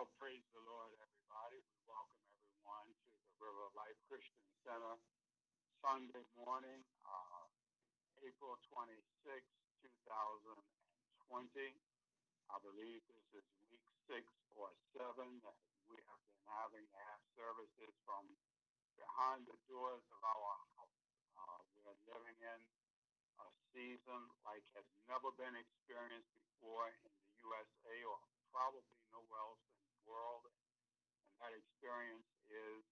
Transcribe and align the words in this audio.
Well, 0.00 0.08
praise 0.16 0.48
the 0.56 0.64
Lord, 0.64 0.96
everybody. 0.96 1.60
We 1.60 1.76
welcome 1.84 2.24
everyone 2.32 2.88
to 2.88 3.08
the 3.20 3.36
River 3.36 3.68
of 3.68 3.76
Life 3.76 4.00
Christian 4.08 4.48
Center 4.64 4.96
Sunday 5.84 6.24
morning, 6.40 6.80
uh, 7.04 7.44
April 8.24 8.56
26, 8.72 8.96
2020. 9.28 10.56
I 12.48 12.56
believe 12.64 13.04
this 13.12 13.44
is 13.44 13.44
week 13.68 13.84
six 14.08 14.24
or 14.56 14.72
seven 14.96 15.36
that 15.44 15.60
we 15.84 16.00
have 16.00 16.22
been 16.32 16.48
having 16.48 16.88
to 16.88 16.98
have 17.12 17.20
services 17.36 17.92
from 18.08 18.24
behind 18.96 19.44
the 19.44 19.60
doors 19.68 20.00
of 20.16 20.20
our 20.24 20.52
house. 20.80 20.96
Uh, 21.36 21.60
we're 21.76 22.00
living 22.08 22.40
in 22.40 22.60
a 23.44 23.48
season 23.76 24.32
like 24.48 24.64
has 24.72 24.88
never 25.12 25.28
been 25.36 25.60
experienced 25.60 26.32
before 26.40 26.88
in 26.88 27.04
the 27.04 27.12
USA 27.44 27.96
or 28.08 28.16
probably 28.48 28.80
nowhere 29.12 29.44
else 29.44 29.60
in 29.68 29.79
world. 30.10 30.42
And 30.50 30.58
that 31.38 31.54
experience 31.54 32.26
is 32.50 32.82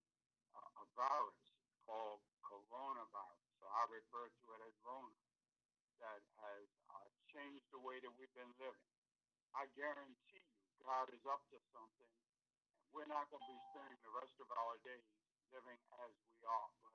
uh, 0.55 0.83
a 0.83 0.87
virus 0.95 1.43
called 1.83 2.23
coronavirus. 2.47 3.43
So 3.59 3.67
I 3.67 3.83
refer 3.91 4.31
to 4.31 4.45
it 4.55 4.61
as 4.63 4.75
Rona 4.87 5.19
that 5.99 6.23
has 6.47 6.67
uh, 6.95 7.09
changed 7.35 7.67
the 7.75 7.83
way 7.83 7.99
that 7.99 8.15
we've 8.15 8.33
been 8.39 8.55
living. 8.63 8.89
I 9.51 9.67
guarantee 9.75 10.39
you, 10.39 10.59
God 10.87 11.11
is 11.11 11.25
up 11.27 11.43
to 11.51 11.59
something, 11.75 12.13
and 12.23 12.87
we're 12.95 13.11
not 13.11 13.27
going 13.35 13.43
to 13.43 13.51
be 13.51 13.61
spending 13.75 13.99
the 14.07 14.15
rest 14.15 14.39
of 14.39 14.47
our 14.55 14.79
days 14.87 15.11
living 15.51 15.81
as 16.07 16.13
we 16.31 16.39
are. 16.47 16.71
But 16.87 16.95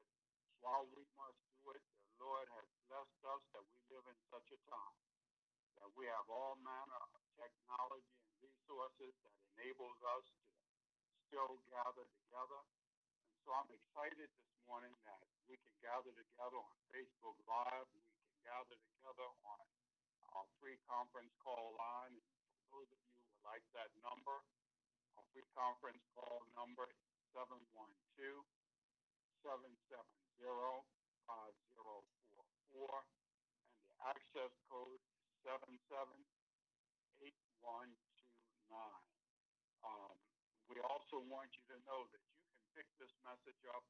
while 0.63 0.87
we 0.95 1.03
must 1.19 1.41
do 1.59 1.75
it, 1.75 1.83
the 1.83 2.23
Lord 2.23 2.47
has 2.55 2.67
blessed 2.87 3.21
us 3.27 3.43
that 3.51 3.65
we 3.67 3.77
live 3.91 4.07
in 4.07 4.19
such 4.31 4.47
a 4.55 4.59
time 4.71 4.97
that 5.83 5.91
we 5.99 6.07
have 6.07 6.27
all 6.31 6.55
manner 6.63 7.01
of 7.11 7.21
technology 7.35 8.23
and 8.23 8.32
resources 8.43 9.15
that 9.23 9.35
enables 9.55 9.95
us 10.19 10.27
to 10.27 11.11
still 11.31 11.55
gather 11.71 12.03
together. 12.03 12.61
And 13.31 13.39
so 13.47 13.55
I'm 13.55 13.71
excited 13.71 14.27
this 14.27 14.59
morning 14.67 14.91
that 15.07 15.23
we 15.47 15.55
can 15.55 15.71
gather 15.79 16.11
together 16.11 16.59
on 16.59 16.75
Facebook 16.91 17.39
Live. 17.47 17.87
We 17.95 18.03
can 18.03 18.35
gather 18.43 18.75
together 18.75 19.27
on 19.47 19.59
our 20.35 20.47
free 20.59 20.75
conference 20.91 21.31
call 21.39 21.79
line. 21.79 22.19
For 22.67 22.83
those 22.83 22.91
of 22.91 22.99
you 22.99 23.15
who 23.15 23.31
would 23.31 23.43
like 23.47 23.63
that 23.79 23.91
number, 24.03 24.35
our 25.15 25.25
free 25.31 25.47
conference 25.55 26.03
call 26.11 26.43
number 26.59 26.83
is 26.91 26.99
712 27.31 27.63
770 29.43 29.75
5044 31.23 32.83
and 32.83 33.87
the 33.87 33.95
access 34.07 34.51
code 34.67 34.99
is 37.23 38.12
778129. 38.73 39.85
Um, 39.85 40.17
we 40.71 40.81
also 40.81 41.21
want 41.29 41.53
you 41.53 41.61
to 41.69 41.77
know 41.85 42.09
that 42.09 42.21
you 42.25 42.37
can 42.41 42.57
pick 42.73 42.87
this 42.97 43.13
message 43.21 43.61
up 43.69 43.85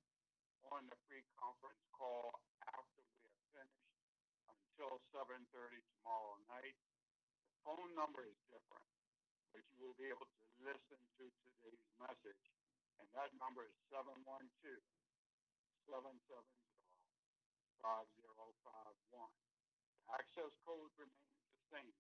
on 0.76 0.84
the 0.92 0.98
free 1.08 1.24
conference 1.40 1.80
call 1.96 2.36
after 2.68 3.00
we 3.00 3.16
have 3.24 3.40
finished 3.56 3.96
until 4.52 5.00
7.30 5.16 5.48
tomorrow 6.00 6.36
night. 6.52 6.76
The 7.48 7.56
phone 7.64 7.92
number 7.96 8.28
is 8.28 8.36
different, 8.52 8.92
but 9.56 9.64
you 9.72 9.80
will 9.80 9.96
be 9.96 10.12
able 10.12 10.28
to 10.28 10.44
listen 10.68 11.00
to 11.20 11.26
today's 11.48 11.88
message, 12.04 12.44
and 13.00 13.08
that 13.16 13.32
number 13.40 13.64
is 13.64 13.76
712 13.88 14.20
770 15.88 16.20
5051. 17.84 19.32
The 19.96 20.04
access 20.16 20.52
code 20.68 20.92
remains 21.00 21.16
the 21.52 21.64
same, 21.72 21.92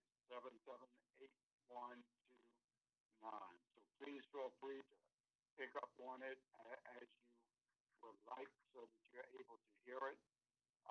778129. 3.24 3.56
So 3.72 3.80
please 4.04 4.24
feel 4.36 4.52
free 4.60 4.84
to 4.84 4.96
pick 5.56 5.72
up 5.80 5.92
on 6.04 6.20
it 6.28 6.40
as 7.00 7.08
you 7.08 7.96
would 8.04 8.20
like 8.36 8.52
so 8.76 8.84
that 8.84 9.04
you're 9.16 9.32
able 9.40 9.56
to 9.56 9.72
hear 9.88 10.02
it. 10.12 10.20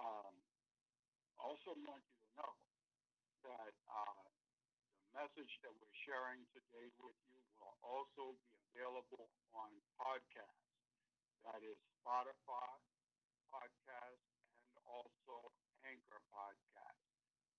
Um, 0.01 0.33
also 1.37 1.77
want 1.85 2.01
you 2.01 2.17
to 2.17 2.29
know 2.41 2.55
that 3.45 3.75
uh, 3.91 4.25
the 5.05 5.09
message 5.13 5.53
that 5.61 5.73
we're 5.77 5.99
sharing 6.09 6.41
today 6.57 6.89
with 7.03 7.19
you 7.29 7.41
will 7.61 7.77
also 7.85 8.33
be 8.49 8.57
available 8.73 9.29
on 9.53 9.69
podcast. 10.01 10.63
That 11.45 11.61
is 11.61 11.77
Spotify 12.01 12.73
podcast 13.53 14.23
and 14.73 14.85
also 14.89 15.53
Anchor 15.85 16.23
podcast. 16.33 17.03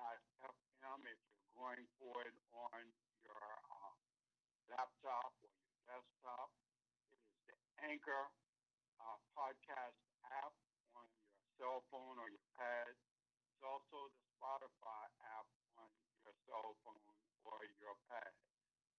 Anchor.fm 0.00 1.00
if 1.04 1.18
you're 1.28 1.52
going 1.52 1.84
for 2.00 2.16
it 2.24 2.36
on 2.56 2.82
your 3.20 3.44
uh, 3.68 3.92
laptop 4.72 5.32
or 5.44 5.50
your 5.52 5.76
desktop. 5.84 6.48
It 7.12 7.20
is 7.20 7.20
the 7.52 7.56
Anchor 7.84 8.24
uh, 9.00 9.18
podcast 9.36 9.98
app 10.40 10.54
on 10.96 11.04
your 11.04 11.44
cell 11.60 11.84
phone 11.92 12.16
or 12.16 12.28
your 12.32 12.46
pad. 12.56 12.96
It's 13.52 13.64
also 13.64 14.08
the 14.16 14.24
Spotify 14.40 15.04
app 15.36 15.48
on 15.76 15.88
your 16.24 16.34
cell 16.48 16.76
phone 16.80 17.04
or 17.44 17.60
your 17.80 17.96
pad. 18.08 18.32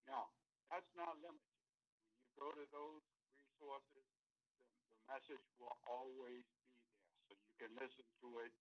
Now, 0.06 0.30
that's 0.70 0.90
not 0.94 1.18
limited. 1.22 1.58
When 2.06 2.14
you 2.22 2.30
go 2.38 2.48
to 2.54 2.66
those 2.70 3.04
resources, 3.42 4.06
the, 4.54 4.94
the 4.94 4.98
message 5.10 5.46
will 5.58 5.78
always 5.90 6.46
be 6.62 6.70
there. 6.78 7.02
So 7.26 7.34
you 7.38 7.54
can 7.58 7.74
listen 7.82 8.06
to 8.26 8.30
it 8.46 8.54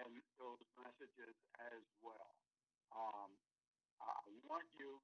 and 0.00 0.16
those 0.40 0.64
messages 0.80 1.36
as 1.60 1.84
well. 2.00 2.32
Um, 2.96 3.30
I 4.00 4.16
want 4.48 4.64
you 4.80 4.96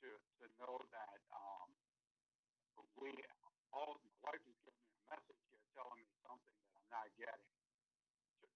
to, 0.00 0.08
to 0.08 0.44
know 0.56 0.80
that 0.88 1.20
um, 1.36 1.68
we 2.96 3.12
all, 3.76 4.00
my 4.00 4.32
wife 4.32 4.44
is 4.48 4.56
giving 4.64 4.80
me 4.88 4.96
a 4.96 5.04
message 5.12 5.42
here 5.52 5.64
telling 5.76 6.00
me 6.00 6.08
something 6.24 6.54
that 6.56 6.72
I'm 6.72 6.88
not 6.88 7.08
getting. 7.20 7.52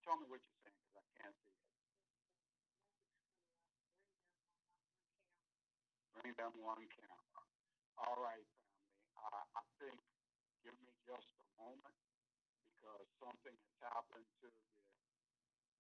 Tell 0.03 0.17
me 0.19 0.27
what 0.33 0.41
you're 0.43 0.61
saying 0.67 0.81
because 0.83 0.99
I 0.99 1.07
can't 1.21 1.37
see 1.47 1.55
it. 1.55 1.71
Bring 6.17 6.33
them 6.41 6.53
one 6.59 6.83
camera. 6.91 7.43
All 8.03 8.19
right, 8.19 8.43
family. 8.43 8.83
Uh, 9.15 9.45
I 9.61 9.63
think 9.79 10.01
give 10.67 10.75
me 10.83 10.91
just 11.07 11.31
a 11.39 11.47
moment 11.61 11.99
because 12.75 13.07
something 13.23 13.55
has 13.55 13.77
happened 13.95 14.27
to 14.43 14.49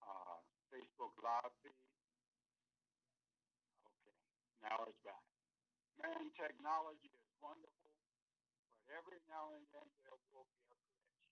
uh, 0.06 0.38
Facebook 0.72 1.14
Live 1.22 1.54
feed. 1.62 1.78
Okay, 3.86 4.16
now 4.64 4.82
it's 4.88 4.98
back. 5.06 5.24
Man, 6.00 6.32
technology 6.34 7.10
is 7.12 7.28
wonderful, 7.38 7.92
but 8.82 8.88
every 8.96 9.20
now 9.30 9.52
and 9.54 9.64
then 9.70 9.88
there 10.02 10.18
will 10.34 10.48
be 10.50 10.64
a 10.72 10.78
glitch. 10.82 11.22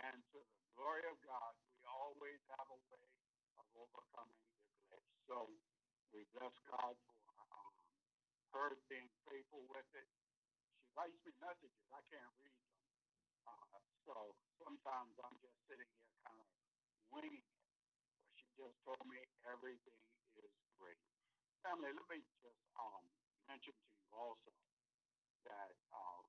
And 0.00 0.18
to 0.32 0.38
the 0.40 0.58
glory 0.76 1.04
of 1.08 1.18
God, 1.24 1.52
we 1.72 1.84
always 1.88 2.40
have 2.56 2.68
a 2.70 2.80
way 2.92 3.08
of 3.60 3.66
overcoming 3.76 4.40
the 4.48 4.96
glitch. 4.96 5.10
So 5.28 5.50
we 6.14 6.24
bless 6.32 6.54
God 6.70 6.94
for 7.04 7.16
um, 7.52 7.74
her 8.56 8.76
being 8.88 9.08
faithful 9.28 9.64
with 9.68 9.88
it. 9.96 10.08
She 10.80 10.88
writes 10.96 11.18
me 11.26 11.32
messages. 11.42 11.84
I 11.92 12.00
can't 12.08 12.32
read 12.40 12.56
them. 12.56 12.72
Uh, 13.50 13.80
so 14.06 14.14
sometimes 14.62 15.12
I'm 15.20 15.36
just 15.42 15.58
sitting 15.68 15.88
here 15.90 16.12
kind 16.24 16.38
of 16.40 16.48
winging 17.12 17.44
just 18.56 18.76
told 18.88 19.04
me 19.04 19.20
everything 19.52 20.00
is 20.40 20.52
great. 20.80 20.96
Family, 21.60 21.92
let 21.92 22.08
me 22.08 22.24
just 22.40 22.62
um, 22.80 23.04
mention 23.44 23.76
to 23.76 23.88
you 24.00 24.08
also 24.16 24.52
that 25.44 25.76
uh, 25.92 26.24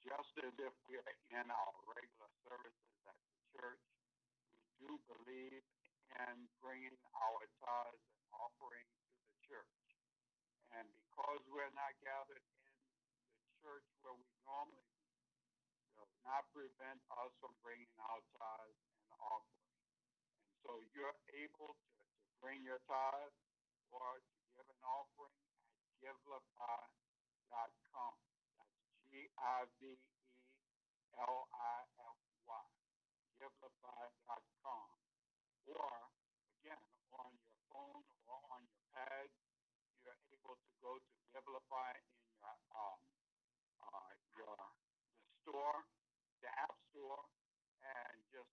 just 0.00 0.32
as 0.40 0.54
if 0.56 0.74
we 0.88 0.96
are 0.96 1.16
in 1.36 1.46
our 1.52 1.74
regular 1.92 2.30
services 2.48 2.96
at 3.04 3.16
the 3.20 3.36
church, 3.52 3.84
we 4.48 4.56
do 4.80 4.90
believe 5.08 5.64
in 6.24 6.36
bringing 6.64 6.96
our 7.20 7.44
tithes 7.60 8.04
and 8.08 8.24
offerings 8.40 8.96
to 9.12 9.20
the 9.28 9.36
church. 9.44 9.76
And 10.72 10.88
because 10.88 11.40
we're 11.52 11.72
not 11.76 11.92
gathered 12.00 12.40
in 12.40 12.72
the 12.72 13.48
church 13.60 13.86
where 14.00 14.16
we 14.16 14.28
normally 14.48 14.88
be, 15.04 15.12
does 16.00 16.14
not 16.24 16.48
prevent 16.56 17.00
us 17.20 17.30
from 17.44 17.52
bringing 17.60 17.92
our 18.00 18.22
tithes 18.40 18.80
and 19.12 19.20
offerings. 19.20 19.63
So 20.64 20.80
you're 20.96 21.12
able 21.44 21.76
to, 21.76 22.00
to 22.08 22.24
bring 22.40 22.64
your 22.64 22.80
tithes 22.88 23.36
or 23.92 24.16
to 24.16 24.40
give 24.56 24.64
an 24.64 24.80
offering 24.80 25.36
at 25.36 25.52
givelify.com. 26.00 28.14
That's 28.56 28.80
G-I-V-E-L-I-F-Y, 29.12 29.92
givelify.com. 33.36 34.88
Or, 35.68 36.08
again, 36.60 36.84
on 37.12 37.32
your 37.36 37.56
phone 37.68 38.04
or 38.24 38.40
on 38.56 38.64
your 38.64 38.80
pad, 38.96 39.28
you're 40.00 40.16
able 40.32 40.56
to 40.56 40.72
go 40.80 40.96
to 40.96 41.12
Givelify 41.32 41.92
in 42.00 42.08
your 42.40 42.56
um, 42.72 43.00
uh, 43.84 44.12
your 44.36 44.56
the 44.56 44.72
store, 45.44 45.84
the 46.40 46.48
app 46.48 46.72
store, 46.92 47.24
and 47.80 48.24
just 48.32 48.48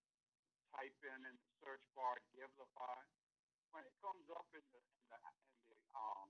type 0.75 0.95
in 1.03 1.25
in 1.27 1.35
the 1.35 1.50
search 1.71 1.87
bar 1.95 2.19
Givelify. 2.35 2.99
When 3.71 3.87
it 3.87 3.95
comes 4.03 4.27
up 4.35 4.43
in 4.51 4.59
the, 4.75 4.81
in 5.07 5.19
the 5.23 5.31
um, 5.95 6.27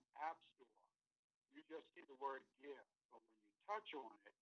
you 1.58 1.66
just 1.66 1.90
see 1.98 2.06
the 2.06 2.14
word 2.22 2.46
give. 2.62 2.86
But 3.10 3.26
when 3.26 3.34
you 3.42 3.50
touch 3.66 3.90
on 3.98 4.14
it, 4.30 4.38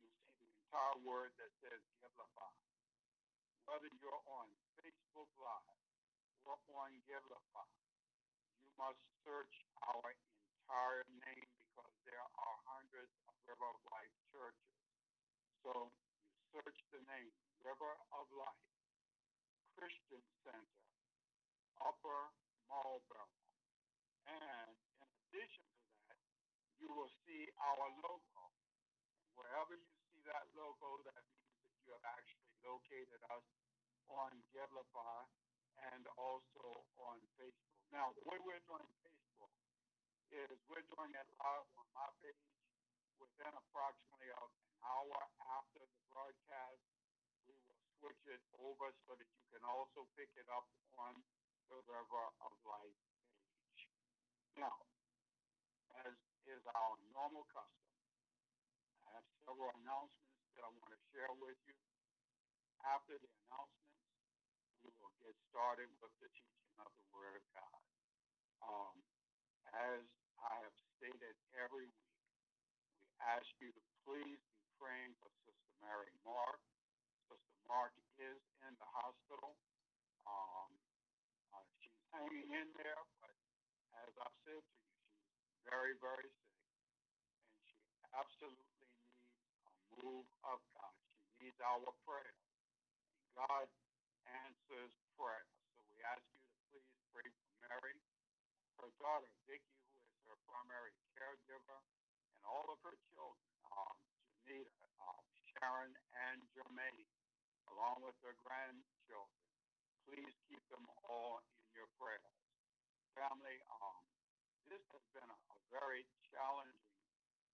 you 0.00 0.08
see 0.08 0.32
the 0.40 0.48
entire 0.48 0.96
word 1.04 1.36
that 1.36 1.52
says 1.60 1.84
Givelify. 2.00 2.48
Whether 3.68 3.92
you're 4.00 4.24
on 4.40 4.48
Facebook 4.80 5.28
Live 5.36 5.84
or 6.48 6.56
on 6.80 6.96
Givelify, 7.04 7.68
you 8.64 8.72
must 8.80 9.04
search 9.28 9.52
our 9.84 10.00
entire 10.00 11.04
name 11.28 11.48
because 11.60 11.92
there 12.08 12.24
are 12.24 12.56
hundreds 12.72 13.12
of 13.28 13.36
River 13.44 13.68
of 13.68 13.76
Life 13.92 14.16
churches. 14.32 14.80
So 15.60 15.92
you 15.92 16.40
search 16.56 16.80
the 16.96 17.04
name 17.04 17.36
River 17.60 18.00
of 18.16 18.24
Life 18.32 18.77
Christian 19.78 20.18
Center, 20.42 20.82
Upper 21.78 22.34
Marlboro. 22.66 23.30
And 24.26 24.74
in 24.74 25.06
addition 25.06 25.62
to 25.70 25.86
that, 26.10 26.18
you 26.82 26.90
will 26.90 27.14
see 27.22 27.46
our 27.62 27.86
logo. 28.02 28.42
Wherever 29.38 29.78
you 29.78 29.94
see 30.10 30.18
that 30.26 30.50
logo, 30.58 30.98
that 31.06 31.22
means 31.30 31.54
that 31.62 31.78
you 31.86 31.94
have 31.94 32.06
actually 32.10 32.50
located 32.66 33.22
us 33.30 33.46
on 34.10 34.34
Givelify 34.50 35.30
and 35.94 36.02
also 36.18 36.82
on 36.98 37.22
Facebook. 37.38 37.78
Now, 37.94 38.10
the 38.18 38.26
way 38.26 38.42
we're 38.42 38.58
doing 38.66 38.82
Facebook 39.06 39.54
is 40.34 40.58
we're 40.66 40.84
doing 40.90 41.14
it 41.14 41.28
live 41.38 41.70
on 41.78 41.86
my 41.94 42.10
page 42.18 42.50
within 43.22 43.54
approximately 43.54 44.26
an 44.34 44.50
hour 44.82 45.22
after 45.54 45.86
the 45.86 46.02
broadcast. 46.10 46.97
Switch 47.98 48.24
it 48.30 48.42
over 48.62 48.94
so 49.06 49.18
that 49.18 49.26
you 49.26 49.44
can 49.50 49.64
also 49.66 50.06
pick 50.14 50.30
it 50.38 50.46
up 50.54 50.66
on 51.02 51.18
the 51.66 51.78
River 51.90 52.24
of 52.46 52.52
Life 52.62 52.98
page. 53.74 53.82
Now, 54.54 54.78
as 56.06 56.14
is 56.46 56.62
our 56.78 56.94
normal 57.10 57.42
custom, 57.50 57.90
I 59.02 59.18
have 59.18 59.26
several 59.42 59.74
announcements 59.82 60.46
that 60.54 60.62
I 60.62 60.70
want 60.70 60.94
to 60.94 61.00
share 61.10 61.32
with 61.42 61.58
you. 61.66 61.74
After 62.86 63.18
the 63.18 63.30
announcements, 63.50 63.98
we 64.86 64.90
will 65.02 65.14
get 65.18 65.34
started 65.50 65.90
with 65.98 66.14
the 66.22 66.30
teaching 66.30 66.78
of 66.78 66.90
the 66.94 67.06
Word 67.10 67.34
of 67.34 67.44
God. 67.50 67.82
Um, 68.62 68.96
as 69.74 70.06
I 70.38 70.54
have 70.62 70.76
stated 70.98 71.34
every 71.58 71.90
week, 71.90 72.14
we 73.02 73.10
ask 73.26 73.48
you 73.58 73.74
to 73.74 73.82
please 74.06 74.38
be 74.38 74.62
praying 74.78 75.18
for 75.18 75.30
Sister 75.42 75.72
Mary 75.82 76.14
Mark. 76.22 76.62
Mark 77.68 77.92
is 78.16 78.40
in 78.64 78.72
the 78.80 78.88
hospital. 78.96 79.52
Um, 80.24 80.72
uh, 81.52 81.64
she's 81.84 82.00
hanging 82.12 82.48
in 82.48 82.68
there, 82.80 83.04
but 83.20 83.36
as 84.04 84.12
I've 84.24 84.38
said 84.48 84.64
to 84.64 84.76
you, 84.80 84.88
she's 85.36 85.56
very, 85.68 85.92
very 86.00 86.32
sick, 86.32 86.64
and 87.52 87.60
she 87.68 87.76
absolutely 88.16 88.68
needs 88.80 89.04
a 89.68 89.72
move 90.00 90.28
of 90.48 90.58
God. 90.80 90.96
She 91.36 91.48
needs 91.48 91.60
our 91.60 91.92
prayer. 92.08 92.32
And 92.32 93.28
God 93.36 93.68
answers 94.48 94.92
prayer. 95.20 95.44
So 95.76 95.84
we 95.92 96.00
ask 96.08 96.24
you 96.32 96.40
to 96.40 96.52
please 96.72 96.88
pray 97.12 97.28
for 97.28 97.48
Mary, 97.68 97.96
her 98.80 98.90
daughter, 98.96 99.28
Vicky, 99.44 99.76
who 99.92 100.00
is 100.08 100.16
her 100.28 100.38
primary 100.48 100.96
caregiver, 101.16 101.80
and 102.32 102.42
all 102.48 102.64
of 102.72 102.80
her 102.84 102.96
children, 103.12 103.44
um, 103.72 103.96
Janita, 104.44 104.72
um, 105.04 105.24
Sharon, 105.52 105.92
and 106.28 106.40
Jermaine, 106.56 107.08
along 107.74 108.04
with 108.04 108.16
their 108.24 108.36
grandchildren. 108.44 109.44
Please 110.08 110.34
keep 110.48 110.62
them 110.72 110.84
all 111.04 111.40
in 111.44 111.68
your 111.76 111.88
prayers. 112.00 112.36
Family, 113.12 113.58
um, 113.68 114.00
this 114.68 114.80
has 114.92 115.04
been 115.12 115.26
a, 115.28 115.38
a 115.52 115.58
very 115.72 116.04
challenging 116.32 116.96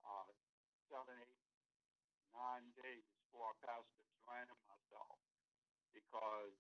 uh, 0.05 0.31
seven, 0.90 1.14
eight, 1.19 1.43
nine 2.34 2.66
days 2.78 3.06
for 3.34 3.55
Pastor 3.62 4.05
Joanne 4.22 4.50
and 4.50 4.62
myself 4.70 5.19
because 5.94 6.55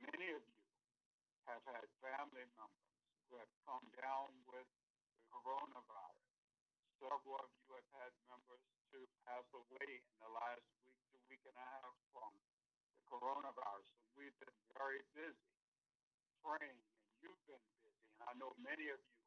many 0.00 0.28
of 0.36 0.44
you 0.44 0.64
have 1.48 1.64
had 1.68 1.84
family 2.00 2.44
members 2.56 2.92
who 3.28 3.40
have 3.40 3.52
come 3.64 3.84
down 4.00 4.32
with 4.48 4.68
the 5.08 5.16
coronavirus. 5.32 6.32
Several 7.00 7.40
of 7.40 7.50
you 7.64 7.76
have 7.76 7.90
had 8.00 8.12
members 8.28 8.64
to 8.92 8.98
pass 9.24 9.44
away 9.52 10.00
in 10.00 10.16
the 10.20 10.30
last 10.30 10.64
week 10.84 11.00
to 11.12 11.18
week 11.28 11.42
and 11.48 11.56
a 11.56 11.66
half 11.80 11.92
from 12.12 12.32
coronavirus. 13.14 13.88
And 13.94 14.10
we've 14.18 14.38
been 14.42 14.58
very 14.74 14.98
busy 15.14 15.54
praying, 16.42 16.74
and 16.74 17.10
you've 17.22 17.44
been 17.46 17.62
busy. 17.78 18.02
And 18.18 18.20
I 18.26 18.32
know 18.42 18.50
many 18.58 18.90
of 18.90 18.98
you 18.98 19.18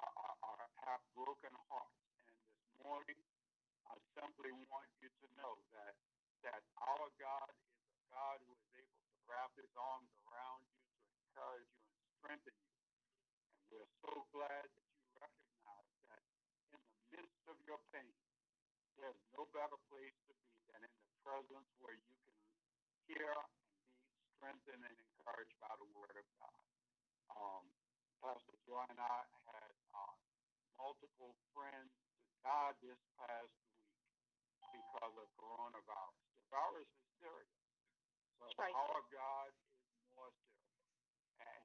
are, 0.00 0.14
are, 0.16 0.36
are 0.40 0.68
have 0.88 1.02
broken 1.12 1.52
hearts. 1.68 2.00
And 2.24 2.32
this 2.32 2.72
morning, 2.80 3.20
I 3.92 3.96
simply 4.16 4.52
want 4.72 4.88
you 5.04 5.12
to 5.12 5.26
know 5.36 5.60
that 5.76 5.94
that 6.40 6.64
our 6.80 7.08
God 7.20 7.52
is 7.52 7.84
a 7.92 8.00
God 8.08 8.40
who 8.48 8.56
is 8.56 8.64
able 8.80 8.96
to 9.12 9.18
wrap 9.28 9.52
his 9.60 9.68
arms 9.76 10.08
around 10.24 10.64
you 10.72 10.80
to 10.80 11.12
encourage 11.20 11.68
you 11.68 11.84
and 11.92 12.00
strengthen 12.16 12.56
you. 12.56 12.72
And 13.60 13.64
we're 13.68 13.92
so 14.00 14.24
glad 14.32 14.64
that 14.64 14.86
you 14.88 15.04
recognize 15.20 15.92
that 16.08 16.24
in 16.72 16.80
the 16.80 16.96
midst 17.12 17.44
of 17.44 17.60
your 17.68 17.76
pain, 17.92 18.16
there's 18.96 19.20
no 19.36 19.44
better 19.52 19.76
place 19.92 20.16
to 20.28 20.34
be 20.40 20.56
than 20.72 20.80
in 20.80 20.94
the 20.96 21.12
presence 21.20 21.68
where 21.84 21.92
you 21.92 22.14
can 22.24 22.49
hear 23.10 23.34
and 23.34 23.50
be 24.14 24.22
strengthened 24.38 24.82
and 24.86 24.96
encouraged 24.96 25.56
by 25.58 25.72
the 25.82 25.88
word 25.98 26.14
of 26.14 26.26
God. 26.38 26.62
Um, 27.34 27.64
Pastor 28.22 28.56
Joy 28.68 28.84
and 28.90 29.00
I 29.00 29.20
had 29.50 29.72
uh, 29.96 30.14
multiple 30.78 31.34
friends 31.56 31.90
die 32.46 32.72
this 32.84 33.00
past 33.18 33.50
week 34.62 34.84
because 34.86 35.14
of 35.18 35.26
coronavirus. 35.40 36.18
The 36.38 36.42
virus 36.52 36.88
is 36.88 37.06
serious, 37.18 37.54
but 38.38 38.52
Right. 38.58 38.74
our 38.76 39.00
God 39.12 39.50
is 39.50 40.00
more 40.14 40.30
serious, 40.46 40.78
and, 41.42 41.48
and, 41.48 41.64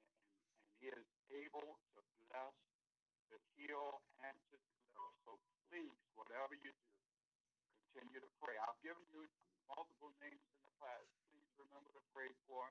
He 0.80 0.86
is 0.92 1.06
able 1.32 1.78
to 1.94 2.00
bless, 2.28 2.56
to 3.32 3.36
heal, 3.56 4.00
and 4.24 4.36
to 4.52 4.56
deliver. 4.58 5.12
So 5.26 5.32
please, 5.68 5.94
whatever 6.16 6.54
you 6.60 6.72
do, 6.72 6.88
continue 7.94 8.20
to 8.24 8.32
pray. 8.40 8.56
I've 8.60 8.80
given 8.84 9.04
you 9.12 9.24
multiple 9.68 10.12
names 10.22 10.40
in 10.40 10.60
the 10.64 10.74
past. 10.80 11.10
Remember 11.56 11.88
to 11.96 12.04
pray 12.12 12.28
for 12.44 12.68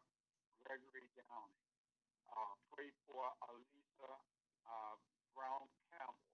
Gregory 0.61 1.09
Downey. 1.17 1.61
Uh, 2.29 2.53
pray 2.69 2.89
for 3.09 3.25
Alisa 3.49 4.13
uh, 4.69 4.95
Brown 5.33 5.65
Campbell. 5.89 6.29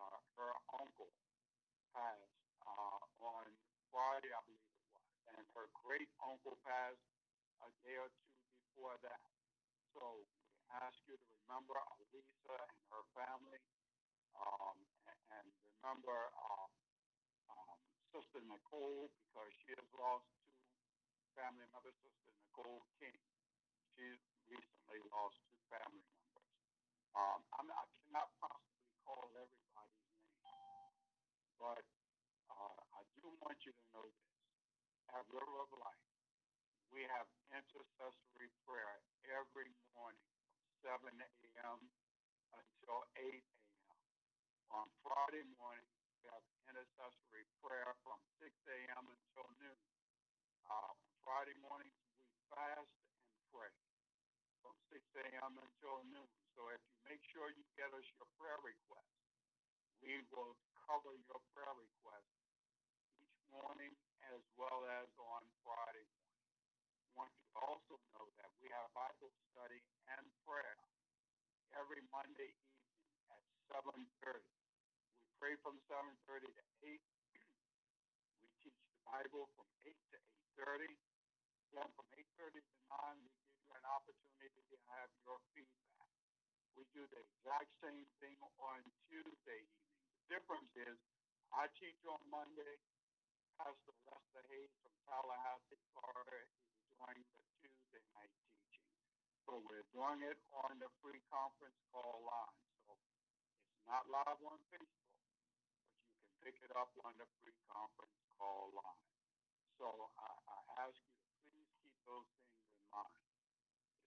Uh, 0.00 0.18
her 0.40 0.52
uncle 0.80 1.12
passed 1.92 2.36
uh, 2.64 3.00
on 3.24 3.46
Friday, 3.92 4.32
I 4.32 4.40
believe 4.48 4.64
it 4.72 4.84
was, 4.92 5.08
and 5.36 5.44
her 5.56 5.68
great 5.84 6.08
uncle 6.24 6.56
passed 6.64 7.04
a 7.64 7.68
day 7.84 7.96
or 8.00 8.08
two 8.08 8.36
before 8.72 8.96
that. 9.04 9.24
So 9.92 10.24
we 10.24 10.28
ask 10.80 10.96
you 11.08 11.16
to 11.16 11.30
remember 11.44 11.76
Alisa 11.76 12.56
and 12.56 12.80
her 12.92 13.04
family, 13.16 13.60
um, 14.36 14.76
and, 15.08 15.20
and 15.40 15.46
remember 15.80 16.32
um, 16.40 16.70
um, 17.52 17.76
Sister 18.12 18.40
Nicole 18.48 19.08
because 19.12 19.52
she 19.64 19.72
has 19.76 19.88
lost 19.96 20.28
family 21.36 21.68
members. 21.68 21.92
Sister 22.00 22.32
Nicole 22.32 22.80
King, 22.96 23.20
she 23.92 24.16
recently 24.48 25.00
lost 25.12 25.36
two 25.52 25.60
family 25.68 26.00
members. 26.00 26.48
Um, 27.12 27.40
I'm, 27.60 27.68
I 27.68 27.84
cannot 28.00 28.28
possibly 28.40 28.88
call 29.04 29.28
everybody's 29.36 30.08
name, 30.40 30.96
but 31.60 31.84
uh, 32.48 32.80
I 32.96 33.02
do 33.20 33.28
want 33.44 33.60
you 33.68 33.72
to 33.76 33.84
know 33.92 34.04
this. 34.08 34.32
At 35.12 35.24
River 35.28 35.56
of 35.60 35.70
Life, 35.76 36.08
we 36.92 37.04
have 37.04 37.28
intercessory 37.52 38.50
prayer 38.64 39.00
every 39.28 39.70
morning 39.92 40.24
from 40.48 40.64
7 40.82 41.12
a.m. 41.12 41.78
until 42.52 42.98
8 43.16 43.22
a.m. 43.28 43.96
On 44.72 44.86
Friday 45.04 45.44
morning, 45.60 45.88
we 46.20 46.28
have 46.32 46.44
intercessory 46.68 47.44
prayer 47.62 47.92
from 48.02 48.18
6 48.40 48.50
a.m. 48.50 49.04
until 49.08 49.46
noon. 49.62 49.80
Uh, 50.66 50.92
Friday 51.26 51.58
mornings, 51.58 51.98
we 52.22 52.38
fast 52.54 52.86
and 52.86 53.34
pray 53.50 53.74
from 54.62 54.78
6 54.94 55.02
a.m. 55.26 55.58
until 55.58 55.98
noon. 56.14 56.30
So 56.54 56.70
if 56.70 56.78
you 56.78 56.94
make 57.10 57.18
sure 57.34 57.50
you 57.50 57.66
get 57.74 57.90
us 57.90 58.06
your 58.14 58.30
prayer 58.38 58.62
request, 58.62 59.10
we 60.06 60.22
will 60.30 60.54
cover 60.86 61.18
your 61.26 61.42
prayer 61.50 61.74
request 61.74 62.30
each 63.18 63.42
morning 63.50 63.90
as 64.30 64.38
well 64.54 64.86
as 65.02 65.10
on 65.18 65.42
Friday 65.66 66.06
morning. 66.06 66.30
I 67.18 67.26
want 67.26 67.34
you 67.34 67.42
to 67.42 67.58
also 67.74 67.94
know 68.14 68.26
that 68.38 68.50
we 68.62 68.70
have 68.70 68.86
Bible 68.94 69.34
study 69.50 69.82
and 70.14 70.22
prayer 70.46 70.78
every 71.74 72.06
Monday 72.14 72.54
evening 72.54 73.34
at 73.34 73.42
7.30. 73.82 74.46
We 74.46 75.26
pray 75.42 75.54
from 75.66 75.74
7.30 75.90 76.54
to 76.54 76.64
8. 76.86 77.02
we 78.46 78.48
teach 78.62 78.78
the 78.78 78.98
Bible 79.10 79.50
from 79.58 79.66
8 79.82 79.90
to 79.90 80.18
8.30. 80.62 81.05
Then 81.74 81.88
from 81.98 82.06
8.30 82.14 82.62
to 82.62 82.76
9, 82.90 83.22
we 83.22 83.30
give 83.34 83.58
you 83.66 83.72
an 83.74 83.86
opportunity 83.90 84.62
to 84.70 84.76
have 84.94 85.10
your 85.26 85.38
feedback. 85.56 86.10
We 86.76 86.84
do 86.92 87.02
the 87.08 87.20
exact 87.24 87.70
same 87.80 88.04
thing 88.20 88.36
on 88.60 88.84
Tuesday 89.08 89.64
evenings. 89.64 90.28
difference 90.28 90.70
is 90.76 90.98
I 91.54 91.66
teach 91.78 91.98
on 92.06 92.20
Monday. 92.28 92.76
Pastor 93.56 93.96
Lester 94.04 94.44
Hayes 94.52 94.68
from 94.84 94.92
Tallahassee, 95.08 95.80
Florida, 95.96 96.36
is 96.44 96.52
doing 96.92 97.24
the 97.24 97.40
Tuesday 97.64 98.04
night 98.12 98.34
teaching. 98.44 98.84
So 99.48 99.64
we're 99.64 99.88
doing 99.96 100.20
it 100.28 100.36
on 100.66 100.76
the 100.76 100.92
free 101.00 101.22
conference 101.32 101.80
call 101.88 102.20
line. 102.28 102.58
So 102.84 102.92
it's 103.00 103.84
not 103.88 104.04
live 104.12 104.40
on 104.44 104.60
Facebook, 104.68 105.08
but 105.16 105.32
you 106.12 106.20
can 106.20 106.36
pick 106.44 106.56
it 106.60 106.72
up 106.76 106.92
on 107.08 107.16
the 107.16 107.24
free 107.40 107.56
conference 107.72 108.20
call 108.36 108.76
line. 108.76 109.04
So 109.80 109.88
I, 110.20 110.28
I 110.52 110.58
ask 110.84 111.00
you 111.00 111.15
those 112.06 112.26
things 112.38 112.62
in 112.70 112.86
mind. 112.94 113.18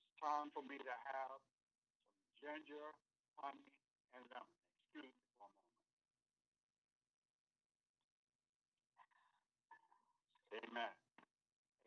It's 0.07 0.15
time 0.23 0.47
for 0.55 0.63
me 0.63 0.79
to 0.79 0.95
have 1.11 1.39
some 1.43 2.31
ginger, 2.39 2.87
honey, 3.35 3.67
and 4.15 4.23
lemon. 4.31 4.59
Excuse 4.87 5.11
me 5.11 5.11
for 5.19 5.27
a 5.35 5.39
moment. 5.43 5.67
Amen. 10.55 10.95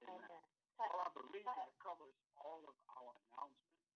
Amen. 0.04 0.20
Amen. 0.20 0.44
Well, 0.76 1.00
I 1.00 1.10
believe 1.16 1.48
that 1.48 1.72
covers 1.80 2.16
all 2.36 2.60
of 2.68 2.76
our 2.92 3.12
announcements. 3.16 3.88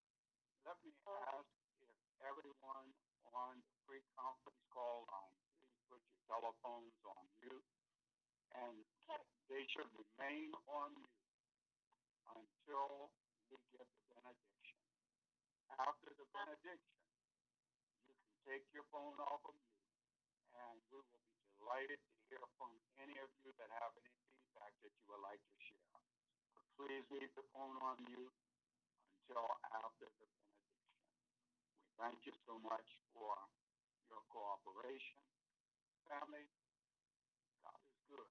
Let 0.64 0.80
me 0.82 0.92
oh. 1.06 1.20
ask 1.36 1.50
if 1.84 1.92
everyone 2.24 2.88
on 3.36 3.60
the 3.60 3.76
free 3.84 4.02
conference 4.16 4.64
call 4.72 5.04
line, 5.12 5.36
please 5.60 5.76
put 5.92 6.00
your 6.00 6.20
telephones 6.24 6.96
on 7.04 7.22
mute. 7.44 7.68
And 8.56 8.80
they 9.52 9.68
should 9.68 9.90
remain 9.92 10.50
on 10.72 10.96
mute 10.96 11.25
until 12.34 13.12
we 13.50 13.56
give 13.70 13.86
the 13.86 14.02
benediction. 14.10 14.80
After 15.76 16.10
the 16.16 16.26
benediction, 16.32 16.98
you 18.06 18.14
can 18.16 18.32
take 18.48 18.64
your 18.74 18.86
phone 18.90 19.16
off 19.22 19.42
of 19.46 19.54
mute, 19.56 19.90
and 20.56 20.76
we 20.90 20.98
will 20.98 21.08
be 21.10 21.20
delighted 21.60 22.00
to 22.00 22.14
hear 22.30 22.42
from 22.58 22.72
any 23.02 23.16
of 23.20 23.30
you 23.44 23.52
that 23.60 23.70
have 23.82 23.92
any 24.00 24.14
feedback 24.30 24.72
that 24.82 24.92
you 24.94 25.04
would 25.12 25.24
like 25.24 25.42
to 25.42 25.58
share. 25.62 25.98
But 26.54 26.64
please 26.80 27.06
leave 27.12 27.32
the 27.36 27.46
phone 27.54 27.76
on 27.84 27.96
mute 28.06 28.36
until 29.26 29.46
after 29.84 30.08
the 30.08 30.26
benediction. 30.26 30.86
We 31.82 31.88
thank 32.00 32.18
you 32.26 32.34
so 32.46 32.58
much 32.62 32.88
for 33.14 33.34
your 34.10 34.22
cooperation. 34.30 35.20
Family, 36.08 36.46
God 37.62 37.80
is 37.82 37.98
good. 38.08 38.30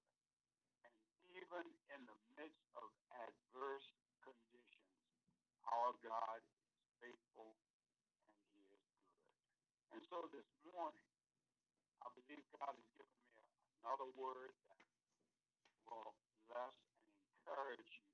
And 0.86 0.94
even 1.36 1.64
in 1.92 2.00
the 2.08 2.18
midst 2.40 2.66
of 2.80 2.88
adverse 3.56 3.88
conditions, 4.20 5.00
our 5.64 5.96
God 6.04 6.40
is 6.44 6.60
faithful 7.00 7.56
and 7.56 8.60
he 8.60 8.68
is 8.68 8.84
good. 9.00 9.96
And 9.96 10.00
so 10.12 10.28
this 10.28 10.44
morning, 10.68 11.08
I 12.04 12.12
believe 12.12 12.44
God 12.52 12.76
has 12.76 12.88
given 13.00 13.16
me 13.32 13.40
another 13.80 14.12
word 14.12 14.52
that 14.68 14.84
will 15.88 16.12
bless 16.52 16.76
and 17.00 17.16
encourage 17.32 17.96
you 17.96 18.12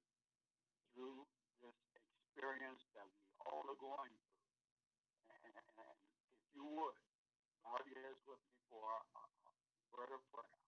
through 0.94 1.26
this 1.58 1.75
experience 1.90 2.87
that 2.94 3.11
we 3.11 3.26
all 3.42 3.66
are 3.66 3.82
going 3.82 4.14
through. 4.14 4.46
And, 5.42 5.58
if 5.58 6.54
you 6.54 6.70
would, 6.70 6.99
bow 7.66 7.82
your 7.82 7.99
heads 7.99 8.22
with 8.30 8.38
me 8.46 8.62
for 8.70 8.87
a 8.87 9.26
word 9.90 10.12
of 10.14 10.22
prayer. 10.30 10.62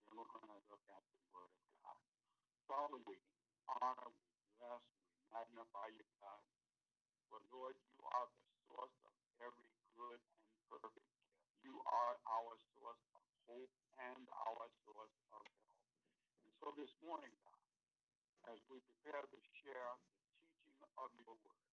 Then 0.00 0.16
we're 0.16 0.32
going 0.32 0.48
to 0.48 0.64
look 0.72 0.84
at 0.96 1.04
the 1.12 1.20
word 1.28 1.52
of 1.52 1.60
God. 1.84 2.00
Father, 2.64 3.00
we 3.04 3.20
honor, 3.68 4.08
we 4.08 4.28
bless, 4.56 4.82
we 5.12 5.20
magnify 5.32 5.88
you, 5.92 6.06
God. 6.20 6.42
For 7.28 7.40
Lord, 7.52 7.76
you 7.76 8.00
are 8.08 8.28
the 8.32 8.44
source 8.68 8.96
of 9.04 9.14
every 9.44 9.70
good 9.96 10.20
and 10.20 10.56
perfect 10.72 10.96
gift. 10.96 11.36
You 11.64 11.76
are 11.84 12.14
our 12.24 12.54
source 12.76 13.02
of 13.12 13.22
hope 13.48 13.74
and 14.00 14.22
our 14.48 14.66
source 14.88 15.14
of 15.32 15.44
help. 15.44 15.52
And 16.44 16.52
so 16.60 16.72
this 16.80 16.92
morning, 17.04 17.32
God, 17.44 18.54
as 18.54 18.58
we 18.72 18.80
prepare 18.80 19.20
to 19.20 19.38
share 19.60 19.92
the 20.00 20.52
teaching 20.64 20.92
of 20.96 21.10
your 21.20 21.36
word, 21.36 21.68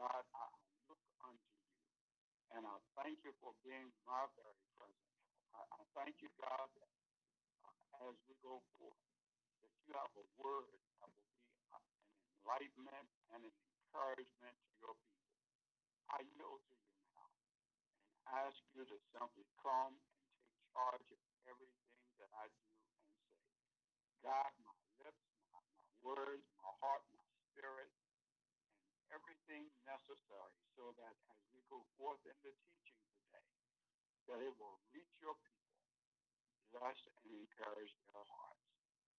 God, 0.00 0.24
I 0.32 0.46
look 0.88 1.02
unto 1.20 1.52
you 1.52 1.72
and 2.56 2.64
I 2.64 2.76
thank 3.00 3.20
you 3.24 3.32
for 3.44 3.52
being 3.64 3.92
my 4.08 4.24
very 4.36 4.64
present. 4.76 5.12
I, 5.52 5.60
I 5.68 5.80
thank 5.96 6.16
you, 6.24 6.32
God, 6.40 6.68
that 6.80 6.92
uh, 7.68 8.08
as 8.08 8.16
we 8.28 8.34
go 8.40 8.60
forth, 8.80 9.11
that 9.62 9.74
you 9.86 9.92
have 9.94 10.12
a 10.18 10.26
word 10.38 10.78
that 11.00 11.08
will 11.14 11.26
be 11.30 11.54
an 11.74 11.82
enlightenment 12.42 13.08
and 13.32 13.42
an 13.46 13.54
encouragement 13.54 14.56
to 14.66 14.72
your 14.82 14.94
people. 14.98 15.38
I 16.10 16.20
yield 16.36 16.62
to 16.68 16.76
you 16.76 16.96
now 17.16 17.30
and 18.10 18.46
ask 18.46 18.58
you 18.74 18.84
to 18.84 18.98
simply 19.14 19.46
come 19.62 19.96
and 19.96 20.18
take 20.34 20.58
charge 20.74 21.08
of 21.14 21.20
everything 21.48 22.02
that 22.20 22.30
I 22.34 22.46
do 22.50 22.68
and 22.68 22.90
say. 23.08 23.18
God, 24.24 24.52
my 24.62 24.76
lips, 25.02 25.24
my, 25.52 25.62
my 25.78 25.88
words, 26.02 26.46
my 26.60 26.72
heart, 26.82 27.04
my 27.14 27.26
spirit, 27.52 27.92
and 28.96 29.02
everything 29.14 29.70
necessary 29.86 30.58
so 30.76 30.94
that 30.98 31.14
as 31.32 31.40
we 31.54 31.60
go 31.70 31.84
forth 31.98 32.22
in 32.26 32.36
the 32.42 32.52
teaching 32.68 33.02
today, 33.12 33.46
that 34.28 34.40
it 34.42 34.54
will 34.58 34.80
reach 34.94 35.12
your 35.22 35.36
people, 35.46 35.76
bless 36.72 36.98
and 37.06 37.26
encourage 37.30 37.94
their 38.12 38.26
hearts. 38.26 38.71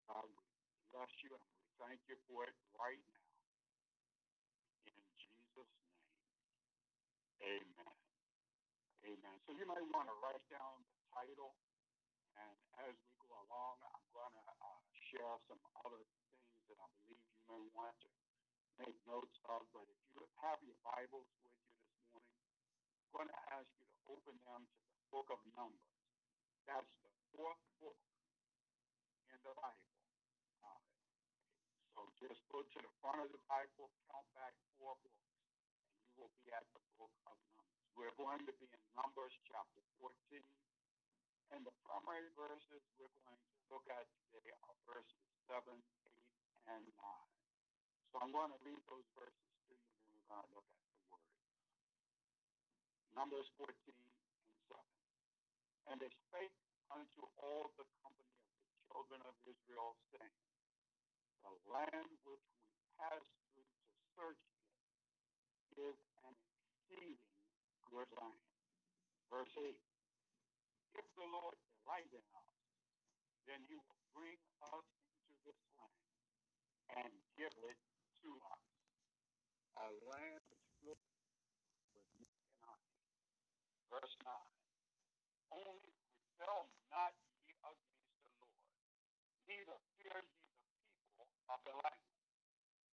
God, 0.08 0.28
we 0.28 0.44
bless 0.92 1.12
you 1.24 1.32
and 1.32 1.48
we 1.48 1.64
thank 1.80 2.00
you 2.12 2.18
for 2.28 2.44
it 2.44 2.56
right 2.76 3.00
now. 3.16 3.30
In 4.92 5.00
Jesus' 5.16 5.72
name, 7.40 7.64
amen. 7.72 7.96
Amen. 9.04 9.36
So 9.48 9.52
you 9.56 9.68
might 9.68 9.84
want 9.92 10.08
to 10.08 10.16
write 10.24 10.44
down 10.48 10.80
the 10.88 10.96
title, 11.12 11.56
and 12.40 12.56
as 12.88 12.96
we 12.96 13.12
go 13.28 13.36
along, 13.48 13.84
I'm 13.84 14.08
going 14.16 14.36
to 14.36 14.48
uh, 14.64 14.80
share 15.12 15.36
some 15.52 15.60
other 15.84 16.04
things 16.24 16.48
that 16.72 16.80
I 16.80 16.88
believe 17.04 17.20
you 17.20 17.44
may 17.52 17.64
want 17.76 17.96
to 18.04 18.10
make 18.80 18.96
notes 19.08 19.36
of. 19.52 19.68
But 19.76 19.88
if 19.88 20.00
you 20.16 20.24
have 20.44 20.60
your 20.64 20.80
Bibles 20.88 21.28
with 21.44 21.52
you 21.52 21.76
this 21.76 21.92
morning, 22.12 22.40
I'm 22.96 23.12
going 23.12 23.32
to 23.32 23.42
ask 23.56 23.68
you 23.80 23.88
to 23.88 23.98
open 24.16 24.36
them 24.48 24.62
to 24.68 24.80
the 24.88 25.04
book 25.12 25.28
of 25.32 25.40
Numbers. 25.56 25.92
That's 26.68 26.92
the 27.04 27.12
fourth 27.36 27.60
book 27.84 28.00
in 29.32 29.40
the 29.44 29.54
Bible. 29.56 29.93
So 31.94 32.10
just 32.18 32.42
go 32.50 32.66
to 32.66 32.78
the 32.82 32.94
front 33.06 33.22
of 33.22 33.30
the 33.30 33.42
Bible, 33.46 33.94
count 34.10 34.26
back 34.34 34.54
four 34.82 34.98
books, 35.06 35.30
and 35.30 35.94
you 36.02 36.26
will 36.26 36.34
be 36.42 36.50
at 36.50 36.66
the 36.74 36.82
book 36.98 37.14
of 37.30 37.38
Numbers. 37.54 37.70
We're 37.94 38.18
going 38.18 38.42
to 38.50 38.54
be 38.58 38.66
in 38.66 38.82
Numbers 38.98 39.34
chapter 39.46 39.82
14. 40.02 40.42
And 41.54 41.62
the 41.62 41.76
primary 41.86 42.34
verses 42.34 42.82
we're 42.98 43.14
going 43.14 43.38
to 43.38 43.54
look 43.70 43.86
at 43.94 44.10
today 44.34 44.50
are 44.66 44.78
verses 44.90 45.22
7, 45.46 45.70
8, 45.70 46.82
and 46.82 46.82
9. 46.82 46.98
So 48.10 48.18
I'm 48.26 48.34
going 48.34 48.50
to 48.50 48.62
read 48.66 48.82
those 48.90 49.06
verses 49.14 49.46
to 49.70 49.78
you, 49.78 49.78
and 49.78 50.10
we're 50.10 50.26
going 50.26 50.42
to 50.42 50.54
look 50.58 50.66
at 50.66 50.82
the 50.82 50.98
word. 51.14 51.30
Numbers 53.14 53.46
14 53.62 53.70
and 53.70 54.58
7. 54.66 54.82
And 55.94 55.98
they 56.02 56.10
spake 56.10 56.58
unto 56.90 57.22
all 57.38 57.70
the 57.78 57.86
company 58.02 58.34
of 58.50 58.58
the 58.66 58.78
children 58.90 59.22
of 59.30 59.38
Israel, 59.46 59.94
saying, 60.10 60.34
The 61.44 61.54
land 61.70 62.10
which 62.24 62.46
we 62.56 62.68
passed 63.00 63.34
through 63.52 63.68
to 63.68 63.94
search 64.16 64.44
it 65.72 65.80
is 65.80 66.00
an 66.24 66.34
exceeding 66.34 67.20
good 67.92 68.10
land. 68.18 68.42
Verse 69.30 69.52
8 69.60 69.76
If 70.96 71.08
the 71.20 71.28
Lord 71.28 71.58
delight 71.84 72.10
in 72.16 72.26
us, 72.34 72.52
then 73.48 73.60
he 73.68 73.76
will 73.76 74.00
bring 74.16 74.40
us 74.72 74.88
into 75.28 75.36
this 75.44 75.60
land 75.76 76.04
and 77.04 77.12
give 77.36 77.54
it 77.68 77.80
to 78.24 78.32
us. 78.52 78.64
A 79.78 79.90
land 80.08 80.46
with. 80.86 81.02
Verse 83.94 84.16
9 84.26 84.34
Only 85.54 85.94
rebel 86.42 86.66
not 86.90 87.14
ye 87.46 87.54
against 87.62 88.18
the 88.26 88.30
Lord, 88.42 88.58
neither 89.46 89.78
fear 90.02 90.18
ye 90.18 90.42
the 90.50 90.90
people 91.14 91.30
of 91.54 91.60
the 91.66 91.76
land, 91.78 92.04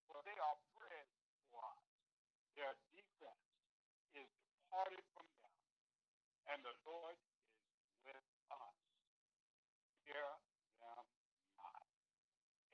for 0.09 0.21
they 0.28 0.37
are 0.37 0.59
bread 0.76 1.09
for 1.49 1.64
us. 1.64 1.85
Their 2.52 2.75
defense 2.92 3.49
is 4.12 4.28
departed 4.45 5.00
from 5.16 5.26
them, 5.40 5.52
and 6.50 6.61
the 6.66 6.75
Lord 6.83 7.14
is 7.14 7.38
with 8.02 8.26
us. 8.50 8.76
Fear 10.02 10.26
them 10.83 11.07
not. 11.54 11.87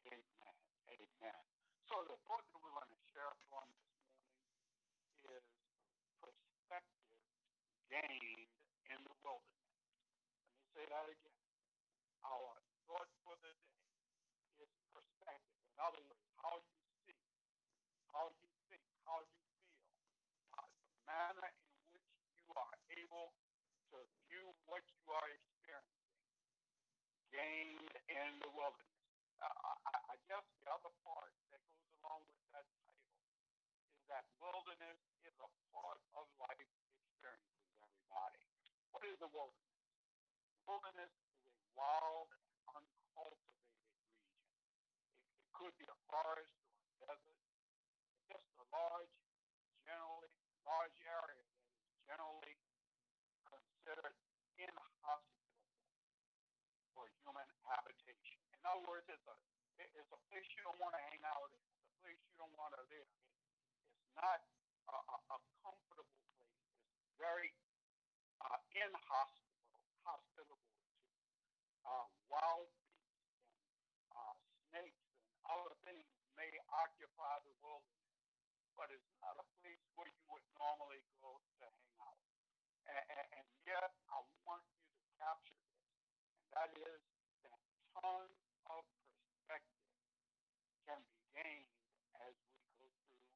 Amen. 0.09 0.57
Amen. 0.89 1.43
So 1.85 2.01
the 2.09 2.17
book 2.25 2.41
that 2.41 2.61
we're 2.65 2.73
going 2.73 2.89
to 2.89 3.01
share 3.13 3.33
from 3.53 3.69
this 3.69 3.93
morning 5.29 5.37
is 5.37 5.45
Perspective 6.25 7.13
Gained 7.93 8.49
in 8.89 8.99
the 9.05 9.15
Wilderness. 9.21 9.69
Let 10.41 10.57
me 10.57 10.65
say 10.73 10.85
that 10.89 11.07
again. 11.13 11.41
Our 12.25 12.57
thought 12.89 13.11
for 13.29 13.37
the 13.45 13.53
day 13.53 14.65
is 14.65 14.73
perspective. 14.89 15.61
In 15.69 15.79
other 15.85 16.01
words, 16.09 16.25
how 16.41 16.57
you 16.65 16.81
see, 17.05 17.21
how 18.09 18.33
you 18.41 18.49
think, 18.73 18.85
how 19.05 19.21
you 19.21 19.37
feel, 19.53 19.69
uh, 20.57 20.65
the 20.65 20.97
manner 21.05 21.51
in 21.53 21.69
which 21.93 22.09
you 22.41 22.49
are 22.57 22.77
able 22.97 23.37
to 23.93 23.99
view 24.27 24.47
what 24.67 24.83
you 24.91 24.97
gained 27.37 27.93
in 28.09 28.31
the 28.41 28.49
wilderness. 28.57 28.97
Uh, 29.37 29.77
I, 29.85 29.93
I 30.13 30.17
guess 30.25 30.41
the 30.65 30.73
other 30.73 30.89
part 31.05 31.37
that 31.53 31.61
goes 31.69 31.93
along 32.01 32.25
with 32.25 32.41
that 32.57 32.65
title 32.81 33.13
is 33.93 34.01
that 34.09 34.25
wilderness 34.41 34.97
is 35.29 35.37
a 35.45 35.51
part 35.77 36.01
of 36.17 36.25
life 36.41 36.57
experiences, 36.57 37.69
everybody. 37.85 38.41
What 38.97 39.05
is 39.05 39.21
the 39.21 39.29
wilderness? 39.29 39.77
Wilderness 40.65 41.13
is 41.13 41.53
a 41.53 41.53
wild 41.77 42.33
uncultivated 42.73 43.61
region. 43.85 44.17
It, 44.97 45.45
it 45.45 45.53
could 45.53 45.77
be 45.77 45.85
a 45.93 45.99
forest 46.09 46.57
or 46.57 46.73
a 46.81 46.89
desert. 47.05 47.37
Just 48.33 48.49
a 48.57 48.65
large, 48.73 49.13
generally 49.85 50.33
large 50.65 50.97
area 51.05 51.45
that 51.45 51.61
is 51.85 51.93
generally 52.09 52.57
considered 53.45 54.17
inhospitable 54.57 55.37
for 56.97 57.05
human 57.21 57.47
habitation. 57.69 58.41
In 58.56 58.56
other 58.67 58.85
words, 58.87 59.07
it's 59.09 59.27
a 59.31 59.37
it's 59.79 60.13
a 60.13 60.21
place 60.33 60.47
you 60.57 60.63
don't 60.65 60.81
want 60.81 60.97
to 60.97 61.03
hang 61.13 61.21
out 61.29 61.53
in. 61.53 61.61
It's 61.61 61.85
a 61.85 61.97
place 62.01 62.17
you 62.17 62.35
don't 62.41 62.57
want 62.57 62.73
to 62.75 62.83
live. 62.89 63.09
It, 63.13 63.25
it's 64.01 64.15
not 64.17 64.41
a, 64.89 64.97
a, 64.97 65.17
a, 65.37 65.39
comfortable 65.61 66.17
place. 66.33 66.57
It's 66.97 67.13
very 67.21 67.53
uh, 68.41 68.59
inhospitable, 68.73 69.85
hospitable 70.01 70.57
to 70.57 70.81
uh, 71.85 72.07
wild 72.33 72.73
beasts 72.81 73.13
and 73.13 73.61
uh, 74.17 74.35
snakes 74.73 75.03
and 75.05 75.27
other 75.53 75.75
things 75.85 76.07
may 76.35 76.51
occupy 76.73 77.35
the 77.45 77.55
wilderness, 77.61 78.13
but 78.77 78.91
it's 78.93 79.13
not 79.23 79.37
a 79.41 79.47
place 79.63 79.81
where 79.97 80.09
you 80.09 80.23
would 80.29 80.45
normally 80.59 81.01
go 81.21 81.37
to 81.37 81.51
hang 81.61 81.93
out. 82.01 82.21
And, 82.87 83.05
and, 83.13 83.27
and 83.41 83.47
yet, 83.65 83.93
I 84.13 84.19
want 84.45 84.63
you 84.69 84.85
to 84.85 85.07
capture 85.17 85.59
this, 85.65 85.81
and 85.95 86.47
that 86.55 86.71
is 86.77 87.01
that 87.45 87.59
tons 87.97 88.37
of 88.69 88.83
perspective 89.17 89.87
can 90.87 91.01
be 91.09 91.19
gained 91.35 91.73
as 92.23 92.35
we 92.37 92.55
go 92.79 92.87
through 93.09 93.27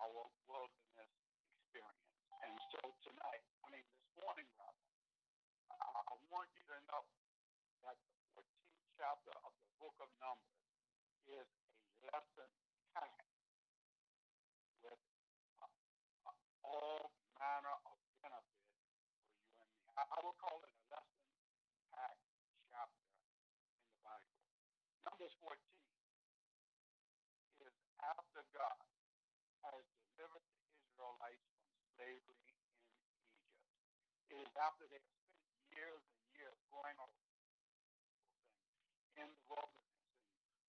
our 0.00 0.24
wilderness 0.48 1.12
experience. 1.54 2.04
And 2.44 2.54
so 2.72 2.80
tonight, 3.04 3.44
I 3.64 3.66
mean 3.72 3.86
this 3.88 4.08
morning 4.20 4.48
rather, 4.58 4.84
I, 5.70 5.76
I 5.80 6.14
want 6.28 6.48
you 6.56 6.64
to 6.72 6.78
know 6.94 7.02
that 7.82 7.98
the 7.98 8.38
14th 8.38 8.86
chapter 8.94 9.34
of 9.42 9.50
the 9.50 9.66
book 9.82 9.98
of 9.98 10.06
Numbers 10.22 10.62
is 11.26 11.50
a 11.50 12.06
lesson 12.06 12.50
packed 12.94 13.34
with 14.78 15.02
uh, 15.58 15.66
uh, 16.30 16.38
all 16.62 17.10
manner 17.42 17.74
of 17.82 17.98
benefit 18.22 18.62
for 19.58 19.66
you 19.66 19.82
and 19.90 19.98
I, 19.98 20.06
I 20.06 20.18
would 20.22 20.38
call 20.38 20.62
it 20.62 20.70
a 20.70 20.86
lesson 20.94 21.18
packed 21.90 22.22
chapter 22.70 23.10
in 23.10 23.90
the 23.90 23.98
Bible. 24.06 24.38
Numbers 25.10 25.34
14 25.42 25.58
is 27.66 27.74
after 28.06 28.46
God 28.54 28.86
has 29.66 29.82
delivered 30.14 30.46
the 30.46 30.62
Israelites 30.78 31.42
from 31.58 31.74
slavery 31.98 32.38
in 32.38 32.54
Egypt. 32.54 33.02
It 34.30 34.38
is 34.46 34.54
after 34.62 34.86
they 34.86 35.02
have 35.02 35.10
spent 35.18 35.42
years 35.74 36.02
and 36.06 36.22
years 36.38 36.58
going 36.70 36.94
over 37.02 37.24
in 39.18 39.30
the 39.30 39.44
wilderness 39.46 39.94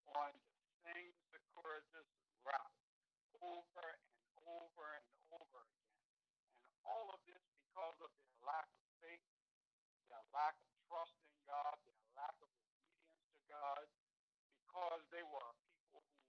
and 0.05 0.17
on 0.17 0.31
the 0.33 0.53
same 0.85 1.13
Circuitous 1.33 2.09
route 2.45 2.77
over 3.41 3.85
and 3.85 4.37
over 4.45 4.85
and 4.97 5.05
over 5.33 5.59
again. 5.65 5.97
And 6.65 6.73
all 6.85 7.09
of 7.09 7.21
this 7.25 7.41
because 7.57 7.97
of 8.05 8.11
their 8.13 8.37
lack 8.45 8.69
of 8.69 8.85
faith, 9.01 9.25
their 10.09 10.24
lack 10.35 10.55
of 10.59 10.71
trust 10.91 11.15
in 11.23 11.35
God, 11.47 11.75
their 11.87 12.03
lack 12.19 12.35
of 12.43 12.51
obedience 12.51 13.23
to 13.31 13.39
God, 13.47 13.87
because 14.59 15.03
they 15.15 15.23
were 15.23 15.49
people 15.63 16.03
who, 16.03 16.19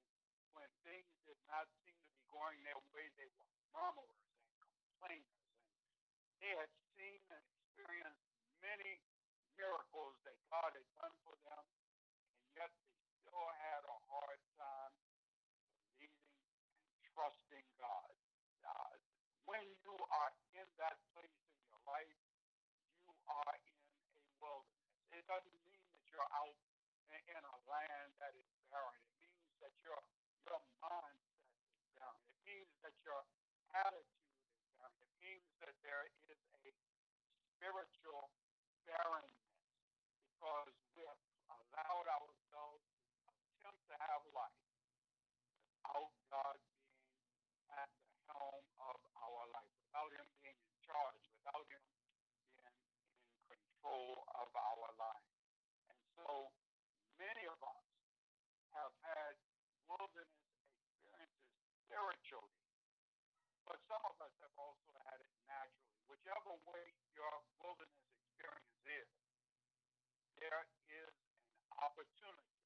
when 0.55 0.71
things 0.87 1.11
did 1.27 1.38
not 1.51 1.66
seem 1.83 1.99
to 1.99 2.11
be 2.14 2.23
going 2.31 2.59
their 2.62 2.79
way, 2.95 3.11
they 3.19 3.27
were 3.35 3.51
murmurers 3.75 4.31
and 4.62 4.71
complainers. 4.71 5.42
And 6.23 6.38
they 6.38 6.55
had 6.55 6.71
seen 6.95 7.19
and 7.35 7.42
experienced 7.42 8.31
many 8.62 9.03
miracles 9.59 10.14
that 10.23 10.38
God 10.53 10.71
had 10.71 10.88
done 11.03 11.14
for 11.27 11.35
them, 11.42 11.64
and 12.38 12.47
yet 12.55 12.71
they 12.71 12.95
still 13.27 13.49
had 13.59 13.83
a 13.90 13.97
hard 14.07 14.40
time 14.55 14.95
believing 15.83 16.38
and 16.87 17.03
trusting 17.11 17.66
God. 17.81 18.12
Uh, 18.62 18.95
when 19.47 19.62
you 19.83 19.95
are 19.95 20.33
in 20.55 20.66
that 20.81 20.99
place 21.14 21.37
in 21.47 21.59
your 21.71 21.81
life, 21.87 22.19
you 23.05 23.12
are 23.31 23.55
in 23.62 23.79
a 24.19 24.23
wilderness. 24.42 24.97
It 25.14 25.25
doesn't 25.31 25.61
mean 25.66 25.83
that 25.87 26.03
you're 26.11 26.33
out 26.35 26.59
in 27.12 27.42
a 27.42 27.57
land 27.71 28.11
that 28.23 28.35
is 28.35 28.49
barren. 28.73 28.99
It 29.03 29.14
means 29.23 29.55
that 29.62 29.75
your 29.85 29.99
your 30.47 30.61
mindset 30.83 31.47
is 31.62 31.79
barren. 31.99 32.23
It 32.31 32.40
means 32.47 32.73
that 32.83 32.96
your 33.07 33.23
attitude 33.71 34.27
is. 34.35 34.90
It 34.99 35.14
means 35.23 35.47
that 35.62 35.75
there 35.87 36.03
is 36.11 36.42
a 36.59 36.71
spiritual 37.55 38.35
barrenness 38.83 39.47
because 40.35 40.75
we 40.99 41.07
have 41.07 41.23
allowed 41.47 42.07
ourselves 42.11 42.83
to 43.23 43.31
attempt 43.31 43.83
to 43.87 43.97
have 44.11 44.23
life 44.35 44.59
without 45.87 46.11
God 46.35 46.59
being 46.66 47.07
at 47.79 47.90
the 47.95 48.11
helm 48.35 48.66
of 48.83 48.99
our 49.23 49.45
life, 49.55 49.71
without 49.87 50.11
Him 50.11 50.27
being 50.42 50.59
in 50.59 50.77
charge, 50.83 51.23
without 51.31 51.66
Him 51.71 51.83
being 51.87 52.11
in 52.66 52.75
control 53.47 54.27
of 54.35 54.51
our 54.51 54.90
life. 54.99 55.27
And 55.95 55.99
so 56.19 56.51
many 57.23 57.47
of 57.47 57.59
us 57.62 57.87
have 58.75 58.95
had 59.03 59.35
wilderness 59.87 60.42
experiences 60.90 61.55
spiritually, 61.87 62.59
but 63.64 63.76
some 63.87 64.03
of 64.03 64.18
us 64.18 64.35
have 64.42 64.55
also 64.59 64.90
had 65.07 65.18
it 65.22 65.33
naturally. 65.46 65.94
Whichever 66.11 66.59
way 66.66 66.87
your 67.14 67.35
wilderness 67.62 68.03
experience 68.18 68.79
is, 68.87 69.11
there 70.42 70.66
is 70.90 71.14
an 71.14 71.70
opportunity 71.83 72.62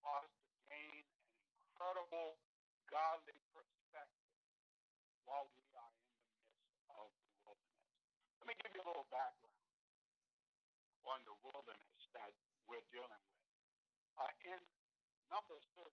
for 0.00 0.24
us 0.24 0.32
to 0.32 0.52
gain 0.68 1.04
an 1.04 1.60
incredible 1.60 2.40
godly 2.88 3.36
perspective 3.52 4.32
while 5.28 5.48
we 5.52 5.64
are 5.76 5.92
in 6.00 6.08
the 6.12 6.24
midst 6.32 6.80
of 6.96 7.08
the 7.12 7.32
wilderness. 7.44 7.88
Let 8.40 8.46
me 8.48 8.56
give 8.60 8.72
you 8.72 8.82
a 8.84 8.88
little 8.88 9.08
background 9.12 9.52
on 11.08 11.20
the 11.28 11.36
wilderness 11.44 12.02
that 12.16 12.32
we're 12.64 12.84
dealing 12.88 13.20
with. 13.20 13.48
Uh, 14.16 14.32
in 14.48 14.60
Numbers 15.28 15.64
13, 15.76 15.88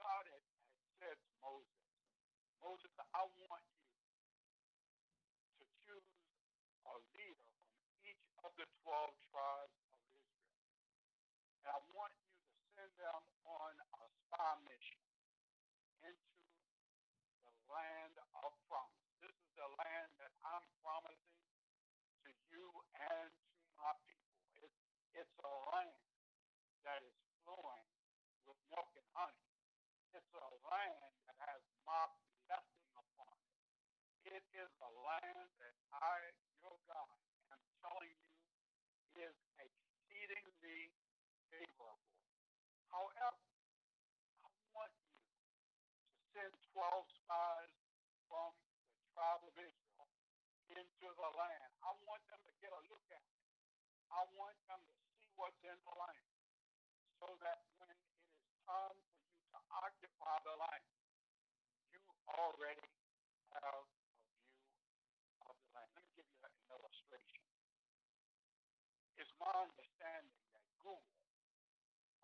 God 0.00 0.24
had, 0.28 0.44
had 0.44 0.88
said 1.00 1.16
to 1.16 1.30
Moses, 1.40 1.76
Moses, 2.64 2.92
I 3.16 3.24
want 3.48 3.64
you 3.72 3.88
to 5.56 5.64
choose 5.88 6.12
a 6.84 6.94
leader 7.16 7.48
from 7.48 7.88
each 8.04 8.28
of 8.44 8.52
the 8.60 8.68
12 8.84 9.08
tribes 9.32 9.80
of 9.88 10.00
Israel. 10.12 10.52
And 11.56 11.64
I 11.72 11.80
want 11.96 12.12
you 12.12 12.28
to 12.28 12.60
send 12.76 12.92
them 13.00 13.24
on 13.48 13.72
a 13.72 14.06
spy 14.20 14.52
mission 14.68 15.00
into 16.04 16.36
the 17.40 17.52
land 17.72 18.20
of 18.44 18.52
promise. 18.68 19.08
This 19.24 19.32
is 19.32 19.52
the 19.56 19.64
land 19.80 20.08
that 20.20 20.36
I'm 20.44 20.66
promising 20.84 21.40
to 22.28 22.30
you 22.52 22.68
and 23.00 23.32
to 23.32 23.66
my 23.80 23.96
people. 24.04 24.36
It's, 24.60 24.76
it's 25.16 25.36
a 25.40 25.54
land 25.72 26.04
that 26.84 27.00
is 27.00 27.16
flowing 27.48 27.88
with 28.44 28.60
milk 28.68 28.92
and 28.92 29.08
honey. 29.16 29.40
It's 30.12 30.32
a 30.36 30.48
land 30.68 31.12
that 31.26 31.36
has 31.48 31.64
my 31.88 32.04
blessing 32.46 32.86
upon 32.94 33.34
it. 33.34 34.38
It 34.38 34.45
is 34.56 34.72
a 34.80 34.90
land 35.04 35.48
that 35.60 35.76
I, 36.00 36.16
your 36.64 36.76
God, 36.88 37.12
am 37.52 37.60
telling 37.84 38.08
you 38.08 38.26
is 39.20 39.36
exceedingly 39.60 40.92
favorable. 41.48 42.00
However, 42.92 43.40
I 44.44 44.48
want 44.76 44.92
you 44.96 45.12
to 45.12 46.20
send 46.36 46.52
12 46.72 47.20
spies 47.20 47.72
from 48.28 48.52
the 48.92 49.00
tribe 49.16 49.42
of 49.44 49.54
Israel 49.56 50.08
into 50.72 51.08
the 51.08 51.30
land. 51.36 51.70
I 51.84 51.92
want 52.04 52.22
them 52.28 52.40
to 52.44 52.52
get 52.60 52.72
a 52.72 52.80
look 52.92 53.06
at 53.12 53.24
it. 53.24 53.40
I 54.12 54.24
want 54.36 54.56
them 54.68 54.80
to 54.80 54.96
see 55.16 55.28
what's 55.36 55.60
in 55.64 55.76
the 55.84 55.94
land 55.96 56.28
so 57.20 57.28
that 57.40 57.60
when 57.80 57.88
it 57.88 58.00
is 58.00 58.16
time 58.68 58.96
for 58.96 59.16
you 59.20 59.40
to 59.56 59.58
occupy 59.72 60.36
the 60.44 60.56
land, 60.60 60.88
you 61.92 62.00
already 62.28 62.88
have 63.56 63.72
a 63.72 63.84
view 63.88 64.20
of 65.48 65.54
the 65.56 65.68
land. 65.72 65.90
Let 65.96 66.04
me 66.04 66.12
give 66.20 66.28
you 66.28 66.40
an 66.44 66.54
illustration. 66.68 67.44
It's 69.16 69.32
my 69.46 69.62
understanding 69.62 70.42
that 70.50 70.66
Google 70.82 71.06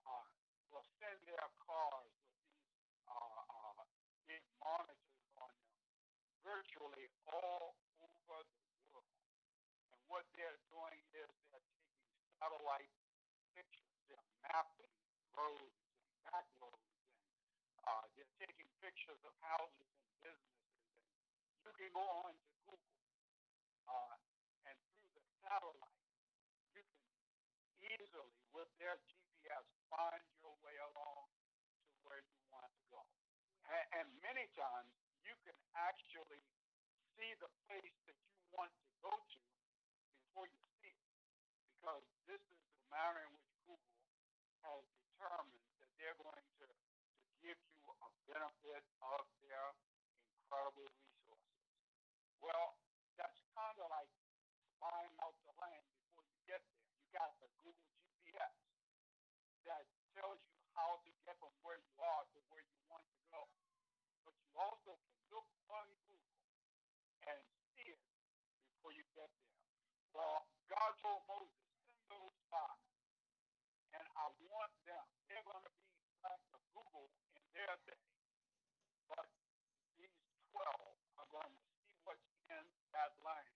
uh, 0.02 0.26
will 0.74 0.82
send 0.98 1.22
their 1.22 1.46
cars 1.62 2.10
with 2.18 2.34
these 2.34 2.66
uh, 3.06 3.14
uh, 3.14 3.82
big 4.26 4.42
monitors 4.58 5.22
on 5.38 5.46
them 5.54 5.70
virtually 6.42 7.06
all 7.30 7.78
over 8.02 8.42
the 8.42 8.82
world. 8.90 9.06
And 9.94 10.02
what 10.10 10.26
they're 10.34 10.58
doing 10.66 10.98
is 10.98 11.06
they're 11.14 11.30
taking 11.54 11.86
satellite 12.42 12.90
pictures. 13.54 13.94
They're 14.10 14.30
mapping 14.50 14.90
roads 15.38 15.78
and 15.78 16.10
back 16.26 16.50
roads, 16.58 16.90
and 17.06 17.22
uh, 17.86 18.02
they're 18.18 18.34
taking 18.42 18.66
pictures 18.82 19.22
of 19.22 19.30
houses 19.38 19.90
and 19.94 20.10
businesses. 20.26 20.74
And 21.54 21.70
you 21.70 21.86
can 21.86 21.94
go 21.94 22.02
on 22.02 22.34
to 22.34 22.50
Google, 22.66 22.98
uh, 23.86 24.18
and 24.66 24.74
through 24.90 25.14
the 25.14 25.22
satellite, 25.46 25.91
with 28.52 28.68
their 28.76 28.96
GPS, 29.08 29.64
find 29.88 30.22
your 30.44 30.52
way 30.60 30.76
along 30.92 31.28
to 31.32 31.96
where 32.04 32.20
you 32.20 32.38
want 32.52 32.68
to 32.68 32.84
go. 32.92 33.02
And, 33.96 34.06
many 34.20 34.44
times, 34.52 34.92
you 35.24 35.32
can 35.48 35.56
actually 35.72 36.44
see 37.16 37.32
the 37.40 37.48
place 37.68 37.96
that 38.04 38.18
you 38.20 38.36
want 38.52 38.68
to 38.68 38.86
go 39.00 39.12
to 39.12 39.40
before 40.28 40.44
you 40.48 40.60
see 40.80 40.92
it. 40.92 41.08
Because 41.80 42.04
this 42.28 42.42
is 42.52 42.60
the 42.76 42.84
manner 42.92 43.24
in 43.24 43.32
which 43.32 43.48
Google 43.64 43.96
has 44.68 44.84
determined 44.92 45.64
that 45.80 45.90
they're 45.96 46.18
going 46.20 46.46
to, 46.60 46.66
to 46.68 47.28
give 47.40 47.56
you 47.56 47.88
a 47.88 48.10
benefit 48.28 48.84
of 49.00 49.24
their 49.40 49.66
incredible 50.36 50.88
resources. 50.92 51.64
Well, 52.44 52.76
that's 53.16 53.40
kind 53.56 53.76
of 53.80 53.88
like 53.88 54.12
spying 54.76 55.14
out 55.22 55.36
the 55.46 55.54
land 55.62 55.86
before 55.96 56.26
you 56.26 56.38
get 56.44 56.60
there. 56.60 56.84
You 56.92 57.08
got 57.14 57.30
the 57.40 57.48
Google 57.62 57.88
GPS 58.26 58.56
that 59.64 59.86
tells 60.18 60.40
you 60.42 60.58
how 60.74 60.98
to 61.00 61.10
get 61.22 61.38
from 61.38 61.54
where 61.62 61.78
you 61.78 61.91
are 62.02 62.26
to 62.34 62.38
where 62.50 62.66
you 62.66 62.78
want 62.90 63.06
to 63.06 63.18
go. 63.30 63.42
But 64.26 64.34
you 64.34 64.50
also 64.58 64.98
can 64.98 65.18
look 65.30 65.46
on 65.70 65.86
Google 66.10 66.42
and 67.30 67.40
see 67.78 67.86
it 67.94 68.02
before 68.66 68.90
you 68.90 69.06
get 69.14 69.30
there. 69.30 69.54
Well, 70.10 70.50
God 70.66 70.90
told 70.98 71.22
Moses, 71.30 71.62
send 71.86 72.02
those 72.10 72.34
spies. 72.50 72.82
And 73.94 74.06
I 74.18 74.26
want 74.50 74.72
them. 74.82 75.06
They're 75.30 75.46
going 75.46 75.62
to 75.62 75.74
be 75.78 75.86
like 76.26 76.42
the 76.50 76.60
Google 76.74 77.06
in 77.38 77.42
their 77.54 77.74
day. 77.86 78.02
But 79.06 79.26
these 80.00 80.16
12 80.50 80.66
are 81.22 81.28
going 81.30 81.52
to 81.54 81.62
see 81.78 81.94
what's 82.02 82.26
in 82.50 82.64
that 82.96 83.12
land 83.22 83.54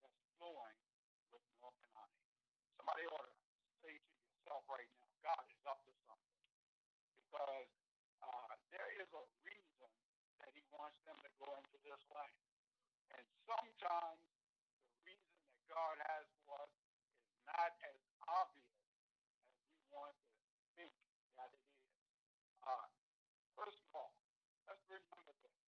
that's 0.00 0.22
flowing 0.40 0.78
with 1.34 1.44
milk 1.60 1.76
and 1.84 1.92
honey. 1.92 2.22
Somebody 2.80 3.04
ought 3.12 3.28
to 3.28 3.34
say 3.84 3.92
to 3.92 4.10
yourself 4.24 4.62
right 4.72 4.88
now, 4.88 5.10
God 5.20 5.44
is 5.52 5.62
up 5.68 5.80
to 5.84 5.92
something. 6.08 6.38
Because 7.28 7.68
uh, 8.24 8.52
there 8.72 8.88
is 8.96 9.08
a 9.12 9.24
reason 9.44 9.90
that 10.40 10.48
he 10.56 10.64
wants 10.72 10.96
them 11.04 11.20
to 11.20 11.30
go 11.36 11.52
into 11.60 11.76
this 11.84 12.00
land. 12.16 12.40
And 13.12 13.24
sometimes 13.44 14.24
the 14.80 14.96
reason 15.04 15.36
that 15.44 15.60
God 15.68 15.96
has 16.08 16.24
for 16.48 16.56
us 16.56 16.72
is 16.72 16.96
not 17.44 17.72
as 17.84 18.00
obvious 18.24 18.80
as 18.80 19.60
we 19.68 19.76
want 19.92 20.16
to 20.16 20.32
think 20.80 20.96
that 21.36 21.52
it 21.52 21.64
is. 21.68 21.92
Uh, 22.64 22.88
first 23.52 23.76
of 23.84 23.92
all, 23.92 24.16
let's 24.64 24.80
remember 24.88 25.36
this. 25.44 25.60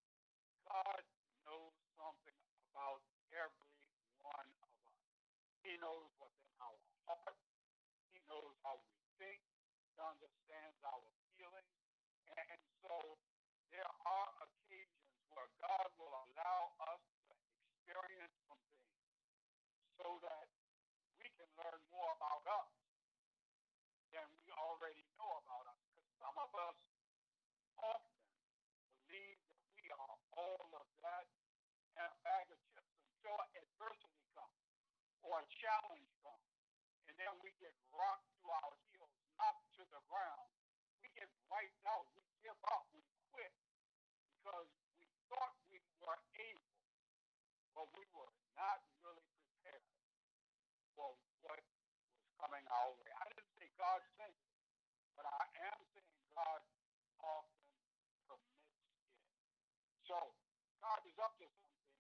God 0.64 1.04
knows 1.44 1.76
something 2.00 2.40
about 2.72 3.04
every 3.36 3.76
one 4.24 4.48
of 4.64 4.72
us. 4.88 4.96
He 5.60 5.76
knows 5.76 6.08
what's 6.16 6.40
in 6.40 6.56
our 6.64 6.80
heart. 7.04 7.36
He 8.16 8.24
knows 8.32 8.56
how 8.64 8.80
we 8.80 8.96
think. 9.20 9.44
He 9.84 10.00
understands 10.00 10.80
our 10.88 11.04
feelings. 11.36 11.74
And 12.30 12.60
so 12.90 12.98
there 13.70 13.86
are 14.02 14.28
occasions 14.42 15.14
where 15.30 15.46
God 15.62 15.86
will 15.94 16.10
allow 16.10 16.74
us 16.90 16.98
to 17.22 17.30
experience 17.38 18.34
some 18.50 18.58
things 18.66 19.06
so 19.94 20.18
that 20.26 20.50
we 21.22 21.30
can 21.38 21.46
learn 21.54 21.78
more 21.94 22.10
about 22.18 22.42
us 22.50 22.70
than 24.10 24.26
we 24.42 24.50
already 24.58 25.06
know 25.14 25.38
about 25.46 25.70
us. 25.70 25.78
Because 25.86 26.10
some 26.18 26.34
of 26.34 26.50
us 26.66 26.78
often 27.78 28.18
believe 29.06 29.38
that 29.38 29.62
we 29.78 29.86
are 29.94 30.14
all 30.34 30.66
of 30.74 30.86
that 31.06 31.30
and 31.94 32.10
a 32.10 32.18
bag 32.26 32.50
of 32.50 32.58
chips 32.74 32.90
until 33.06 33.38
adversity 33.54 34.26
comes 34.34 34.66
or 35.22 35.38
a 35.38 35.46
challenge 35.62 36.10
comes. 36.26 36.50
And 37.06 37.14
then 37.22 37.38
we 37.38 37.54
get 37.62 37.74
rocked 37.94 38.26
to 38.42 38.50
our 38.50 38.74
heels, 38.90 39.14
knocked 39.38 39.70
to 39.78 39.86
the 39.94 40.02
ground. 40.10 40.50
We 41.06 41.08
get 41.14 41.30
wiped 41.46 41.86
out. 41.86 42.10
We 42.18 42.22
give 42.40 42.56
up. 42.72 42.88
We 42.92 43.04
quit 43.32 43.52
because 44.40 44.68
we 44.96 45.04
thought 45.28 45.56
we 45.68 45.80
were 46.00 46.20
able, 46.40 46.72
but 47.76 47.88
we 47.96 48.04
were 48.16 48.32
not 48.56 48.80
really 49.04 49.28
prepared 49.36 49.84
for 50.96 51.12
what 51.44 51.60
way. 52.70 53.10
I 53.18 53.24
didn't 53.34 53.54
say 53.58 53.68
God 53.78 54.00
sent 54.14 54.34
it, 54.34 54.54
but 55.18 55.26
I 55.26 55.44
am 55.70 55.78
saying 55.94 56.20
God 56.34 56.60
often 57.20 57.66
permits 58.30 58.70
it. 58.70 58.86
So 60.06 60.18
God 60.78 61.00
is 61.06 61.16
up 61.18 61.34
to 61.42 61.46
something 61.50 61.90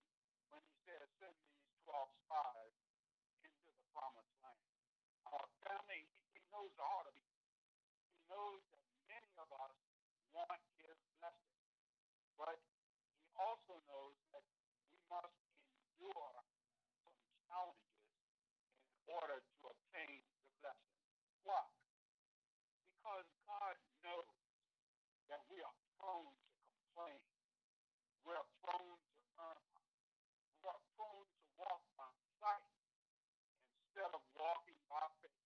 when 0.54 0.62
he 0.62 0.74
says 0.86 1.06
send 1.18 1.34
these 1.34 1.74
12 1.86 2.10
spies 2.26 2.74
into 3.42 3.70
the 3.70 3.84
promised 3.90 4.34
land. 4.46 4.62
Our 5.30 5.46
family, 5.66 6.06
he, 6.06 6.38
he 6.38 6.40
knows 6.54 6.70
the 6.78 6.86
heart 6.86 7.06
of 7.10 7.14
it. 7.18 7.28
He 8.14 8.18
knows 8.30 8.62
that 8.70 8.84
many 9.10 9.30
of 9.38 9.48
us 9.50 9.74
want 10.34 10.62
his 10.78 10.96
blessing. 11.18 11.58
But 12.38 12.56
he 12.56 13.28
also 13.36 13.74
knows 13.90 14.16
that 14.32 14.44
we 14.88 14.96
must 15.10 15.36
endure 16.00 16.32
some 17.04 17.18
challenges 17.50 18.00
in 18.96 19.02
order 19.10 19.38
to 19.42 19.58
obtain 19.68 20.22
the 20.22 20.50
blessing. 20.62 20.96
Why? 21.44 21.66
Because 22.88 23.28
God 23.44 23.76
knows 24.06 24.32
that 25.28 25.42
we 25.50 25.60
are 25.60 25.76
prone 25.98 26.32
to 26.32 26.56
complain. 26.70 27.20
We're 28.24 28.48
prone 28.64 28.96
to 28.96 29.18
murmur. 29.36 29.80
We're 30.64 30.82
prone 30.96 31.26
to 31.28 31.42
walk 31.60 31.82
by 31.96 32.10
sight 32.40 32.68
instead 33.84 34.12
of 34.14 34.22
walking 34.36 34.80
by 34.88 35.04
faith. 35.20 35.44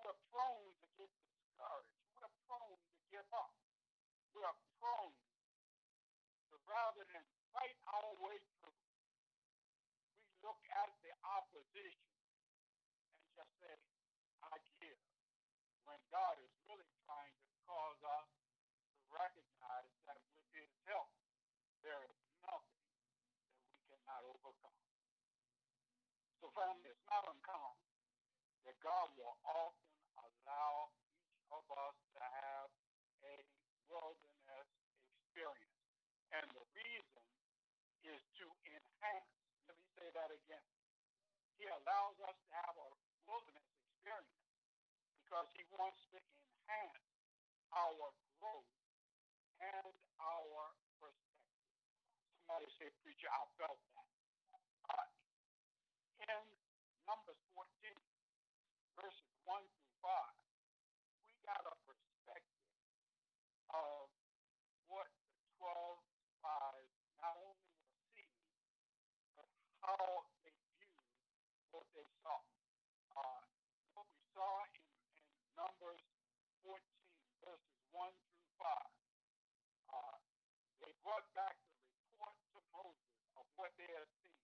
We're 0.00 0.20
prone 0.30 0.72
to 0.72 0.86
get 0.96 1.10
discouraged. 1.10 1.98
We're 2.16 2.34
prone 2.46 2.78
to 2.78 3.00
give 3.10 3.28
up. 3.34 3.52
We're 4.88 6.56
to 6.56 6.56
rather 6.64 7.04
than 7.12 7.24
fight 7.52 7.76
our 7.92 8.08
way 8.24 8.40
through, 8.56 8.72
we 8.72 10.32
look 10.40 10.60
at 10.72 10.88
the 11.04 11.12
opposition 11.28 12.08
and 13.20 13.28
just 13.36 13.52
say, 13.60 13.76
I 14.48 14.56
give. 14.80 14.96
When 15.84 16.00
God 16.08 16.40
is 16.40 16.52
really 16.64 16.88
trying 17.04 17.36
to 17.36 17.48
cause 17.68 18.00
us 18.00 18.28
to 18.32 19.00
recognize 19.12 19.92
that 20.08 20.20
with 20.32 20.48
his 20.56 20.72
help, 20.88 21.12
there 21.84 22.00
is 22.08 22.16
nothing 22.48 22.80
that 22.88 23.68
we 23.68 23.76
cannot 23.92 24.24
overcome. 24.24 24.80
So, 26.40 26.48
family, 26.56 26.88
it's 26.88 27.04
not 27.12 27.28
uncommon 27.28 27.76
that 28.64 28.76
God 28.80 29.12
will 29.20 29.36
often 29.44 30.00
allow 30.16 30.96
each 31.20 31.44
of 31.52 31.64
us 31.76 31.96
to 32.16 32.20
have 32.24 32.68
a 33.24 33.36
wilderness 33.92 34.27
experience. 35.38 35.78
And 36.34 36.46
the 36.50 36.66
reason 36.74 37.22
is 38.02 38.18
to 38.42 38.46
enhance. 38.66 39.30
Let 39.70 39.78
me 39.78 39.86
say 39.94 40.08
that 40.18 40.34
again. 40.34 40.66
He 41.62 41.70
allows 41.70 42.18
us 42.26 42.34
to 42.34 42.50
have 42.58 42.74
a 42.74 42.88
wilderness 43.30 43.70
experience 43.86 44.34
because 45.22 45.46
he 45.54 45.62
wants 45.78 46.02
to 46.10 46.18
enhance 46.18 47.06
our 47.70 48.10
growth 48.42 48.74
and 49.62 49.94
our 50.18 50.74
perspective. 50.98 51.54
Somebody 52.42 52.66
say, 52.74 52.90
preacher, 53.06 53.30
I 53.30 53.46
felt 53.62 53.78
that. 53.94 54.10
Uh, 54.90 55.06
in 56.26 56.42
Numbers 57.06 57.38
14, 57.54 57.62
verses 58.98 59.30
1 59.46 59.62
through 59.62 59.94
5, 60.02 60.10
we 61.22 61.30
got 61.46 61.62
a 61.62 61.74
perspective 61.86 62.74
of 63.70 64.08
what 64.88 65.08
the 65.20 65.36
12 65.60 66.00
spies 66.40 66.92
not 67.20 67.36
only 67.44 67.68
were 67.76 67.92
seeing, 68.16 68.40
but 69.36 69.48
how 69.84 70.24
they 70.40 70.56
viewed 70.80 71.04
what 71.68 71.84
they 71.92 72.08
saw. 72.24 72.40
Uh, 73.12 73.44
what 73.92 74.08
we 74.08 74.20
saw 74.32 74.64
in, 74.72 74.84
in 75.20 75.28
Numbers 75.60 76.00
14, 76.64 76.80
verses 77.44 77.78
1 77.92 78.08
through 78.16 78.48
5, 78.56 78.64
uh, 79.92 80.16
they 80.80 80.92
brought 81.04 81.28
back 81.36 81.52
the 81.68 81.84
report 81.84 82.36
to 82.56 82.58
Moses 82.72 83.12
of 83.36 83.44
what 83.60 83.70
they 83.76 83.92
had 83.92 84.08
seen. 84.24 84.40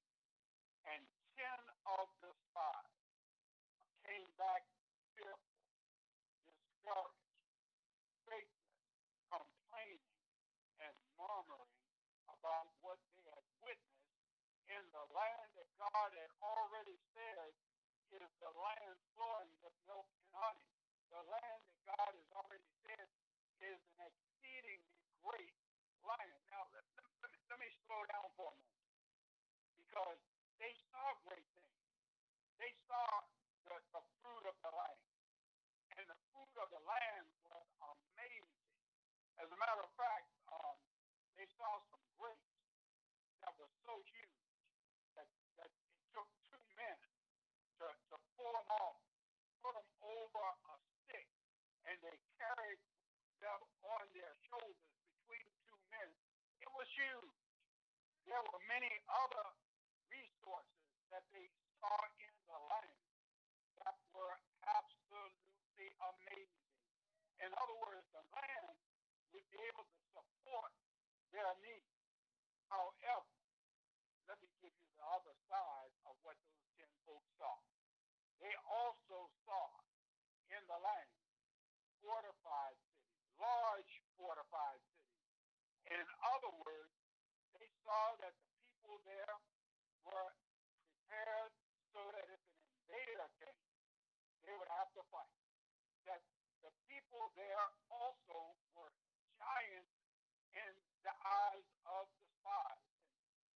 And 0.84 1.00
10 1.94 2.02
of 2.02 2.10
the 2.26 2.32
spies 2.50 2.94
came 4.02 4.30
back 4.34 4.66
fearful, 5.14 5.54
discouraged, 6.42 7.30
faithless, 8.26 8.82
complaining, 9.30 10.18
and 10.82 10.96
murmuring 11.14 11.74
about 12.26 12.66
what 12.82 12.98
they 13.14 13.22
had 13.30 13.46
witnessed 13.62 14.10
in 14.70 14.82
the 14.90 15.06
land 15.14 15.48
that 15.54 15.70
God 15.78 16.10
had 16.18 16.32
already 16.42 16.98
said 17.14 17.54
is 18.10 18.30
the 18.42 18.52
land 18.58 18.98
flowing 19.14 19.52
with 19.62 19.74
milk 19.86 20.06
and 20.18 20.30
honey. 20.34 20.66
The 21.14 21.22
land 21.30 21.60
that 21.62 21.80
God 21.94 22.12
has 22.14 22.30
already 22.34 22.70
said 22.86 23.08
is 23.62 23.80
an 24.02 24.10
exceedingly 24.10 24.98
great 25.22 25.54
land. 26.02 26.38
Now, 26.50 26.66
let, 26.74 26.84
let, 26.98 27.06
let, 27.22 27.30
me, 27.30 27.38
let 27.50 27.58
me 27.62 27.70
slow 27.86 28.02
down 28.10 28.28
for 28.34 28.50
a 28.50 28.56
moment 28.58 28.82
because 29.78 30.20
they 30.58 30.74
saw 30.90 31.06
great 31.26 31.46
things. 31.54 31.78
They 32.62 32.70
saw 32.94 33.26
the, 33.66 33.76
the 33.90 34.02
fruit 34.22 34.44
of 34.46 34.56
the 34.62 34.70
land. 34.70 35.02
And 35.98 36.06
the 36.06 36.18
fruit 36.30 36.54
of 36.62 36.68
the 36.70 36.82
land 36.86 37.26
was 37.50 37.66
amazing. 37.82 38.62
As 39.42 39.50
a 39.50 39.58
matter 39.58 39.82
of 39.82 39.90
fact, 39.98 40.30
um, 40.46 40.78
they 41.34 41.46
saw 41.58 41.82
some 41.90 42.04
grapes 42.14 42.54
that 43.42 43.50
were 43.58 43.70
so 43.82 43.98
huge 44.14 44.46
that, 45.18 45.26
that 45.58 45.70
it 45.74 45.94
took 46.14 46.30
two 46.46 46.62
men 46.78 46.98
to, 47.82 47.86
to 47.90 48.16
pull 48.38 48.54
them 48.54 48.68
off, 48.78 48.98
put 49.58 49.74
them 49.74 49.90
over 50.06 50.44
a 50.70 50.74
stick, 51.02 51.26
and 51.90 51.98
they 51.98 52.18
carried 52.38 52.82
them 53.42 53.60
on 53.90 54.04
their 54.14 54.34
shoulders 54.46 54.90
between 55.18 55.46
two 55.66 55.78
men. 55.90 56.10
It 56.62 56.70
was 56.70 56.86
huge. 56.94 57.38
There 58.30 58.40
were 58.54 58.62
many 58.70 58.90
other 59.10 59.46
resources 60.10 60.86
that 61.10 61.26
they 61.34 61.50
saw 61.82 61.98
in 62.22 62.34
the 62.46 62.58
land 62.70 63.02
that 63.84 63.96
were 64.16 64.36
absolutely 64.64 65.88
amazing. 66.00 66.64
In 67.44 67.52
other 67.60 67.76
words, 67.76 68.08
the 68.16 68.24
land 68.32 68.76
would 69.36 69.44
be 69.52 69.60
able 69.68 69.84
to 69.84 70.00
support 70.16 70.72
their 71.28 71.52
needs. 71.60 71.92
However, 72.72 73.28
let 74.24 74.40
me 74.40 74.48
give 74.64 74.72
you 74.72 74.88
the 74.96 75.04
other 75.12 75.36
side 75.52 75.92
of 76.08 76.16
what 76.24 76.40
those 76.40 76.64
10 76.80 76.88
folks 77.04 77.28
saw. 77.36 77.52
They 78.40 78.54
also 78.64 79.28
saw 79.44 79.64
in 80.56 80.62
the 80.72 80.78
land 80.80 81.12
fortified 82.00 82.80
cities, 82.80 83.28
large 83.36 83.92
fortified 84.16 84.80
cities. 84.80 86.00
In 86.00 86.00
other 86.24 86.52
words, 86.64 86.96
they 87.60 87.68
saw 87.84 88.16
that 88.24 88.32
the 88.32 88.48
people 88.72 88.96
there 89.04 89.36
were 90.08 90.32
prepared 90.96 91.52
so 91.92 92.00
that 92.08 92.24
if 92.24 92.40
an 92.40 92.56
invader 92.88 93.28
came, 93.36 93.60
they 94.48 94.54
would 94.56 94.72
have 94.80 94.88
to 94.96 95.04
fight. 95.12 95.43
There 97.32 97.66
also 97.88 98.52
were 98.76 98.92
giants 99.40 99.96
in 100.52 100.72
the 101.00 101.14
eyes 101.24 101.68
of 101.88 102.04
the 102.20 102.26
spies. 102.40 102.84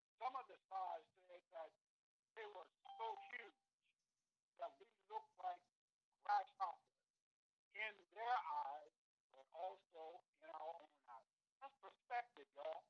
And 0.01 0.11
some 0.17 0.35
of 0.35 0.49
the 0.49 0.57
spies 0.65 1.05
said 1.29 1.45
that 1.53 1.71
they 2.35 2.49
were 2.57 2.69
so 2.97 3.09
huge 3.37 3.63
that 4.59 4.73
we 4.81 4.89
looked 5.13 5.35
like 5.45 5.61
grasshoppers 6.25 6.99
in 7.77 7.95
their 8.17 8.39
eyes, 8.69 8.95
but 9.37 9.47
also 9.53 10.25
in 10.43 10.49
our 10.49 10.65
own 10.73 10.91
eyes. 11.13 11.33
That's 11.61 11.77
perspective, 11.85 12.49
y'all. 12.57 12.85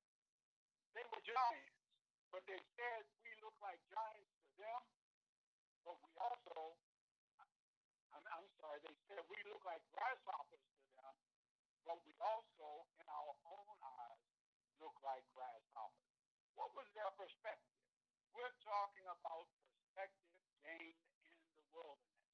They 0.95 1.05
were 1.11 1.23
giants, 1.27 1.79
but 2.31 2.43
they 2.47 2.61
said 2.79 3.03
we 3.27 3.33
look 3.43 3.57
like 3.61 3.79
giants 3.93 4.33
to 4.47 4.51
them, 4.63 4.83
but 5.85 5.97
we 6.01 6.11
also, 6.19 6.77
I'm, 8.15 8.25
I'm 8.33 8.49
sorry, 8.59 8.81
they 8.85 8.97
said 9.09 9.23
we 9.29 9.39
look 9.49 9.63
like 9.67 9.83
grasshoppers 9.93 10.58
but 11.89 11.97
we 12.05 12.13
also, 12.21 12.85
in 13.01 13.07
our 13.09 13.33
own 13.49 13.77
eyes, 13.81 14.21
look 14.77 14.93
like 15.01 15.25
grasshoppers. 15.33 16.13
What 16.53 16.77
was 16.77 16.85
their 16.93 17.09
perspective? 17.17 17.81
We're 18.37 18.53
talking 18.61 19.09
about 19.09 19.49
perspective 19.73 20.29
gained 20.61 21.01
in 21.33 21.49
the 21.57 21.65
wilderness. 21.73 22.29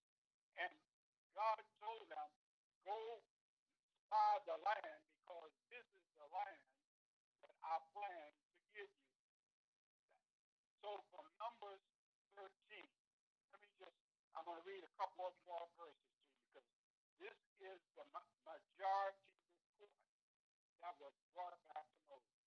And 0.58 0.74
God 1.38 1.62
told 1.78 2.02
them, 2.10 2.28
go 2.82 3.22
spy 4.10 4.42
the 4.42 4.58
land 4.58 5.00
because 5.22 5.54
this 5.70 5.86
is 5.86 6.06
the 6.18 6.26
land 6.34 6.66
that 7.46 7.54
I 7.62 7.78
plan 7.94 8.30
to 8.34 8.58
give 8.74 8.90
you. 8.90 9.10
So 10.82 10.98
from 11.14 11.30
Numbers 11.38 11.82
13, 12.34 12.50
let 13.54 13.62
me 13.62 13.70
just, 13.78 13.94
I'm 14.34 14.42
going 14.50 14.58
to 14.58 14.66
read 14.66 14.82
a 14.82 14.92
couple 14.98 15.30
of 15.30 15.34
more 15.46 15.70
verses 15.78 16.10
to 16.10 16.26
you 16.26 16.42
because 16.50 16.66
this 17.22 17.38
is 17.62 17.78
the 17.94 18.04
majority 18.42 19.34
that 20.85 21.01
was 21.01 21.16
brought 21.33 21.57
back 21.73 21.88
to 21.88 22.01
Moses. 22.12 22.44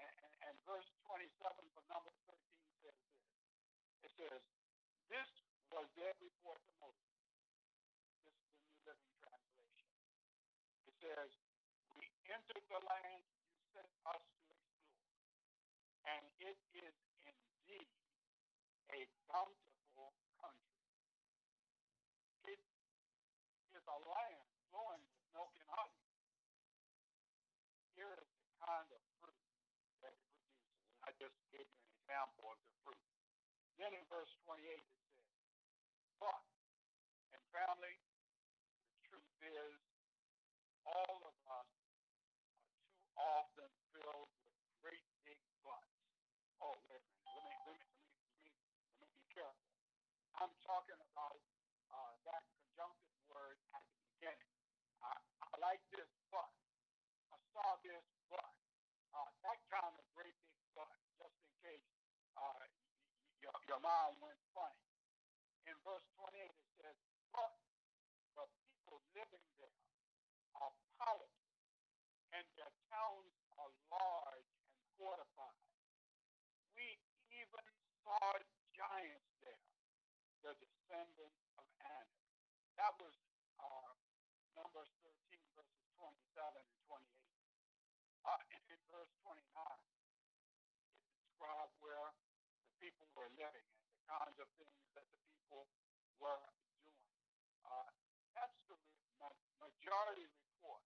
And, 0.00 0.08
and, 0.24 0.32
and 0.48 0.54
verse 0.64 0.88
27 1.04 1.28
from 1.76 1.84
Numbers 1.92 2.16
13 2.24 2.40
says 2.80 2.96
this. 2.96 4.08
It 4.08 4.12
says, 4.16 4.40
this 5.12 5.28
was 5.68 5.84
their 6.00 6.16
report 6.24 6.64
to 6.64 6.72
Moses. 6.80 7.12
This 8.24 8.32
is 8.32 8.48
the 8.56 8.64
New 8.72 8.80
Living 8.88 9.12
Translation. 9.20 9.92
It 10.88 10.96
says, 10.96 11.28
we 11.92 12.08
entered 12.32 12.64
the 12.72 12.80
land 12.88 13.20
you 13.28 13.60
sent 13.76 13.92
us 14.16 14.24
to 14.24 14.48
explore, 14.48 15.04
and 16.08 16.24
it 16.40 16.56
is 16.72 16.96
indeed 17.28 17.92
a 18.96 19.00
bountiful 19.28 20.16
country. 20.40 20.80
It 22.48 22.60
is 23.76 23.84
a 23.84 23.98
land 24.08 24.48
flowing 24.72 25.04
with 25.04 25.20
milk 25.36 25.52
and 25.60 25.68
honey. 25.68 26.08
Here 27.98 28.14
is 28.14 28.30
the 28.30 28.54
kind 28.62 28.88
of 28.94 29.02
fruit 29.18 29.42
that 30.06 30.14
it 30.14 30.22
produces. 30.30 30.78
And 30.86 31.02
I 31.02 31.10
just 31.18 31.34
gave 31.50 31.66
you 31.66 31.82
an 31.90 31.97
example 32.08 32.48
of 32.48 32.56
the 32.64 32.72
fruit. 32.88 33.04
Then 33.76 33.92
in 33.92 34.00
verse 34.08 34.32
28 34.48 34.64
it 34.64 34.80
says, 35.12 35.28
But, 36.16 36.40
and 37.36 37.42
family, 37.52 38.00
the 38.00 39.00
truth 39.12 39.28
is, 39.44 39.76
all 40.88 41.20
of 41.20 41.36
us 41.36 41.36
are 41.52 41.68
too 41.68 42.00
often 43.20 43.68
filled 43.92 44.32
with 44.40 44.56
great 44.80 45.04
big 45.28 45.36
butts. 45.60 46.00
Oh, 46.64 46.72
wait 46.88 46.96
a 46.96 47.12
minute. 47.28 47.28
Let 47.28 47.44
me, 47.44 47.76
let 47.76 47.76
me, 47.76 47.92
let 48.00 48.40
me, 48.40 48.56
let 48.56 48.56
me, 48.56 48.56
let 48.56 49.08
me 49.12 49.16
be 49.20 49.28
careful. 49.28 49.68
I'm 50.40 50.54
talking 50.64 50.96
about 51.12 51.36
uh, 51.92 52.12
that 52.24 52.40
conjunctive 52.56 53.20
word 53.28 53.60
at 53.76 53.84
the 53.84 54.00
beginning. 54.16 54.48
I, 55.04 55.12
I 55.44 55.54
like 55.60 55.84
this 55.92 56.08
but. 56.32 56.48
I 57.28 57.38
saw 57.52 57.76
this 57.84 58.00
but. 58.32 58.48
Uh, 59.12 59.28
that 59.44 59.60
kind 59.68 59.92
of 59.92 60.04
great 60.16 60.32
big 60.48 60.64
but, 60.72 60.88
just 61.20 61.36
in 61.36 61.52
case 61.60 61.84
uh, 62.38 62.64
mind 63.88 64.20
went 64.20 64.36
funny. 64.52 64.84
In 65.64 65.72
verse 65.80 66.04
28, 66.20 66.44
it 66.44 66.68
says, 66.76 66.98
But 67.32 67.56
the 68.36 68.44
people 68.68 69.00
living 69.16 69.46
there 69.56 69.80
are 70.60 70.72
powerful, 71.00 71.48
and 72.36 72.44
their 72.52 72.68
towns 72.92 73.32
are 73.56 73.72
large 73.88 74.48
and 74.76 74.84
fortified. 75.00 75.64
We 76.76 77.00
even 77.32 77.64
saw 78.04 78.36
giants 78.76 79.32
there, 79.40 79.64
the 80.44 80.52
descendants 80.60 81.40
of 81.56 81.64
Anak. 81.80 82.12
That 82.76 82.92
was 83.00 83.16
uh, 83.56 83.92
Numbers 84.52 84.92
13, 85.00 85.16
verses 85.56 85.84
27 85.96 86.60
and 86.60 86.80
28. 86.92 87.08
Uh, 88.28 88.36
and 88.52 88.62
in 88.68 88.80
verse 88.92 89.12
29, 89.24 89.40
it 90.92 91.08
described 91.16 91.72
where 91.80 92.12
the 92.68 92.72
people 92.84 93.08
were 93.16 93.32
living 93.40 93.77
kinds 94.08 94.40
of 94.40 94.48
things 94.56 94.84
that 94.96 95.04
the 95.12 95.20
people 95.28 95.68
were 96.16 96.40
doing. 96.80 97.12
Uh, 97.68 97.92
that's 98.32 98.56
the 98.72 98.76
majority 99.60 100.24
report 100.24 100.80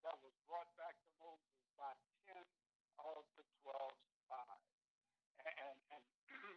that 0.00 0.16
was 0.24 0.32
brought 0.48 0.72
back 0.80 0.96
to 1.04 1.10
Moses 1.20 1.60
by 1.76 1.92
10 2.32 2.40
of 3.04 3.28
the 3.36 3.44
12 3.60 3.76
spies. 4.24 4.64
And, 5.44 5.52
and, 5.52 5.76
and 6.00 6.04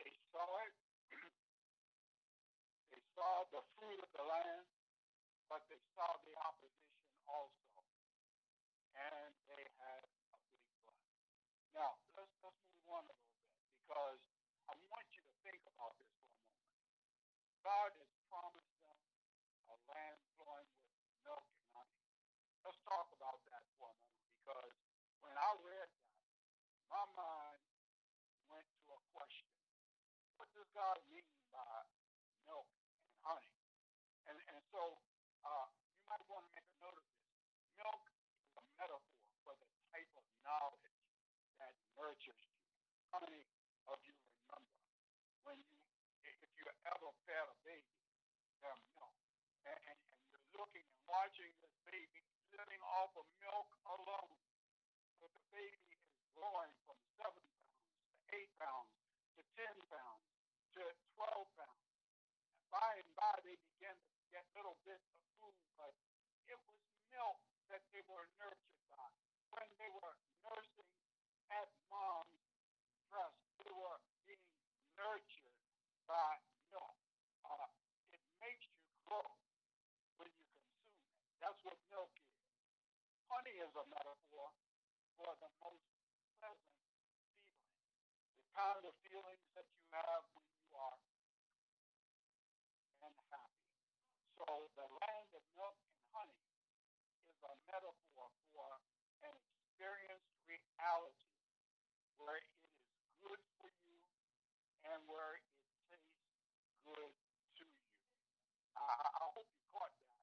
they 0.00 0.12
saw 0.32 0.48
it. 0.64 0.74
they 2.96 3.02
saw 3.12 3.44
the 3.52 3.60
fruit 3.76 4.00
of 4.00 4.10
the 4.16 4.24
land, 4.24 4.64
but 5.52 5.60
they 5.68 5.80
saw 5.92 6.08
the 6.24 6.32
opposition 6.40 7.12
also. 7.28 7.76
And 8.96 9.36
they 9.52 9.64
had 9.84 10.00
a 10.32 10.38
big 10.48 10.64
blood. 10.80 10.96
Now, 11.76 11.92
let's, 12.16 12.32
let's 12.40 12.62
move 12.72 12.88
on 12.88 13.04
a 13.04 13.12
little 13.12 13.20
bit 13.20 13.44
because 13.94 14.18
I 14.66 14.74
want 14.90 15.06
you 15.14 15.22
to 15.22 15.34
think 15.46 15.62
about 15.70 15.94
this 16.02 16.10
for 16.18 16.26
a 16.26 16.34
moment. 16.34 16.82
God 17.62 17.90
has 17.94 18.10
promised 18.26 18.74
them 18.82 18.98
a 19.70 19.76
land 19.86 20.18
flowing 20.34 20.66
with 20.98 21.14
milk 21.22 21.46
and 21.46 21.62
honey. 21.78 22.02
Let's 22.66 22.82
talk 22.90 23.06
about 23.14 23.38
that 23.54 23.62
for 23.78 23.86
a 23.86 23.94
moment 23.94 24.26
because 24.42 24.74
when 25.22 25.38
I 25.38 25.50
read 25.62 25.86
that, 25.94 26.10
my 26.90 27.06
mind 27.14 27.62
went 28.50 28.66
to 28.66 28.98
a 28.98 29.00
question. 29.14 29.54
What 30.42 30.50
does 30.58 30.66
God 30.74 30.98
mean 31.14 31.30
by 31.54 31.86
milk 32.50 32.66
and 32.66 33.14
honey? 33.22 33.54
And, 34.26 34.42
and 34.42 34.62
so 34.74 34.98
uh, 35.46 35.70
you 35.70 36.02
might 36.10 36.26
want 36.26 36.42
to 36.42 36.50
make 36.50 36.66
a 36.66 36.76
note 36.82 36.98
of 36.98 37.06
this. 37.14 37.30
Milk 37.78 38.02
is 38.10 38.58
a 38.58 38.62
metaphor 38.74 39.22
for 39.46 39.54
the 39.54 39.70
type 39.94 40.10
of 40.18 40.26
knowledge 40.42 40.98
that 41.62 41.78
nurtures 41.94 42.42
you. 42.42 42.58
How 43.14 43.22
many 43.22 43.46
of 43.92 44.00
you 44.08 44.14
remember 44.16 44.74
when 45.44 45.60
you 45.60 45.76
fed 47.28 47.46
a 47.48 47.56
baby 47.64 47.94
their 48.60 48.76
milk. 48.96 49.16
And, 49.64 49.78
and, 49.88 49.98
and 50.12 50.20
you're 50.28 50.48
looking 50.56 50.84
and 50.84 51.03
watching 51.14 51.54
this 51.62 51.74
baby 51.86 52.20
living 52.50 52.82
off 52.98 53.14
of 53.14 53.26
milk 53.38 53.70
alone. 53.86 54.34
But 55.22 55.30
the 55.30 55.44
baby 55.54 55.94
is 55.94 56.26
growing 56.34 56.74
from 56.82 56.98
seven 57.14 57.38
pounds 57.38 57.86
to 58.18 58.20
eight 58.34 58.50
pounds 58.58 58.90
to 59.38 59.42
10 59.54 59.94
pounds 59.94 60.26
to 60.74 60.82
12 61.14 61.46
pounds. 61.54 61.86
And 62.58 62.66
by 62.74 62.90
and 62.98 63.10
by, 63.14 63.34
they 63.46 63.54
began 63.78 63.94
to 63.94 64.10
get 64.34 64.42
little 64.58 64.74
bits 64.82 65.06
of 65.06 65.22
food, 65.38 65.58
but 65.78 65.94
it 66.50 66.58
was 66.66 66.82
milk 67.14 67.38
that 67.70 67.82
they 67.94 68.02
were 68.10 68.26
nurtured 68.42 68.82
by. 68.90 69.06
When 69.54 69.70
they 69.78 69.90
were 69.94 70.18
nursing 70.50 70.90
at 71.54 71.70
mom's 71.94 72.42
breast, 73.06 73.38
they 73.62 73.70
were 73.70 73.98
being 74.26 74.50
nurtured 74.98 75.54
by 76.10 76.42
milk. 76.74 76.98
Uh, 77.46 77.70
it 78.10 78.22
makes 78.42 78.66
you 78.66 78.82
grow 79.06 79.22
when 80.18 80.26
you 80.26 80.46
consume 80.50 80.90
it. 80.90 81.04
That's 81.38 81.60
what 81.62 81.78
milk 81.92 82.10
is. 82.18 82.34
Honey 83.30 83.56
is 83.62 83.72
a 83.76 83.84
metaphor 83.92 84.48
for 85.24 85.32
the 85.40 85.48
most 85.64 85.88
pleasant 86.36 86.76
feeling, 86.84 87.16
the 88.36 88.44
kind 88.52 88.82
of 88.84 88.92
feelings 89.00 89.46
that 89.56 89.64
you 89.72 89.80
have 89.88 90.20
when 90.36 90.44
you 90.52 90.68
are 90.76 91.00
and 93.08 93.16
happy. 93.32 93.64
So 94.36 94.44
the 94.76 94.84
land 94.84 95.28
of 95.32 95.40
milk 95.56 95.80
and 95.80 96.04
honey 96.12 96.44
is 97.24 97.40
a 97.40 97.56
metaphor 97.72 98.28
for 98.52 98.68
an 99.24 99.32
experienced 99.32 100.36
reality 100.44 101.32
where 102.20 102.36
it 102.36 102.52
is 102.60 102.76
good 103.24 103.40
for 103.64 103.72
you 103.72 103.96
and 104.92 105.00
where 105.08 105.40
it 105.40 105.48
tastes 105.88 106.20
good 106.84 107.16
to 107.56 107.64
you. 107.64 107.96
I, 108.76 108.92
I 108.92 109.24
hope 109.32 109.48
you 109.48 109.64
caught 109.72 109.88
that 109.88 110.20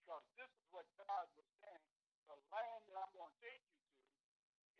because 0.00 0.24
this 0.40 0.48
is 0.48 0.66
what 0.72 0.88
God 0.96 1.28
was 1.36 1.48
saying. 1.60 1.84
The 2.24 2.40
land 2.48 2.80
that 2.88 2.96
I'm 3.04 3.12
going 3.12 3.28
to 3.28 3.40
take 3.44 3.69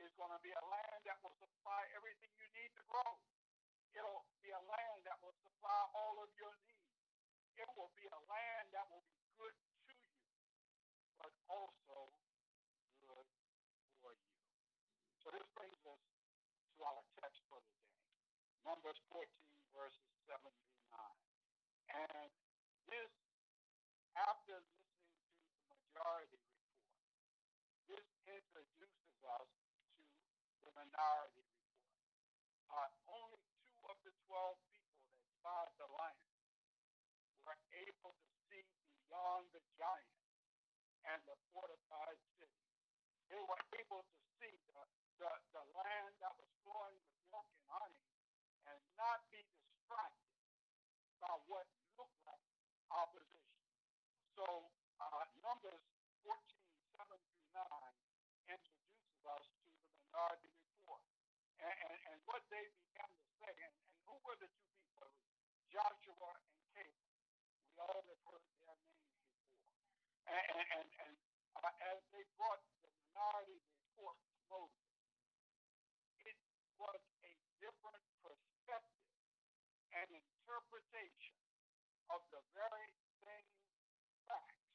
is 0.01 0.13
going 0.17 0.33
to 0.33 0.41
be 0.41 0.53
a 0.53 0.65
land 0.65 1.01
that 1.05 1.21
will 1.21 1.37
supply 1.37 1.85
everything 1.93 2.33
you 2.41 2.49
need 2.57 2.73
to 2.77 2.85
grow. 2.89 3.11
It'll 3.93 4.25
be 4.41 4.49
a 4.49 4.63
land 4.65 4.99
that 5.05 5.21
will 5.21 5.37
supply 5.45 5.81
all 5.93 6.17
of 6.25 6.31
your 6.41 6.55
needs. 6.65 6.81
It 7.61 7.69
will 7.77 7.93
be 7.93 8.09
a 8.09 8.21
land 8.33 8.73
that 8.73 8.89
will 8.89 9.05
be 9.13 9.21
good 9.37 9.53
to 9.53 9.93
you, 9.93 10.01
but 11.21 11.33
also 11.53 12.17
good 13.05 13.29
for 14.01 14.17
you. 14.17 14.33
So 15.21 15.29
this 15.37 15.45
brings 15.53 15.81
us 15.85 16.01
to 16.01 16.79
our 16.89 17.05
text 17.21 17.45
for 17.53 17.61
the 17.61 17.73
day. 17.77 17.93
Numbers 18.65 18.97
14, 19.13 19.29
verses 19.77 20.09
7 20.25 20.41
through 20.41 20.87
9. 20.97 22.09
And 22.09 22.31
this, 22.89 23.13
after 24.17 24.57
listening 24.65 25.45
to 25.45 25.65
the 25.69 25.77
majority 25.77 26.41
report, 26.41 26.81
this 27.91 28.07
introduces 28.31 29.19
us 29.27 29.51
to 30.61 30.69
the 30.71 30.87
minority 31.01 31.41
report. 31.49 31.97
Uh, 32.69 32.91
only 33.09 33.41
two 33.65 33.81
of 33.89 33.97
the 34.05 34.13
12 34.29 34.53
people 34.69 35.01
that 35.01 35.25
spied 35.41 35.73
the 35.81 35.89
land 35.97 36.29
were 37.49 37.61
able 37.73 38.13
to 38.13 38.29
see 38.53 38.65
beyond 39.09 39.49
the 39.57 39.63
giant 39.81 40.21
and 41.09 41.21
the 41.25 41.37
fortified 41.57 42.21
city. 42.37 42.61
They 43.33 43.41
were 43.41 43.63
able 43.81 44.05
to 44.05 44.19
see 44.37 44.53
the, 44.69 44.85
the, 45.25 45.31
the 45.57 45.65
land 45.73 46.13
that 46.21 46.37
was 46.37 46.51
flowing 46.69 47.01
with 47.01 47.17
milk 47.33 47.49
and 47.49 47.69
honey 47.73 48.05
and 48.69 48.81
not 49.01 49.25
be 49.33 49.41
distracted 49.41 50.37
by 51.25 51.33
what 51.49 51.65
looked 51.97 52.21
like 52.29 52.45
opposition. 52.93 53.57
So 54.37 54.45
uh, 55.01 55.25
Numbers 55.41 55.81
14, 56.29 56.37
7 56.93 57.09
through 57.09 57.49
9 57.57 58.53
introduces 58.53 59.23
us 59.25 59.45
to 59.49 59.69
the 59.73 59.85
minority 60.13 60.51
report. 60.53 61.05
And, 61.61 61.77
and, 61.77 61.99
and 62.13 62.19
what 62.29 62.43
they 62.51 62.65
began 62.89 63.09
to 63.09 63.25
say, 63.41 63.53
and, 63.53 63.75
and 63.81 63.97
who 64.09 64.17
were 64.27 64.39
the 64.41 64.49
two 64.49 64.69
people? 64.81 65.07
It 65.07 65.53
was 65.53 65.60
Joshua 65.71 66.35
and 66.35 66.59
Caleb. 66.75 66.99
We 67.63 67.79
all 67.79 68.03
have 68.03 68.23
heard 68.27 68.43
their 68.43 68.63
names 68.75 68.91
before. 68.91 69.79
And, 70.27 70.47
and, 70.51 70.89
and, 71.07 71.17
uh, 71.63 71.91
as 71.95 71.99
they 72.11 72.27
brought 72.35 72.59
the 72.83 72.91
minority 73.15 73.63
report 73.79 74.19
to 74.19 74.39
Moses, 74.51 74.91
it 76.27 76.39
was 76.75 77.03
a 77.23 77.33
different 77.63 78.03
perspective 78.19 79.15
and 79.95 80.09
interpretation 80.11 81.39
of 82.11 82.21
the 82.35 82.43
very 82.51 82.91
same 83.23 83.51
facts 84.27 84.67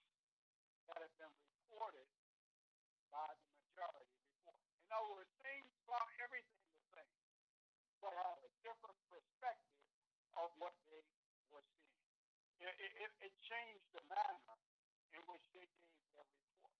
that 0.87 0.99
have 1.03 1.15
been 1.19 1.35
reported 1.43 2.07
by 3.11 3.27
the 3.35 3.47
majority 3.67 4.15
report. 4.15 4.59
In 4.87 4.89
other 4.95 5.11
words, 5.11 5.31
things 5.43 5.67
saw 5.83 5.99
everything 6.23 6.63
the 6.71 6.83
same, 6.95 7.19
but 7.99 8.15
had 8.15 8.39
a 8.47 8.51
different 8.63 8.99
perspective 9.11 9.83
of 10.39 10.51
what. 10.63 10.84
It, 12.65 12.73
it, 12.81 13.13
it 13.21 13.33
changed 13.45 13.85
the 13.93 14.01
manner 14.09 14.57
in 15.13 15.21
which 15.29 15.45
they 15.53 15.69
gave 15.69 16.01
their 16.17 16.25
report. 16.25 16.73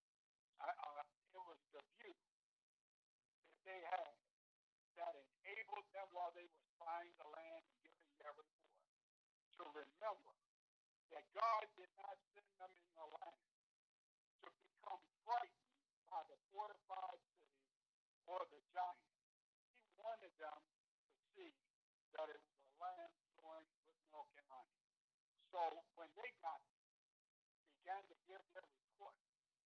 Uh, 0.57 0.73
uh, 0.73 1.05
it 1.05 1.43
was 1.45 1.61
the 1.77 1.81
view 2.01 2.17
that 2.17 3.61
they 3.69 3.79
had 3.93 4.13
that 4.97 5.13
enabled 5.45 5.85
them 5.93 6.09
while 6.09 6.33
they 6.33 6.47
were 6.49 6.65
spying 6.73 7.13
the 7.21 7.29
land 7.29 7.63
and 7.69 7.77
giving 7.85 8.15
their 8.17 8.33
report 8.33 8.81
to 9.61 9.63
remember 9.77 10.33
that 11.13 11.25
God 11.37 11.63
did 11.77 11.91
not 12.01 12.17
send 12.33 12.49
them 12.57 12.71
in 12.73 12.89
the 12.97 13.07
land 13.21 13.41
to 14.41 14.47
become 14.49 15.03
frightened 15.21 15.73
by 16.09 16.21
the 16.33 16.37
fortified 16.49 17.21
cities 17.29 17.69
or 18.25 18.41
the 18.49 18.61
giants. 18.73 19.21
He 19.85 19.89
wanted 20.01 20.33
them 20.41 20.59
to 20.65 21.17
see 21.37 21.53
that 22.17 22.27
it 22.33 22.41
was 22.41 22.57
a 22.65 22.73
land 22.81 23.13
flowing 23.37 23.69
with 23.85 23.99
milk 24.09 24.33
and 24.33 24.49
honey. 24.49 24.81
So 25.55 25.63
when 25.95 26.11
they 26.19 26.27
got 26.43 26.59
began 27.79 28.03
to 28.11 28.15
give 28.27 28.43
their 28.51 28.67
report, 28.67 29.15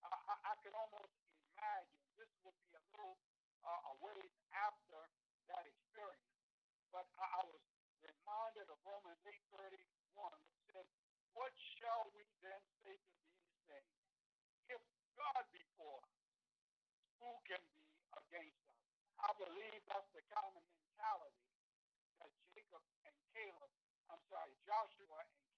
I, 0.06 0.14
I, 0.14 0.36
I 0.38 0.54
could 0.62 0.78
almost 0.78 1.10
imagine 1.58 1.98
this 2.14 2.30
would 2.46 2.54
be 2.62 2.78
a 2.78 2.84
little 2.94 3.18
uh, 3.66 3.90
a 3.90 3.94
ways 3.98 4.30
after 4.54 5.02
that 5.50 5.66
experience. 5.66 6.30
But 6.94 7.10
I, 7.18 7.26
I 7.26 7.42
was 7.42 7.58
reminded 8.06 8.70
of 8.70 8.78
Romans 8.86 9.18
8:31, 9.26 10.38
which 10.46 10.62
says, 10.70 10.86
"What 11.34 11.58
shall 11.82 12.06
we 12.14 12.22
then 12.46 12.62
say 12.86 12.94
to 12.94 13.14
these 13.26 13.58
things? 13.66 13.94
If 14.70 14.82
God 15.18 15.42
be 15.50 15.66
for 15.74 16.06
us, 16.06 16.14
who 17.18 17.34
can 17.50 17.66
be 17.66 17.82
against 18.14 18.62
us?" 18.70 18.78
I 19.26 19.34
believe 19.42 19.82
that's 19.90 20.12
the 20.14 20.22
common 20.38 20.62
mentality 20.70 21.50
that 22.22 22.30
Jacob 22.54 22.86
and 23.10 23.18
Caleb, 23.34 23.74
I'm 24.14 24.22
sorry, 24.30 24.54
Joshua 24.70 25.26
and 25.26 25.49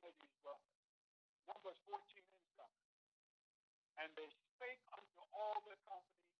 15 0.00 0.48
of 0.48 0.58
these 0.64 1.44
numbers 1.44 1.78
14 1.84 2.00
in 2.24 2.44
coming. 2.56 2.86
And 4.00 4.08
they 4.16 4.28
spake 4.56 4.84
unto 4.96 5.20
all 5.36 5.58
the 5.68 5.76
company 5.84 6.32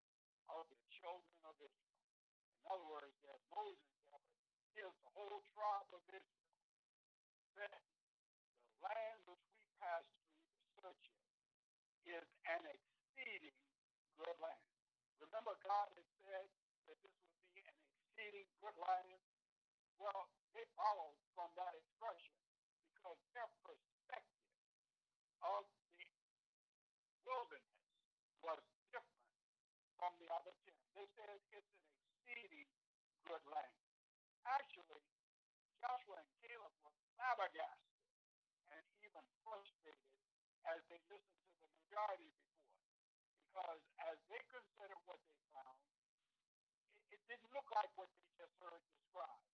of 0.48 0.64
the 0.72 0.80
children 0.88 1.36
of 1.44 1.54
Israel. 1.60 2.00
In 2.48 2.64
other 2.72 2.88
words, 2.88 3.12
there's 3.20 3.44
Moses 3.52 3.92
there, 4.08 4.24
but 4.24 4.24
here's 4.72 4.98
the 5.04 5.12
whole 5.12 5.42
tribe 5.52 5.90
of 5.92 6.02
Israel. 6.08 6.48
Then 7.58 7.76
the 7.76 8.74
land 8.80 9.18
which 9.28 9.44
we 9.52 9.62
pass 9.82 10.04
through 10.16 10.40
to 10.48 10.64
search 10.80 11.04
it 11.12 12.18
is 12.18 12.26
an 12.48 12.62
exceeding 12.64 13.58
good 14.16 14.38
land. 14.40 14.66
Remember, 15.20 15.54
God 15.62 15.88
had 15.92 16.08
said 16.24 16.46
that 16.88 16.98
this 17.04 17.14
would 17.14 17.46
be 17.54 17.62
an 17.68 17.76
exceeding 17.76 18.48
good 18.58 18.76
land. 18.80 19.20
Well, 20.00 20.26
they 20.56 20.66
borrowed 20.74 21.20
from 21.36 21.52
that 21.56 21.72
expression 21.78 22.41
because 23.02 23.18
their 23.34 23.50
perspective 23.66 24.46
of 25.42 25.66
the 25.98 26.06
wilderness 27.26 27.82
was 28.46 28.62
different 28.94 29.26
from 29.98 30.14
the 30.22 30.30
other 30.30 30.54
ten. 30.62 30.78
They 30.94 31.06
said 31.18 31.26
it's 31.34 31.50
an 31.50 31.66
exceeding 31.66 32.70
good 33.26 33.42
land. 33.50 33.74
Actually, 34.46 35.02
Joshua 35.82 36.22
and 36.22 36.30
Caleb 36.46 36.70
were 36.86 36.94
flabbergasted 37.18 37.98
and 38.70 38.84
even 39.02 39.26
frustrated 39.42 40.14
as 40.70 40.78
they 40.86 41.02
listened 41.10 41.42
to 41.42 41.54
the 41.58 41.70
majority 41.74 42.30
report. 42.30 42.70
Because 43.50 43.82
as 44.06 44.16
they 44.30 44.42
considered 44.46 45.02
what 45.10 45.18
they 45.26 45.38
found, 45.50 45.78
it, 47.10 47.18
it 47.18 47.20
didn't 47.26 47.50
look 47.50 47.66
like 47.74 47.90
what 47.98 48.06
they 48.14 48.30
just 48.38 48.54
heard 48.62 48.78
described. 48.94 49.46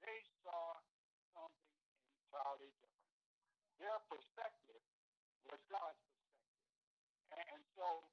They 0.00 0.20
saw 0.40 0.80
something 1.36 1.76
entirely 2.24 2.72
different. 2.80 2.85
Their 3.80 3.98
perspective 4.08 4.82
was 5.48 5.60
God's 5.68 6.00
perspective. 6.00 6.60
And, 7.36 7.46
and 7.56 7.62
so 7.76 8.04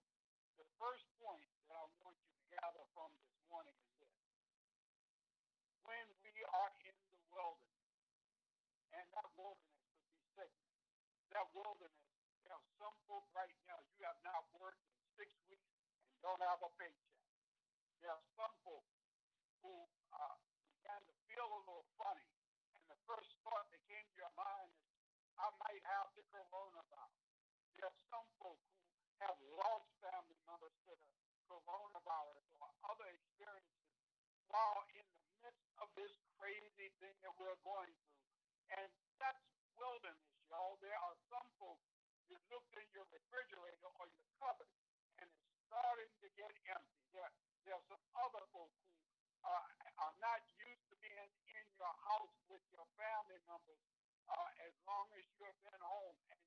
the 0.59 0.67
first 0.79 1.07
point 1.23 1.47
that 1.69 1.77
I 1.79 1.85
want 2.03 2.15
you 2.19 2.31
to 2.35 2.43
gather 2.51 2.85
from 2.93 3.09
this 3.23 3.39
morning 3.49 3.75
is 3.79 3.91
this. 3.99 4.15
when 5.87 6.07
we 6.23 6.31
are 6.51 6.71
in 6.87 6.95
the 7.11 7.19
wilderness. 7.31 7.83
And 8.95 9.05
that 9.13 9.29
wilderness 9.35 9.83
could 9.89 10.07
be 10.11 10.23
sickness. 10.35 10.73
That 11.33 11.47
wilderness, 11.55 11.95
there 12.47 12.55
are 12.55 12.67
some 12.79 12.95
folk 13.09 13.25
right 13.35 13.57
now, 13.67 13.79
you 13.97 14.03
have 14.07 14.21
not 14.23 14.43
worked 14.59 14.83
in 14.87 14.99
six 15.19 15.29
weeks 15.49 15.71
and 16.11 16.17
don't 16.23 16.41
have 16.43 16.61
a 16.63 16.71
paycheck. 16.79 17.19
There 18.03 18.11
are 18.11 18.25
some 18.35 18.53
folk 18.63 18.85
who 19.63 19.73
uh, 20.13 20.35
began 20.77 21.01
to 21.07 21.13
feel 21.31 21.47
a 21.47 21.59
little 21.67 21.87
funny. 21.97 22.27
And 22.75 22.83
the 22.91 22.99
first 23.07 23.31
thought 23.47 23.65
that 23.71 23.81
came 23.87 24.03
to 24.03 24.17
your 24.19 24.33
mind 24.35 24.71
is, 24.75 24.82
I 25.37 25.49
might 25.65 25.83
have 25.89 26.07
the 26.13 26.23
coronavirus. 26.29 27.25
There 27.73 27.89
are 27.89 27.99
some 28.13 28.27
folk 28.37 28.59
who 28.61 28.77
have 29.25 29.37
lost 29.57 29.87
family 29.97 30.37
members 30.45 30.75
to 30.85 30.93
the 30.93 31.09
coronavirus 31.49 32.45
or 32.61 32.69
other 32.89 33.07
experiences 33.09 33.83
while 34.53 34.85
in 34.93 35.05
the 35.05 35.49
midst 35.49 35.69
of 35.81 35.89
this 35.97 36.13
crazy 36.37 36.89
thing 37.01 37.15
that 37.25 37.33
we're 37.41 37.57
going 37.65 37.89
through. 37.89 38.21
And 38.77 38.89
that's 39.17 39.41
wilderness, 39.73 40.37
y'all. 40.49 40.77
There 40.79 40.93
are 40.93 41.17
some 41.29 41.47
folks, 41.57 41.85
you 42.29 42.37
look 42.53 42.65
in 42.77 42.85
your 42.93 43.07
refrigerator 43.09 43.89
or 43.97 44.05
your 44.13 44.29
cupboard, 44.37 44.69
and 45.17 45.27
it's 45.27 45.49
starting 45.65 46.11
to 46.21 46.27
get 46.37 46.51
empty. 46.69 47.01
There, 47.13 47.31
there 47.65 47.75
are 47.77 47.87
some 47.89 48.03
other 48.21 48.45
folks 48.53 48.77
who 48.85 48.93
are, 49.49 49.65
are 49.97 50.15
not 50.21 50.41
used 50.61 50.85
to 50.93 50.95
being 51.01 51.31
in 51.49 51.65
your 51.77 51.93
house 52.05 52.33
with 52.49 52.63
your 52.69 52.85
family 52.97 53.41
members 53.49 53.81
uh, 54.29 54.49
as 54.67 54.73
long 54.87 55.07
as 55.17 55.23
you 55.35 55.43
have 55.47 55.59
been 55.65 55.83
home. 55.83 56.17
And 56.31 56.39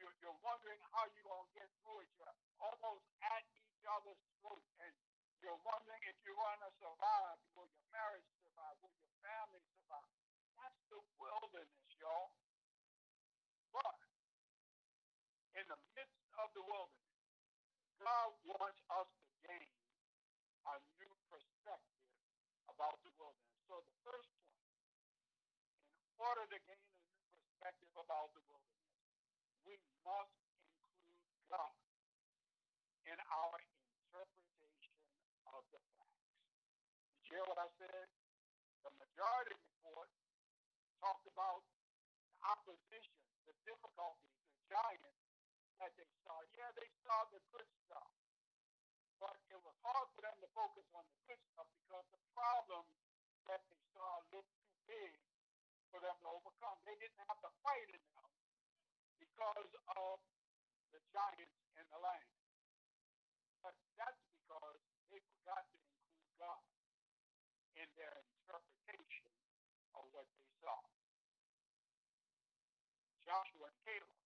you're, 0.00 0.14
you're 0.20 0.40
wondering 0.44 0.80
how 0.92 1.06
you're 1.14 1.28
going 1.28 1.46
to 1.48 1.54
get 1.56 1.68
through 1.80 2.04
it. 2.04 2.10
You're 2.18 2.36
almost 2.60 3.06
at 3.24 3.44
each 3.54 3.82
other's 3.88 4.20
throat. 4.40 4.64
And 4.84 4.94
you're 5.40 5.60
wondering 5.64 6.02
if 6.08 6.16
you're 6.24 6.38
going 6.38 6.62
to 6.64 6.72
survive. 6.80 7.38
Will 7.56 7.68
your 7.68 7.88
marriage 7.92 8.28
survive? 8.44 8.76
Will 8.80 8.96
your 8.96 9.12
family 9.24 9.62
survive? 9.76 10.12
That's 10.56 10.80
the 10.88 11.00
wilderness, 11.20 11.88
y'all. 12.00 12.32
But 13.72 13.98
in 15.58 15.64
the 15.68 15.80
midst 15.96 16.24
of 16.40 16.48
the 16.56 16.64
wilderness, 16.64 17.12
God 18.00 18.30
wants 18.44 18.80
us 18.90 19.08
to 19.08 19.28
gain 19.46 19.70
a 20.68 20.76
new 21.00 21.14
perspective 21.28 22.08
about 22.68 22.96
the 23.04 23.12
wilderness. 23.16 23.58
So 23.68 23.80
the 23.84 23.96
first 24.04 24.30
point, 24.44 24.68
in 26.04 26.16
order 26.20 26.44
to 26.48 26.58
gain 26.64 26.93
perspective 27.64 27.96
about 27.96 28.28
the 28.36 28.44
wilderness, 28.44 28.92
we 29.64 29.72
must 30.04 30.36
include 30.84 31.00
God 31.48 31.72
in 33.08 33.16
our 33.16 33.56
interpretation 33.56 34.92
of 35.48 35.64
the 35.72 35.80
facts. 35.96 36.28
Did 37.16 37.24
you 37.24 37.40
hear 37.40 37.46
what 37.48 37.56
I 37.56 37.72
said? 37.80 38.04
The 38.84 38.92
majority 39.00 39.56
report 39.56 40.12
talked 41.00 41.24
about 41.24 41.64
the 41.64 42.36
opposition, 42.52 43.16
the 43.48 43.56
difficulties, 43.64 44.36
the 44.44 44.60
giants 44.68 45.24
that 45.80 45.96
they 45.96 46.10
saw. 46.20 46.36
Yeah, 46.60 46.68
they 46.76 46.90
saw 47.00 47.16
the 47.32 47.40
good 47.48 47.68
stuff. 47.88 48.12
But 49.24 49.40
it 49.48 49.56
was 49.64 49.72
hard 49.80 50.12
for 50.12 50.20
them 50.20 50.36
to 50.36 50.48
focus 50.52 50.84
on 50.92 51.08
the 51.08 51.16
good 51.32 51.40
stuff 51.56 51.68
because 51.80 52.04
the 52.12 52.20
problem 52.36 52.84
that 53.48 53.64
they 53.72 53.80
saw 53.96 54.20
looked 54.36 54.52
too 54.52 54.76
big 54.84 55.16
for 55.94 56.02
them 56.02 56.18
to 56.18 56.26
overcome. 56.26 56.74
They 56.82 56.98
didn't 56.98 57.22
have 57.30 57.38
to 57.46 57.50
fight 57.62 57.86
in 57.86 58.02
them 58.18 58.30
because 59.22 59.70
of 59.94 60.18
the 60.90 60.98
giants 61.14 61.54
in 61.78 61.86
the 61.86 62.00
land. 62.02 62.34
But 63.62 63.78
that's 63.94 64.18
because 64.26 64.82
they 65.14 65.22
forgot 65.38 65.62
to 65.70 65.78
include 65.78 66.26
God 66.42 66.66
in 67.78 67.86
their 67.94 68.10
interpretation 68.26 69.30
of 69.94 70.02
what 70.10 70.26
they 70.34 70.50
saw. 70.58 70.82
Joshua 73.22 73.70
and 73.70 73.78
Caleb 73.86 74.18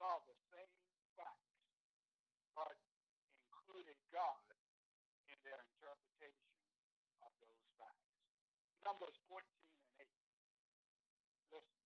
saw 0.00 0.24
the 0.24 0.36
same 0.48 0.72
facts, 1.20 1.52
but 2.56 2.80
included 3.52 4.00
God 4.08 4.40
in 5.28 5.36
their 5.44 5.60
interpretation 5.60 6.48
of 7.20 7.32
those 7.44 7.60
facts. 7.76 8.08
Numbers 8.80 9.20
14 9.28 9.44
and 10.00 10.08
8. 10.08 10.26
Listen. 11.52 11.78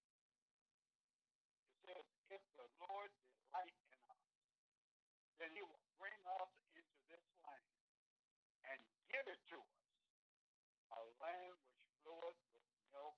It 1.68 1.76
says, 1.84 2.06
if 2.32 2.42
the 2.56 2.68
Lord 2.88 3.10
delight 3.12 3.76
in 3.92 4.00
us, 4.08 4.24
then 5.36 5.50
he 5.52 5.62
will 5.62 5.84
bring 6.00 6.16
us 6.40 6.52
into 6.76 6.98
this 7.12 7.24
land 7.44 7.68
and 8.72 8.80
give 9.12 9.26
it 9.28 9.40
to 9.52 9.58
us, 9.60 9.84
a 10.96 11.02
land 11.20 11.56
which 11.60 11.88
floweth 12.04 12.40
with 12.56 12.68
milk 12.92 13.16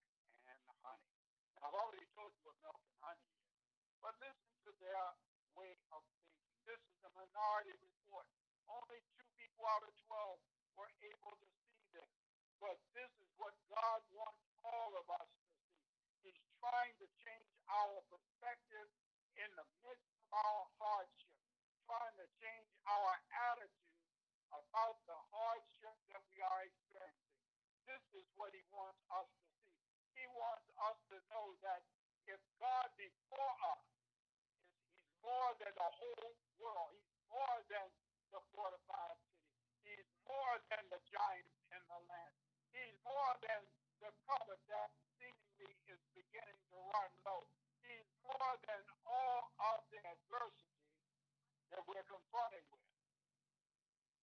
and 0.50 0.58
honey. 0.82 1.14
Now, 1.58 1.70
I've 1.70 1.78
already 1.78 2.06
told 2.18 2.34
you 2.34 2.42
what 2.50 2.58
milk 2.62 2.80
and 2.82 2.98
honey 3.02 3.26
is, 3.38 3.54
but 4.02 4.14
listen 4.18 4.50
to 4.66 4.72
their 4.92 5.16
way 5.56 5.72
of 5.96 6.04
thinking. 6.12 6.44
This 6.68 6.80
is 6.84 6.96
the 7.00 7.08
minority 7.16 7.72
report. 7.80 8.28
Only 8.68 9.00
two 9.16 9.24
people 9.40 9.64
out 9.64 9.80
of 9.88 9.92
12 10.04 10.36
were 10.76 10.92
able 11.00 11.32
to 11.32 11.48
see 11.48 11.80
this. 11.96 12.12
But 12.60 12.76
this 12.92 13.08
is 13.24 13.30
what 13.40 13.56
God 13.72 14.04
wants 14.12 14.44
all 14.60 14.92
of 15.00 15.08
us 15.16 15.28
to 15.32 15.44
see. 15.64 16.28
He's 16.28 16.44
trying 16.60 16.92
to 17.00 17.08
change 17.24 17.48
our 17.72 18.04
perspective 18.12 18.88
in 19.40 19.48
the 19.56 19.64
midst 19.80 20.12
of 20.12 20.44
our 20.44 20.64
hardship, 20.76 21.40
trying 21.88 22.16
to 22.20 22.28
change 22.44 22.68
our 22.84 23.16
attitude 23.56 23.96
about 24.52 25.00
the 25.08 25.16
hardship 25.32 25.96
that 26.12 26.20
we 26.28 26.38
are 26.44 26.62
experiencing. 26.68 27.40
This 27.88 28.04
is 28.20 28.28
what 28.36 28.52
he 28.52 28.60
wants 28.68 29.00
us 29.08 29.28
to 29.40 29.44
see. 29.56 29.72
He 30.20 30.26
wants 30.36 30.68
us 30.84 31.00
to 31.08 31.16
know 31.32 31.56
that 31.64 31.80
if 32.28 32.38
God 32.60 32.86
be 33.00 33.08
for 33.32 33.48
us, 33.72 33.91
more 35.22 35.54
than 35.62 35.72
the 35.74 35.90
whole 36.02 36.34
world. 36.58 36.90
He's 36.98 37.14
more 37.30 37.58
than 37.70 37.86
the 38.34 38.42
fortified 38.52 39.18
city. 39.22 40.02
He's 40.02 40.10
more 40.26 40.58
than 40.70 40.82
the 40.90 41.00
giants 41.10 41.54
in 41.70 41.82
the 41.86 42.00
land. 42.10 42.34
He's 42.74 42.98
more 43.06 43.34
than 43.42 43.62
the 44.02 44.10
cover 44.26 44.58
that 44.70 44.90
seemingly 45.18 45.72
is 45.90 46.02
beginning 46.14 46.60
to 46.74 46.76
run 46.90 47.10
low. 47.22 47.46
He's 47.86 48.10
more 48.26 48.54
than 48.66 48.82
all 49.06 49.50
of 49.74 49.78
the 49.94 50.02
adversity 50.02 50.82
that 51.70 51.82
we're 51.86 52.06
confronted 52.10 52.66
with. 52.70 52.90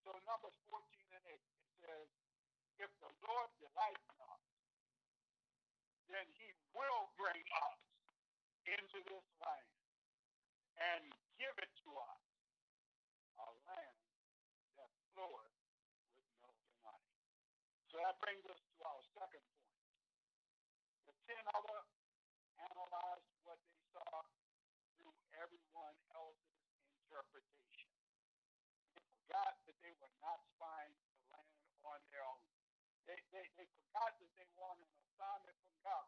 So 0.03 0.15
Numbers 0.27 0.55
14 0.67 0.83
and 1.15 1.25
8, 1.27 1.39
it 1.39 1.71
says, 1.83 2.07
if 2.79 2.91
the 3.03 3.11
Lord 3.27 3.49
delights 3.59 4.07
in 4.07 4.19
us, 4.23 4.43
then 6.11 6.27
he 6.39 6.49
will 6.71 7.11
bring 7.19 7.43
us 7.67 7.79
into 8.65 8.99
this 9.05 9.27
land 9.43 9.78
and 10.79 11.03
give 11.39 11.55
it 11.59 11.71
to 11.85 11.89
us, 11.99 12.23
a 13.39 13.47
land 13.67 13.99
that 14.79 14.91
floweth 15.15 15.55
with 16.15 16.29
milk 16.43 16.59
and 16.63 16.79
honey. 16.83 17.13
So 17.91 17.99
that 18.03 18.19
brings 18.23 18.43
us 18.47 18.59
to 18.59 18.79
our 18.87 19.01
second 19.15 19.43
point. 19.43 19.75
The 21.11 21.15
ten 21.27 21.43
other 21.55 21.81
analyzed 22.59 23.31
what 23.43 23.59
they 23.63 23.79
saw 23.95 24.23
through 24.97 25.15
everyone 25.39 25.97
else's 26.15 26.59
interpretation. 27.03 27.91
They 28.95 29.03
forgot 29.03 29.53
that 29.67 29.77
they 29.83 29.93
were 29.99 30.15
not 30.23 30.39
spying 30.55 30.95
the 30.95 31.19
land 31.33 31.55
on 31.87 31.99
their 32.11 32.23
own. 32.25 32.43
They, 33.07 33.19
they, 33.33 33.45
they 33.57 33.67
forgot 33.67 34.13
that 34.19 34.31
they 34.37 34.47
on 34.59 34.77
an 34.79 34.91
assignment 35.07 35.57
from 35.63 35.75
God. 35.83 36.07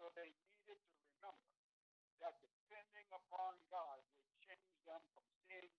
So 0.00 0.10
they 0.16 0.30
needed 0.32 0.78
to 0.80 0.94
remember 1.16 1.52
that 2.24 2.34
depending 2.40 2.61
upon 3.12 3.52
God 3.68 4.00
would 4.16 4.32
change 4.44 4.72
them 4.88 5.02
from 5.12 5.24
seeing 5.46 5.72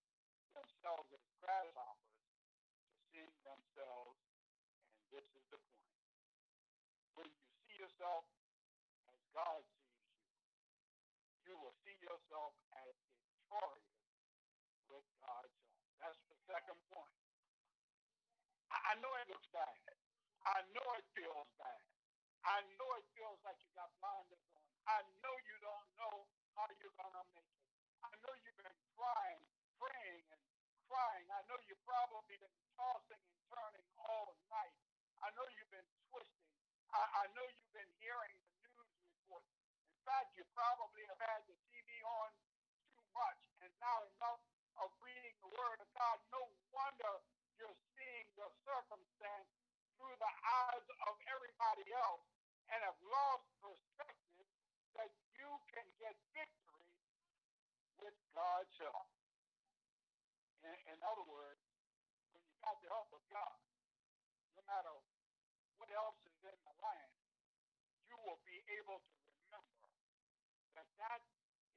themselves 0.53 1.09
as 1.13 1.23
grasshoppers 1.41 2.17
to 2.85 2.93
seeing 3.09 3.37
themselves, 3.45 4.17
and 4.93 5.05
this 5.09 5.25
is 5.33 5.45
the 5.49 5.57
point. 5.57 5.97
When 7.17 7.27
you 7.29 7.45
see 7.65 7.77
yourself 7.81 8.25
as 9.09 9.21
God 9.33 9.61
sees 9.65 9.97
you, 10.09 11.53
you 11.53 11.55
will 11.57 11.75
see 11.85 11.97
yourself 12.01 12.53
as 12.85 12.93
victorious 13.17 13.97
with 14.89 15.05
God's 15.21 15.53
help. 15.57 15.77
That's 16.01 16.21
the 16.29 16.37
second 16.49 16.79
point. 16.89 17.17
I 18.73 18.97
know 19.01 19.13
it 19.21 19.27
looks 19.29 19.49
bad. 19.53 19.77
I 20.45 20.59
know 20.75 20.87
it 20.99 21.05
feels 21.15 21.49
bad. 21.57 21.83
I 22.43 22.59
know 22.75 22.89
it 22.99 23.05
feels 23.15 23.39
like 23.47 23.57
you 23.63 23.71
got 23.77 23.89
blinders 24.03 24.43
on. 24.53 24.63
I 24.85 24.99
know 25.23 25.35
you 25.47 25.57
don't 25.63 25.87
how 26.57 26.69
you're 26.77 26.93
going 26.93 27.15
to 27.17 27.25
make 27.33 27.49
it. 27.49 27.65
I 28.05 28.13
know 28.21 28.33
you've 28.45 28.59
been 28.61 28.77
crying, 28.93 29.43
praying, 29.81 30.23
and 30.29 30.41
crying. 30.85 31.27
I 31.33 31.41
know 31.49 31.57
you've 31.65 31.81
probably 31.87 32.37
been 32.37 32.57
tossing 32.77 33.17
and 33.17 33.39
turning 33.49 33.87
all 33.97 34.37
night. 34.53 34.75
I 35.23 35.33
know 35.33 35.45
you've 35.57 35.73
been 35.73 35.89
twisting. 36.13 36.49
I, 36.93 37.01
I 37.01 37.25
know 37.33 37.45
you've 37.47 37.73
been 37.73 37.93
hearing 37.97 38.37
the 38.61 38.69
news 38.77 38.93
reports. 39.01 39.49
In 39.97 40.01
fact, 40.05 40.37
you 40.37 40.45
probably 40.53 41.03
have 41.09 41.21
had 41.25 41.41
the 41.49 41.57
TV 41.73 41.89
on 42.05 42.29
too 42.93 43.05
much 43.17 43.41
and 43.65 43.71
not 43.81 44.05
enough 44.13 44.43
of 44.77 44.89
reading 45.01 45.33
the 45.41 45.51
Word 45.57 45.79
of 45.81 45.89
God. 45.97 46.17
No 46.29 46.43
wonder 46.69 47.13
you're 47.57 47.79
seeing 47.97 48.27
the 48.37 48.49
circumstance 48.61 49.49
through 49.97 50.17
the 50.21 50.33
eyes 50.67 50.87
of 51.09 51.15
everybody 51.33 51.87
else 51.97 52.25
and 52.69 52.79
have 52.83 52.99
lost 53.09 53.47
perspective 53.63 54.22
that 54.97 55.11
you 55.37 55.49
can 55.73 55.85
get 55.97 56.15
victory 56.33 56.93
with 57.97 58.15
God's 58.35 58.73
help. 58.77 59.09
In, 60.63 60.75
in 60.93 60.99
other 61.03 61.25
words, 61.25 61.61
when 62.33 62.41
you 62.45 62.53
got 62.61 62.77
the 62.81 62.89
help 62.89 63.09
of 63.13 63.23
God, 63.33 63.57
no 64.55 64.61
matter 64.69 64.95
what 65.81 65.89
else 65.91 66.19
is 66.29 66.37
in 66.45 66.57
the 66.63 66.75
land, 66.79 67.13
you 68.07 68.15
will 68.23 68.39
be 68.45 68.61
able 68.79 69.01
to 69.01 69.13
remember 69.49 69.89
that 70.77 70.87
that 71.01 71.21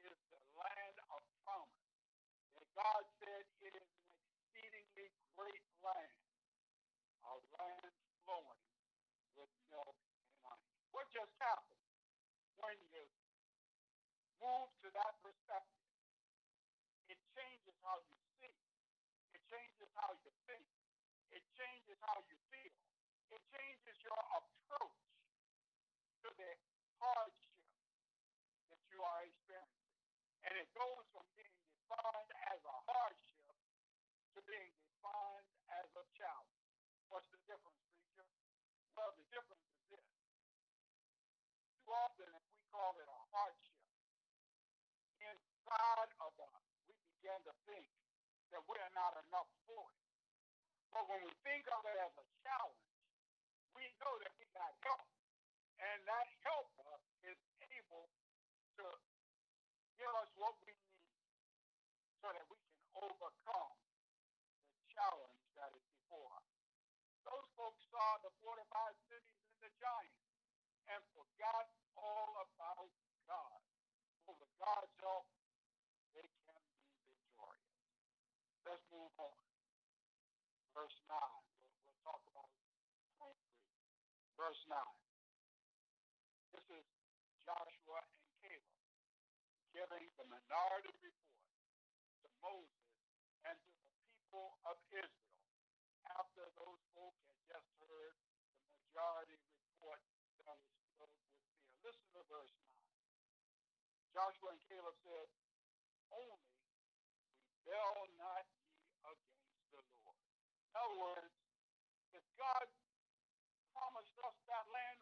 is 0.05 0.17
the 0.31 0.41
land 0.61 0.97
of 1.11 1.21
promise. 1.43 1.89
That 2.55 2.69
God 2.77 3.03
said 3.21 3.43
it 3.65 3.75
is 3.75 3.89
an 3.89 4.13
exceedingly 4.29 5.09
great 5.37 5.65
land, 5.83 6.17
a 7.25 7.35
land 7.61 7.93
flowing 8.25 8.65
with 9.37 9.53
milk 9.73 9.97
and 9.97 10.37
honey. 10.45 10.71
What 10.93 11.09
just 11.13 11.33
happened 11.41 11.76
move 14.47 14.71
to 14.79 14.89
that 14.95 15.15
perspective? 15.27 15.91
It 17.11 17.19
changes 17.35 17.75
how 17.83 17.99
you 17.99 18.15
see. 18.39 18.55
It 19.35 19.43
changes 19.51 19.91
how 19.99 20.15
you 20.23 20.31
think. 20.47 20.67
It 21.35 21.43
changes 21.59 21.99
how 22.07 22.23
you 22.31 22.39
feel. 22.55 22.79
It 23.35 23.43
changes 23.51 23.97
your 24.07 24.23
approach 24.39 25.03
to 26.23 26.29
the 26.31 26.51
hardship 27.03 27.59
that 28.71 28.83
you 28.95 29.03
are 29.03 29.23
experiencing. 29.27 29.91
And 30.47 30.55
it 30.63 30.71
goes 30.79 31.03
from 31.11 31.27
being 31.35 31.59
defined 31.67 32.31
as 32.55 32.63
a 32.63 32.77
hardship 32.87 33.51
to 33.51 34.39
being 34.47 34.71
defined 34.79 35.51
as 35.75 35.91
a 35.99 36.05
challenge. 36.15 36.63
What's 37.11 37.27
the 37.35 37.43
difference, 37.51 37.83
preacher? 37.91 38.27
Well, 38.95 39.11
the 39.19 39.27
difference 39.35 39.67
is 39.75 39.83
this. 39.91 40.07
Too 41.83 41.91
often, 41.91 42.31
if 42.31 42.47
we 42.47 42.63
call 42.71 42.95
it 42.95 43.11
a 43.11 43.21
hardship, 43.35 43.66
of 45.71 46.33
us, 46.39 46.63
we 46.87 46.95
begin 47.19 47.41
to 47.47 47.55
think 47.67 47.91
that 48.55 48.63
we're 48.71 48.93
not 48.95 49.19
enough 49.27 49.51
for 49.67 49.83
it. 49.83 50.07
But 50.95 51.05
when 51.11 51.21
we 51.27 51.33
think 51.43 51.67
of 51.75 51.83
it 51.85 51.99
as 51.99 52.15
a 52.15 52.27
challenge, 52.47 52.87
we 53.75 53.85
know 54.01 54.15
that 54.23 54.33
we 54.39 54.47
got 54.55 54.71
help. 54.87 55.07
And 55.77 55.99
that 56.09 56.27
helper 56.41 56.95
is 57.29 57.37
able 57.61 58.09
to 58.81 58.87
give 60.01 60.13
us 60.17 60.31
what 60.41 60.57
we 60.65 60.73
need 60.73 61.05
so 62.23 62.33
that 62.33 62.47
we 62.49 62.57
can 62.57 62.81
overcome 62.97 63.77
the 64.73 64.81
challenge 64.97 65.43
that 65.61 65.69
is 65.77 65.85
before 66.01 66.33
us. 66.33 66.49
Those 67.29 67.47
folks 67.59 67.83
saw 67.93 68.23
the 68.25 68.33
fortified 68.41 68.97
cities 69.11 69.37
and 69.53 69.61
the 69.69 69.73
giants 69.83 70.27
and 70.89 71.01
forgot 71.13 71.67
all 71.99 72.31
about 72.41 72.89
God. 73.29 73.61
But 74.25 74.39
with 74.41 74.53
God's 74.63 74.95
help, 75.03 75.27
they 76.17 76.25
can 76.25 76.57
be 76.73 76.89
victorious. 77.13 77.77
Let's 78.67 78.83
move 78.91 79.15
on. 79.23 79.39
Verse 80.75 80.99
9. 81.07 81.15
We'll, 81.63 81.71
we'll 81.87 82.03
talk 82.03 82.19
about 82.27 82.51
3. 83.23 83.31
Verse 84.35 84.59
9. 84.67 84.75
This 86.51 86.67
is 86.75 86.87
Joshua 87.47 88.03
and 88.03 88.27
Caleb 88.43 88.75
giving 89.71 90.11
the 90.19 90.27
minority 90.27 90.91
report 90.99 91.47
to 92.27 92.29
Moses 92.43 92.91
and 93.47 93.55
to 93.55 93.71
the 93.71 93.95
people 94.03 94.59
of 94.67 94.75
Israel 94.91 95.31
after 96.19 96.43
those 96.59 96.83
folk 96.91 97.15
had 97.31 97.39
just 97.47 97.71
heard 97.79 98.19
the 98.67 98.75
majority 98.83 99.39
report 99.63 100.03
that 100.43 100.59
was 100.59 100.59
filled 100.99 101.15
with 101.15 101.15
fear. 101.23 101.47
Listen 101.87 102.07
to 102.19 102.23
verse 102.27 102.51
9. 102.51 102.67
Joshua 104.11 104.59
and 104.59 104.63
Caleb 104.67 104.99
said, 105.07 105.31
Only 106.11 106.57
rebel 107.67 108.07
not 108.17 108.47
ye 108.47 108.63
against 109.03 109.27
the 109.75 109.83
Lord. 109.99 110.23
In 110.63 110.66
other 110.77 110.99
words, 111.01 111.33
if 112.15 112.25
God 112.37 112.67
promised 113.77 114.17
us 114.25 114.37
that 114.49 114.67
land, 114.73 115.01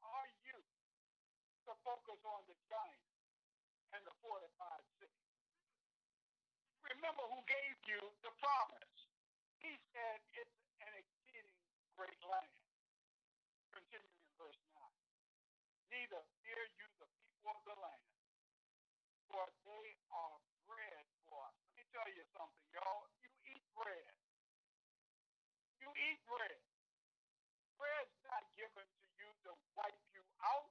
who 0.00 0.08
are 0.08 0.32
you 0.46 0.58
to 1.68 1.72
focus 1.86 2.20
on 2.24 2.42
the 2.48 2.56
giants 2.70 3.12
and 3.94 4.02
the 4.06 4.14
fortified 4.22 4.84
city? 5.00 5.22
Remember 6.86 7.24
who 7.30 7.40
gave 7.48 7.76
you 7.88 8.00
the 8.24 8.32
promise. 8.40 8.98
He 9.60 9.74
said 9.94 10.18
it's 10.34 10.58
an 10.82 10.92
exceeding 10.96 11.58
great 11.98 12.20
land. 12.26 12.54
Continuing 13.74 14.18
in 14.22 14.32
verse 14.38 14.62
9. 14.74 14.82
Neither 15.94 16.22
fear 16.44 16.62
you 16.78 16.88
the 17.00 17.08
people 17.08 17.52
of 17.54 17.60
the 17.68 17.76
land, 17.78 18.06
for 19.30 19.44
they 19.66 19.88
are 20.12 20.38
bread 20.68 21.04
for 21.28 21.38
us. 21.46 21.56
Let 21.64 21.74
me 21.78 21.84
tell 21.94 22.08
you 22.12 22.24
something, 22.34 22.66
y'all. 22.74 23.06
You 23.22 23.30
eat 23.54 23.64
bread. 23.78 24.17
Bread. 26.28 26.60
Bread's 27.80 28.18
not 28.28 28.44
given 28.52 28.84
to 28.84 29.06
you 29.16 29.28
to 29.48 29.52
wipe 29.80 30.04
you 30.12 30.20
out. 30.44 30.68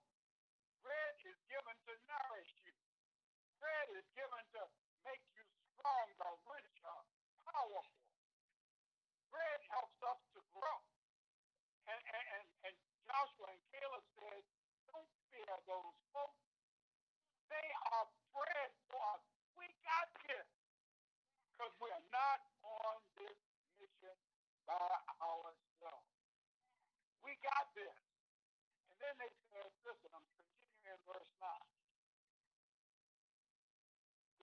Bread 0.86 1.14
is 1.26 1.39
given 1.49 1.74
to 1.89 1.93
nourish 2.05 2.53
you. 2.62 2.78
Bread 3.58 3.88
is 3.97 4.05
given 4.14 4.43
to 4.53 4.62
make 5.01 5.26
you 5.34 5.41
stronger, 5.74 6.30
richer, 6.45 6.97
powerful. 7.41 8.05
Bread 9.34 9.60
helps 9.74 9.97
us 10.05 10.22
to 10.38 10.45
grow. 10.53 10.80
And, 11.89 12.01
and, 12.05 12.45
and, 12.70 12.76
Joshua 13.10 13.49
and 13.49 13.64
Caleb 13.74 14.05
said, 14.20 14.43
don't 14.93 15.10
fear 15.34 15.53
those 15.66 15.97
folks. 16.14 16.43
They 17.49 17.68
are 17.97 18.05
bread 18.30 18.72
for 18.93 19.01
us. 19.16 19.24
We 19.58 19.66
got 19.82 20.05
this. 20.28 20.45
Because 21.49 21.74
we're 21.82 22.03
not 22.14 22.45
on 22.62 23.01
this 23.18 23.39
mission 23.82 24.14
by. 24.70 25.16
Got 27.43 27.67
this. 27.77 27.97
And 28.89 28.97
then 29.01 29.15
they 29.21 29.31
said, 29.53 29.69
listen, 29.85 30.09
I'm 30.13 30.25
continuing 30.33 30.85
in 30.89 30.97
verse 31.05 31.31
9. 31.41 31.49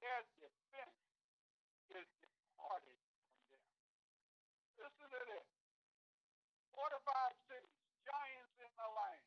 Their 0.05 0.21
defense 0.39 1.01
is 1.97 2.09
departed 2.21 2.99
from 3.49 3.59
them. 3.59 3.65
Listen 4.79 5.09
to 5.11 5.21
this. 5.33 5.49
Fortified 6.75 7.37
cities, 7.49 7.79
giants 8.05 8.55
in 8.61 8.73
the 8.77 8.89
land. 8.93 9.27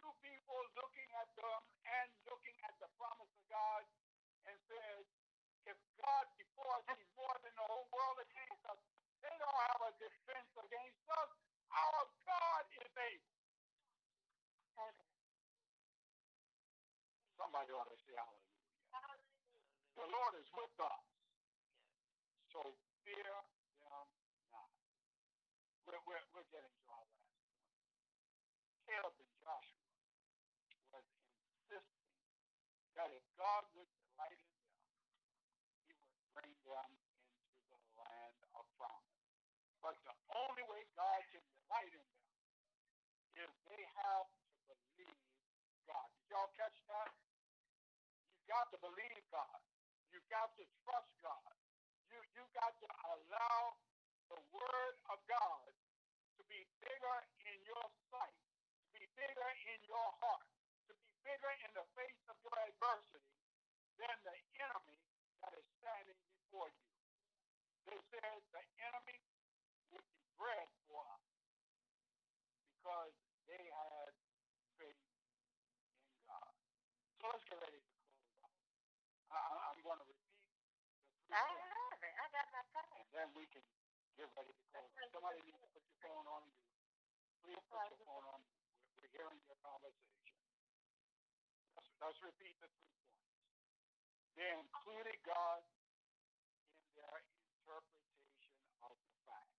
Two 0.00 0.12
people 0.24 0.60
looking 0.76 1.10
at 1.20 1.28
them 1.38 1.60
and 1.86 2.08
looking 2.28 2.58
at 2.66 2.74
the 2.82 2.90
promise 2.98 3.30
of 3.30 3.44
God 3.48 3.82
and 4.50 4.56
said, 4.68 5.02
if 5.66 5.78
God 6.02 6.26
before 6.38 6.78
us, 6.78 6.86
he's 6.94 7.10
more 7.18 7.36
than 7.42 7.54
the 7.58 7.66
whole 7.66 7.88
world 7.90 8.18
against 8.22 8.62
us. 8.70 8.80
They 9.22 9.34
don't 9.38 9.62
have 9.74 9.82
a 9.86 9.92
defense 9.98 10.50
against 10.58 11.02
us. 11.18 11.30
Our 11.76 12.02
God 12.24 12.64
is 12.80 12.92
able. 12.96 13.36
Somebody 17.36 17.70
ought 17.76 17.88
to 17.92 17.98
say 18.00 18.16
hallelujah. 18.16 19.28
The 19.96 20.08
Lord 20.08 20.34
is 20.40 20.48
with 20.56 20.76
us. 20.80 21.04
So 22.52 22.60
fear 23.04 23.28
them 23.84 24.08
not. 24.52 24.72
We're, 25.84 26.00
we're, 26.08 26.24
we're 26.32 26.48
getting 26.48 26.72
to 26.72 26.86
our 26.90 27.04
last 27.04 27.28
point. 27.36 27.60
Caleb 28.88 29.16
and 29.20 29.32
Joshua 29.44 29.84
was 30.96 31.06
insisting 31.68 32.08
that 32.96 33.12
if 33.12 33.24
God 33.36 33.62
would 33.76 33.90
delight 33.92 34.40
in 34.40 34.52
them, 34.64 34.80
he 35.84 35.92
would 35.96 36.20
bring 36.32 36.52
them 36.64 36.90
into 36.96 37.64
the 37.68 37.80
land 38.00 38.38
of 38.56 38.64
promise. 38.80 39.20
But 39.84 39.96
the 40.08 40.16
only 40.40 40.64
way 40.72 40.82
God 40.96 41.20
can 41.32 41.44
delight 41.66 41.90
in 41.90 42.06
them 42.06 42.22
is 43.42 43.50
they 43.66 43.82
have 44.06 44.30
to 44.70 44.74
believe 44.94 45.18
God. 45.90 46.06
Did 46.14 46.26
y'all 46.30 46.52
catch 46.54 46.78
that? 46.86 47.10
You've 48.38 48.46
got 48.54 48.70
to 48.70 48.78
believe 48.78 49.24
God. 49.34 49.60
You've 50.14 50.30
got 50.30 50.54
to 50.62 50.64
trust 50.86 51.10
God. 51.26 51.50
You, 52.06 52.22
you've 52.38 52.54
got 52.54 52.70
to 52.78 52.88
allow 53.10 53.74
the 54.30 54.38
word 54.54 54.94
of 55.10 55.18
God 55.26 55.66
to 56.38 56.42
be 56.46 56.62
bigger 56.86 57.18
in 57.50 57.58
your 57.66 57.86
sight, 58.14 58.38
to 58.86 58.88
be 58.94 59.02
bigger 59.18 59.50
in 59.74 59.78
your 59.90 60.08
heart, 60.22 60.46
to 60.86 60.94
be 60.94 61.10
bigger 61.26 61.50
in 61.66 61.70
the 61.74 61.86
face 61.98 62.22
of 62.30 62.38
your 62.46 62.58
adversity 62.62 63.34
than 63.98 64.14
the 64.22 64.38
enemy 64.62 65.02
that 65.42 65.50
is 65.58 65.66
standing 65.82 66.20
before 66.30 66.70
you. 66.70 66.86
They 67.90 67.98
said 68.14 68.38
the 68.54 68.62
enemy 68.86 69.18
would 69.90 70.06
be 70.14 70.22
bread 70.38 70.70
because 72.86 73.18
they 73.50 73.58
had 73.66 74.14
faith 74.78 74.94
in 74.94 76.22
God. 76.30 76.54
So 77.18 77.34
let's 77.34 77.42
get 77.50 77.58
ready 77.58 77.82
to 77.82 77.90
close 77.98 78.14
out. 78.46 78.54
I, 79.34 79.74
am 79.74 79.82
going 79.82 79.98
to 79.98 80.06
repeat 80.06 80.38
the 80.38 80.46
three 80.46 81.34
I 81.34 81.50
have 81.50 81.98
it. 81.98 82.14
I 82.14 82.26
got 82.30 82.46
my 82.54 82.62
phone. 82.70 82.94
and 82.94 83.10
then 83.10 83.28
we 83.34 83.42
can 83.50 83.66
get 84.14 84.30
ready 84.38 84.54
to 84.54 84.64
close. 84.70 84.86
Somebody 85.10 85.42
needs 85.42 85.58
to 85.58 85.66
put 85.74 85.82
your 85.82 85.98
phone 85.98 86.30
on 86.30 86.46
you. 86.46 86.54
Please 87.42 87.58
put 87.66 87.90
your 87.90 88.06
phone 88.06 88.22
on. 88.30 88.38
We're, 88.54 89.02
we're 89.02 89.10
hearing 89.18 89.40
your 89.50 89.58
conversation. 89.66 90.38
Let's, 91.74 91.90
let's 91.98 92.20
repeat 92.22 92.54
the 92.62 92.70
three 92.70 92.94
points. 93.02 93.34
They 94.38 94.46
included 94.62 95.18
God 95.26 95.58
in 96.70 97.02
their 97.02 97.18
interpretation 97.18 98.54
of 98.86 98.94
the 98.94 99.10
facts. 99.26 99.58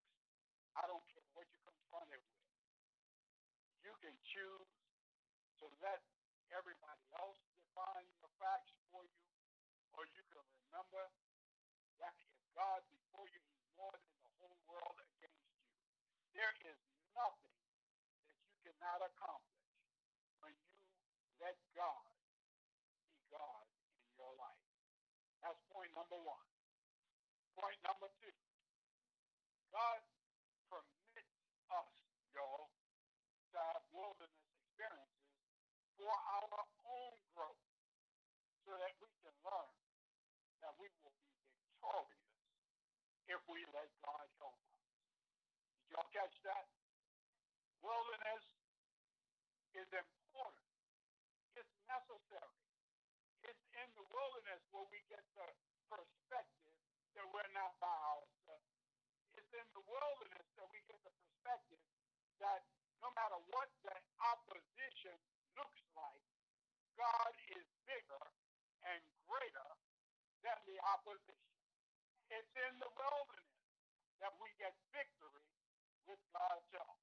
I 0.79 0.87
don't 0.87 1.03
care 1.11 1.27
what 1.35 1.43
you're 1.51 1.67
confronted 1.67 2.23
with. 2.23 2.37
You 4.37 4.61
to 5.57 5.65
let 5.81 5.97
everybody 6.53 7.05
else 7.17 7.41
define 7.57 8.05
the 8.21 8.29
facts 8.37 8.69
for 8.93 9.01
you, 9.01 9.25
or 9.97 10.05
you 10.13 10.21
can 10.29 10.45
remember 10.45 11.09
that 11.97 12.13
if 12.21 12.29
God 12.53 12.85
before 12.93 13.25
you, 13.33 13.41
He's 13.49 13.65
more 13.81 13.89
than 13.97 14.13
the 14.21 14.29
whole 14.37 14.59
world 14.69 14.97
against 15.01 15.41
you. 15.41 15.57
There 16.37 16.53
is 16.69 16.77
nothing 17.17 17.57
that 18.29 18.37
you 18.45 18.53
cannot 18.61 19.09
accomplish 19.09 19.65
when 20.45 20.53
you 20.53 20.77
let 21.41 21.57
God 21.73 22.05
be 23.09 23.17
God 23.33 23.65
in 24.05 24.09
your 24.21 24.33
life. 24.37 24.65
That's 25.41 25.57
point 25.73 25.89
number 25.97 26.21
one. 26.21 26.45
Point 27.57 27.81
number 27.81 28.13
two. 28.21 28.37
God 29.73 30.01
permits 30.69 31.33
us, 31.73 31.93
y'all, 32.37 32.69
to 33.53 33.57
have 33.57 33.81
wilderness 33.91 34.33
experiences 34.61 35.17
for 36.07 36.15
our 36.15 36.63
own 36.87 37.19
growth 37.35 37.67
so 38.63 38.71
that 38.79 38.95
we 39.03 39.11
can 39.19 39.35
learn 39.43 39.75
that 40.63 40.71
we 40.79 40.87
will 41.03 41.11
be 41.19 41.35
victorious 41.51 42.31
if 43.27 43.43
we 43.51 43.59
let 43.75 43.91
God 44.07 44.23
help 44.39 44.55
us. 44.55 44.87
Did 45.83 45.99
y'all 45.99 46.07
catch 46.15 46.31
that? 46.47 46.71
Wilderness 47.83 48.47
is 49.75 49.89
important. 49.91 50.71
It's 51.59 51.75
necessary. 51.91 52.55
It's 53.43 53.65
in 53.75 53.87
the 53.99 54.07
wilderness 54.07 54.63
where 54.71 54.87
we 54.87 55.03
get 55.11 55.27
the 55.35 55.51
perspective 55.91 56.75
that 57.19 57.27
we're 57.35 57.51
not 57.51 57.75
by 57.83 57.91
ourselves. 58.15 58.71
It's 59.35 59.51
in 59.51 59.67
the 59.75 59.83
wilderness 59.83 60.47
that 60.55 60.71
we 60.71 60.79
get 60.87 61.03
the 61.03 61.11
perspective 61.11 61.83
that 62.39 62.63
no 63.03 63.11
matter 63.11 63.43
what 63.51 63.67
the 63.83 63.97
opposition 64.23 65.19
looks 65.57 65.81
like, 65.97 66.25
God 66.97 67.33
is 67.57 67.65
bigger 67.89 68.25
and 68.85 69.01
greater 69.25 69.69
than 70.45 70.57
the 70.69 70.77
opposition. 70.97 71.53
It's 72.33 72.53
in 72.57 72.73
the 72.81 72.89
wilderness 72.97 73.53
that 74.19 74.33
we 74.41 74.49
get 74.57 74.73
victory 74.89 75.45
with 76.09 76.19
God's 76.33 76.67
help. 76.73 76.99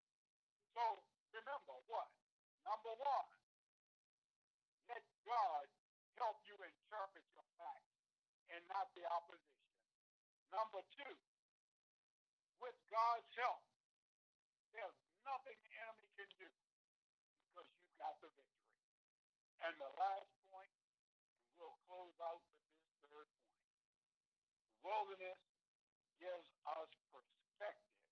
So 0.75 0.83
remember 1.31 1.77
what? 1.87 2.11
Number 2.67 2.93
one, 2.99 3.31
let 4.91 5.05
God 5.23 5.67
help 6.19 6.43
you 6.49 6.57
interpret 6.59 7.25
your 7.31 7.47
facts 7.57 7.95
and 8.51 8.63
not 8.67 8.91
the 8.99 9.07
opposition. 9.07 9.71
Number 10.51 10.83
two, 10.95 11.15
with 12.63 12.77
God's 12.91 13.31
help, 13.39 13.63
there's 14.75 14.99
nothing 15.23 15.59
the 15.63 15.75
enemy 15.87 16.09
can 16.19 16.31
do 16.39 16.51
because 17.51 17.69
you've 17.79 17.99
got 17.99 18.15
the 18.23 18.31
victory. 18.35 18.75
And 19.65 19.75
the 19.81 19.93
last 19.97 20.31
point, 20.51 20.73
and 21.43 21.51
we'll 21.59 21.79
close 21.89 22.17
out 22.21 22.43
with 22.45 22.61
this 22.71 22.85
third 23.05 23.29
point. 23.43 23.61
The 24.69 24.74
wilderness 24.85 25.41
gives 26.21 26.49
us 26.69 26.91
perspective 27.09 28.05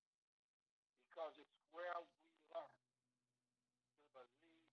because 1.05 1.37
it's 1.37 1.57
where 1.77 1.93
we 2.01 2.17
learn 2.49 2.73
to 3.93 4.05
believe 4.17 4.65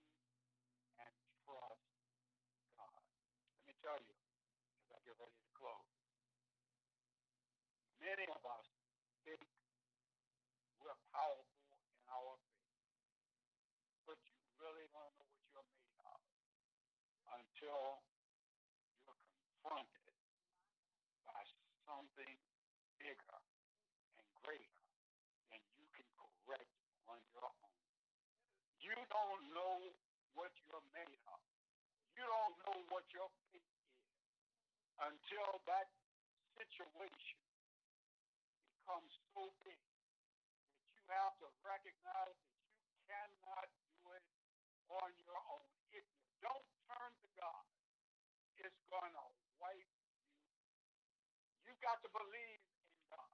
and 1.03 1.13
trust 1.43 1.83
God. 2.79 3.03
Let 3.59 3.63
me 3.67 3.75
tell 3.83 3.99
you, 3.99 4.15
as 4.15 4.87
I 4.95 4.99
get 5.03 5.19
ready 5.19 5.35
to 5.35 5.51
close, 5.59 5.91
many 7.99 8.25
of 8.31 8.41
us 8.47 8.67
think 9.27 9.43
we're 10.79 10.95
powerful 11.11 11.75
in 11.83 12.07
our 12.07 12.39
faith, 12.55 12.79
but 14.07 14.15
you 14.23 14.39
really 14.63 14.87
don't 14.95 15.11
know 15.19 15.27
what 15.27 15.43
you're 15.51 15.67
made 15.75 15.99
of 16.07 16.23
until 17.35 17.99
you're 19.03 19.19
confronted 19.67 20.15
by 21.27 21.43
something 21.85 22.35
bigger 22.99 23.39
and 24.19 24.27
greater 24.43 24.79
than 25.49 25.61
you 25.75 25.85
can 25.95 26.07
correct 26.15 26.71
on 27.09 27.19
your 27.33 27.43
own. 27.47 27.73
You 28.79 28.95
don't 29.09 29.43
know 29.53 29.77
what 30.37 30.53
you're 30.65 30.87
made 30.93 31.19
of. 31.29 31.41
You 32.15 32.25
don't 32.25 32.55
know 32.65 32.77
what 32.93 33.05
your 33.13 33.29
faith 33.49 33.63
is 33.63 33.89
until 35.01 35.49
that 35.65 35.87
situation 36.59 37.39
becomes 38.69 39.13
so 39.33 39.49
big 39.65 39.79
that 39.79 40.89
you 40.93 41.03
have 41.09 41.35
to 41.41 41.47
recognize 41.63 42.37
that 42.43 42.57
you 42.77 42.91
cannot 43.09 43.67
do 43.69 43.99
it 44.17 44.25
on 44.89 45.09
your 45.23 45.37
own. 45.53 45.67
If 45.93 46.03
you 46.03 46.25
don't 46.43 46.67
turn 46.89 47.11
to 47.13 47.27
God, 47.39 47.65
it's 48.59 48.81
going 48.91 49.13
to 49.13 49.25
wipe 49.61 49.79
you. 49.79 50.09
You 51.69 51.73
got 51.81 52.01
to 52.03 52.09
believe 52.11 52.61
in 52.61 52.97
God. 53.13 53.31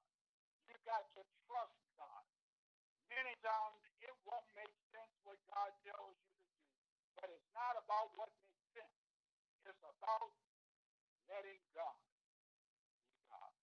You've 0.68 0.86
got 0.86 1.04
to 1.16 1.22
trust 1.48 1.78
God. 1.98 2.24
Many 3.10 3.34
times 3.42 3.80
it 4.04 4.14
won't 4.28 4.48
make 4.54 4.74
sense 4.92 5.14
what 5.24 5.40
God 5.50 5.72
tells 5.88 6.18
you 6.20 6.36
to 6.36 6.48
do, 6.52 6.68
but 7.18 7.28
it's 7.32 7.50
not 7.56 7.75
about 7.86 8.10
what 8.18 8.34
makes 8.34 8.66
sense. 8.74 8.98
It's 9.70 9.84
about 9.86 10.34
letting 11.30 11.62
God 11.78 11.98
be 12.10 12.26
God. 13.30 13.54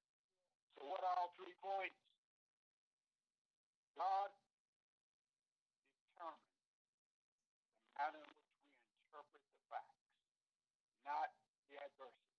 So 0.78 0.86
what 0.86 1.02
are 1.02 1.16
our 1.26 1.30
three 1.38 1.54
points? 1.58 1.98
God 3.98 4.30
determines 6.06 6.54
the 7.82 7.90
manner 7.98 8.22
in 8.22 8.30
which 8.30 8.54
we 8.78 8.94
interpret 9.02 9.42
the 9.42 9.58
facts, 9.68 10.06
not 11.06 11.30
the 11.70 11.76
adversity. 11.82 12.38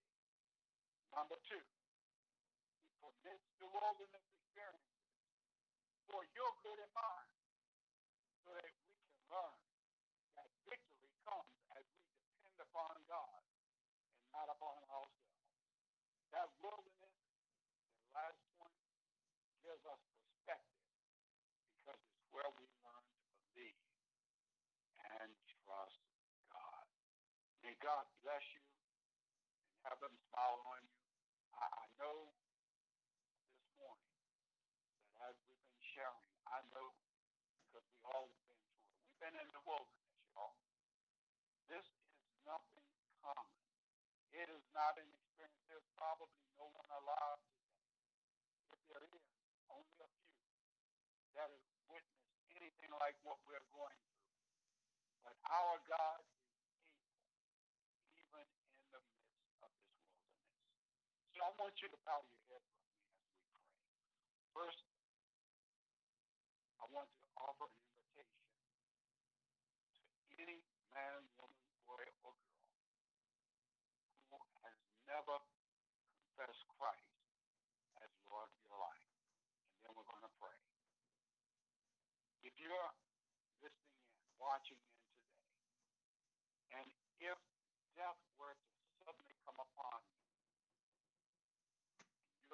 Number 1.14 1.38
two, 1.46 1.62
he 1.62 2.90
permits 3.04 3.46
the 3.60 3.68
wilderness 3.70 4.26
experiences 4.40 5.04
for 6.10 6.24
your 6.34 6.52
good 6.64 6.80
and 6.80 6.94
mine 6.96 7.32
so 8.44 8.52
that 8.56 8.66
we 8.66 8.74
can 8.74 9.14
learn 9.30 9.56
that 10.38 10.50
victory 10.68 11.12
comes 11.24 11.54
as 11.78 11.86
we 11.86 12.04
depend 12.18 12.60
upon 12.66 12.94
God 13.08 13.42
and 14.20 14.30
not 14.34 14.50
upon 14.52 14.74
ourselves. 14.90 15.16
That 16.34 16.50
wilderness, 16.66 17.18
the 18.02 18.10
last 18.18 18.42
point, 18.58 18.80
gives 19.64 19.84
us 19.86 20.02
perspective 20.18 20.86
because 21.82 22.02
it's 22.02 22.26
where 22.34 22.52
we 22.58 22.66
learn 22.84 23.06
to 23.06 23.24
believe 23.54 23.80
and 25.22 25.32
trust 25.66 26.02
God. 26.54 26.86
May 27.64 27.73
God 27.84 28.08
bless 28.24 28.46
you 28.56 28.64
and 28.64 29.84
have 29.92 30.00
them 30.00 30.16
smile 30.32 30.60
on 30.72 30.80
you. 30.88 30.96
I, 31.60 31.68
I 31.68 31.86
know 32.00 32.32
this 33.52 33.68
morning 33.76 34.12
that 35.20 35.28
as 35.28 35.36
we've 35.52 35.60
been 35.68 35.84
sharing, 35.92 36.28
I 36.48 36.64
know 36.72 36.96
because 37.68 37.84
we 37.92 38.00
all 38.08 38.32
have 38.32 38.44
been 38.48 38.62
through 38.72 38.88
it. 38.88 38.96
We've 39.04 39.20
been 39.20 39.36
in 39.36 39.50
the 39.52 39.64
wilderness, 39.68 40.16
y'all. 40.32 40.56
This 41.68 41.84
is 41.84 42.08
nothing 42.48 42.88
common. 43.20 43.60
It 44.32 44.48
is 44.48 44.64
not 44.72 44.96
an 44.96 45.10
experience. 45.12 45.60
There's 45.68 45.90
probably 46.00 46.48
no 46.56 46.72
one 46.72 46.88
alive 46.88 47.42
today. 47.52 47.84
If 48.72 48.80
there 48.88 49.04
is, 49.04 49.24
only 49.74 49.98
a 50.00 50.08
few 50.08 50.40
that 51.36 51.50
has 51.52 51.64
witnessed 51.90 52.32
anything 52.56 52.92
like 53.02 53.18
what 53.28 53.42
we're 53.44 53.64
going 53.74 54.00
through. 54.08 54.30
But 55.26 55.36
our 55.50 55.78
God 55.90 56.20
is 56.24 56.40
able, 56.54 57.44
even 58.16 58.46
in 58.46 58.70
the 58.86 58.92
midst 58.94 59.18
of 59.18 59.32
this 59.34 59.50
wilderness. 59.58 60.06
So 61.33 61.33
I 61.44 61.52
want 61.60 61.76
you 61.84 61.92
to 61.92 62.00
bow 62.08 62.24
your 62.24 62.40
head 62.48 62.64
with 62.64 62.80
me 62.88 63.04
as 63.04 63.20
we 63.28 63.36
pray. 63.52 63.68
First, 64.56 64.80
I 66.80 66.88
want 66.88 67.12
to 67.20 67.24
offer 67.36 67.68
an 67.68 67.84
invitation 68.16 68.48
to 70.24 70.40
any 70.40 70.64
man, 70.96 71.20
woman, 71.36 71.60
boy, 71.84 72.00
or 72.24 72.32
girl 74.32 74.40
who 74.40 74.56
has 74.64 74.80
never 75.04 75.36
confessed 76.16 76.64
Christ 76.80 77.12
as 78.00 78.08
Lord 78.32 78.48
of 78.48 78.56
your 78.64 78.80
life. 78.80 79.12
And 79.76 79.84
then 79.84 79.92
we're 80.00 80.08
going 80.08 80.24
to 80.24 80.36
pray. 80.40 80.56
If 82.48 82.56
you're 82.56 82.92
listening 83.60 84.00
in, 84.00 84.16
watching 84.40 84.80
in 84.80 84.96
today, 85.12 85.28
and 86.80 86.88
if 87.20 87.40
death 88.00 88.22
were 88.40 88.56
to 88.56 88.72
suddenly 89.04 89.36
come 89.44 89.60
upon 89.60 90.00
you, 90.08 90.13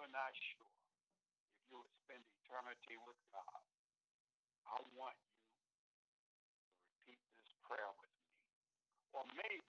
you're 0.09 0.17
not 0.17 0.33
sure 0.33 0.73
if 1.53 1.61
you 1.69 1.77
would 1.77 1.93
spend 2.01 2.25
eternity 2.41 2.97
with 3.05 3.21
God, 3.29 3.61
I 4.65 4.81
want 4.97 5.13
you 5.21 5.37
to 5.37 7.13
repeat 7.13 7.21
this 7.37 7.53
prayer 7.61 7.93
with 8.01 8.09
me. 8.09 8.33
Or 9.13 9.21
maybe 9.37 9.61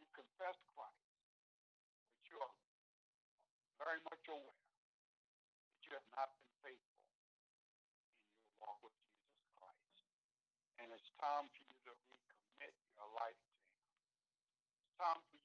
you 0.00 0.08
confess 0.16 0.56
Christ, 0.72 1.04
but 2.16 2.24
you 2.32 2.40
are 2.40 2.56
very 3.76 4.00
much 4.08 4.24
aware 4.24 4.40
that 4.56 5.80
you 5.84 5.92
have 5.92 6.08
not 6.16 6.32
been 6.32 6.48
faithful 6.64 6.96
in 6.96 8.40
your 8.40 8.56
walk 8.56 8.80
with 8.80 8.96
Jesus 9.04 9.44
Christ. 9.60 10.00
And 10.80 10.88
it's 10.96 11.12
time 11.20 11.44
for 11.44 11.60
you 11.60 11.92
to 11.92 11.92
recommit 12.08 12.72
your 12.96 13.08
life 13.20 13.36
to 13.36 13.52
Him. 13.52 13.84
It's 14.80 14.96
time 14.96 15.20
for 15.28 15.41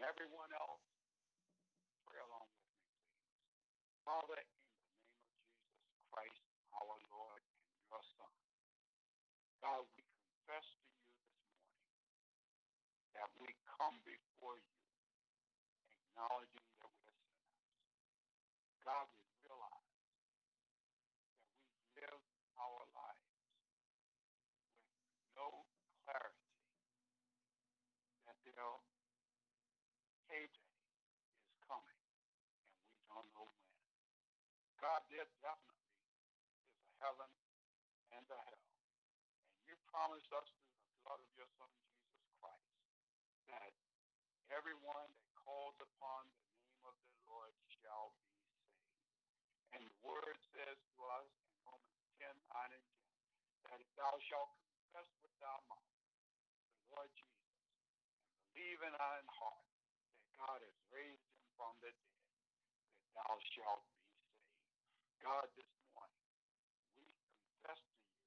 And 0.00 0.08
everyone 0.08 0.48
else, 0.56 0.80
pray 2.08 2.16
along 2.24 2.48
with 2.48 2.64
me, 2.72 2.80
please. 2.88 3.20
Father, 4.08 4.40
in 4.40 4.48
the 4.48 4.56
name 4.56 4.80
of 4.80 4.96
Jesus 5.76 6.00
Christ, 6.08 6.40
our 6.72 6.96
Lord 7.12 7.44
and 7.44 7.84
your 7.84 8.00
Son, 8.16 8.32
God, 9.60 9.84
we 9.92 10.00
confess 10.00 10.64
to 10.64 10.88
you 10.88 11.04
this 11.04 11.20
morning 11.36 13.12
that 13.12 13.28
we 13.44 13.52
come 13.76 14.00
before 14.08 14.56
you 14.56 14.72
acknowledging 16.00 16.64
that 16.64 16.80
we're 16.80 16.96
sinners. 17.04 17.36
God, 18.80 19.04
we 19.12 19.20
realize 19.44 19.84
that 19.84 20.08
we 21.76 21.84
live 22.00 22.22
our 22.56 22.82
lives 22.96 23.28
with 25.12 25.28
no 25.36 25.68
clarity 26.08 26.48
that 28.24 28.36
their 28.48 28.72
payday 30.30 30.64
is 31.44 31.56
coming 31.68 32.00
and 32.00 32.16
we 32.96 33.04
don't 33.12 33.28
know 33.36 33.46
when. 33.46 33.68
God, 34.90 35.06
there 35.06 35.30
definitely 35.38 35.86
is 36.02 36.10
a 36.82 36.98
heaven 36.98 37.30
and 38.10 38.26
a 38.26 38.40
hell 38.42 38.66
And 39.54 39.62
you 39.70 39.78
promised 39.86 40.26
us 40.34 40.50
through 40.50 40.82
the 40.82 40.90
blood 41.06 41.22
of 41.22 41.30
your 41.38 41.46
Son, 41.62 41.70
Jesus 41.78 42.26
Christ, 42.42 42.74
that 43.54 43.70
everyone 44.50 45.14
that 45.14 45.30
calls 45.46 45.78
upon 45.78 46.26
the 46.26 46.42
name 46.42 46.82
of 46.90 46.98
the 47.06 47.14
Lord 47.30 47.54
shall 47.70 48.18
be 48.18 48.34
saved. 48.42 48.66
And 49.78 49.86
the 49.86 49.94
word 50.02 50.34
says 50.58 50.74
to 50.74 50.98
us 51.22 51.30
in 51.38 51.54
Romans 51.62 52.02
10, 52.18 52.34
9 52.50 52.74
and 52.74 52.86
10, 52.90 53.70
that 53.70 53.78
if 53.78 53.90
thou 53.94 54.10
shalt 54.26 54.50
confess 54.58 55.06
with 55.22 55.30
thy 55.38 55.54
mouth 55.70 55.86
the 56.66 56.98
Lord 56.98 57.14
Jesus 57.14 57.46
and 58.26 58.42
believe 58.42 58.82
in 58.82 58.90
thine 58.98 59.28
heart 59.38 59.70
that 60.18 60.26
God 60.34 60.58
has 60.66 60.78
raised 60.90 61.22
him 61.30 61.46
from 61.54 61.78
the 61.78 61.94
dead, 61.94 62.26
that 62.90 63.22
thou 63.22 63.38
shalt 63.54 63.86
be. 63.94 63.99
God, 65.30 65.46
this 65.54 65.70
morning, 65.94 66.26
we 66.98 67.06
confess 67.06 67.78
to 67.78 68.02
you 68.02 68.18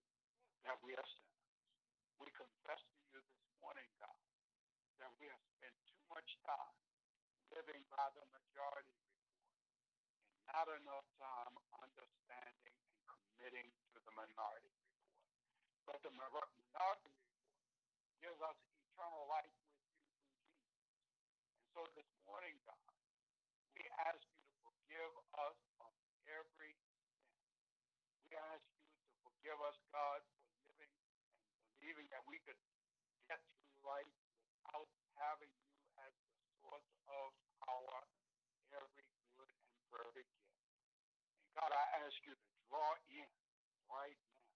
that 0.64 0.80
we 0.88 0.96
are 0.96 1.04
sinners 1.04 1.36
we 2.16 2.32
confess 2.32 2.80
to 2.80 2.96
you 3.12 3.20
this 3.20 3.28
morning, 3.60 3.92
God, 4.00 4.24
that 5.04 5.12
we 5.20 5.28
have 5.28 5.44
spent 5.52 5.76
too 5.84 6.00
much 6.08 6.40
time 6.48 6.80
living 7.52 7.84
by 7.92 8.08
the 8.16 8.24
majority 8.32 8.96
report 8.96 9.36
and 10.32 10.48
not 10.48 10.68
enough 10.80 11.04
time 11.20 11.56
understanding 11.76 12.72
and 12.72 13.04
committing 13.12 13.68
to 13.92 14.00
the 14.08 14.14
minority 14.16 14.72
report. 14.72 15.04
But 15.84 16.00
the 16.08 16.14
minority 16.16 16.56
report 16.56 17.04
gives 18.24 18.40
us 18.48 18.56
eternal 18.80 19.28
life 19.28 19.52
with 19.60 19.76
you 19.76 19.92
through 20.08 20.24
Jesus. 20.40 20.56
And 21.52 21.68
so 21.76 21.84
this 22.00 22.08
morning, 22.24 22.56
God, 22.64 22.80
we 23.76 23.92
ask 24.08 24.24
you 24.24 24.40
to 24.40 24.56
forgive 24.64 25.12
us 25.44 25.60
of 25.84 25.92
every 26.32 26.72
sin. 26.88 27.04
We 28.24 28.32
ask 28.40 28.64
you 28.64 28.80
to 28.80 29.16
forgive 29.28 29.60
us, 29.68 29.78
God, 29.94 30.26
for 30.26 30.74
living 30.74 30.90
and 30.90 31.62
believing 31.78 32.08
that 32.10 32.26
we 32.26 32.42
could 32.50 32.58
get 33.30 33.38
through 33.38 33.78
life 33.86 34.10
without 34.58 34.90
having 35.22 35.54
you 35.54 35.70
as 36.02 36.14
the 36.18 36.34
source 36.66 36.90
of 37.14 37.30
our 37.70 38.02
every 38.74 39.06
good 39.38 39.54
and 39.54 39.70
perfect 39.94 40.26
gift. 40.34 40.66
And 41.46 41.50
God, 41.54 41.70
I 41.70 41.86
ask 42.10 42.18
you 42.26 42.34
to 42.34 42.50
draw 42.66 42.98
in 43.14 43.30
right 43.86 44.18
now 44.18 44.50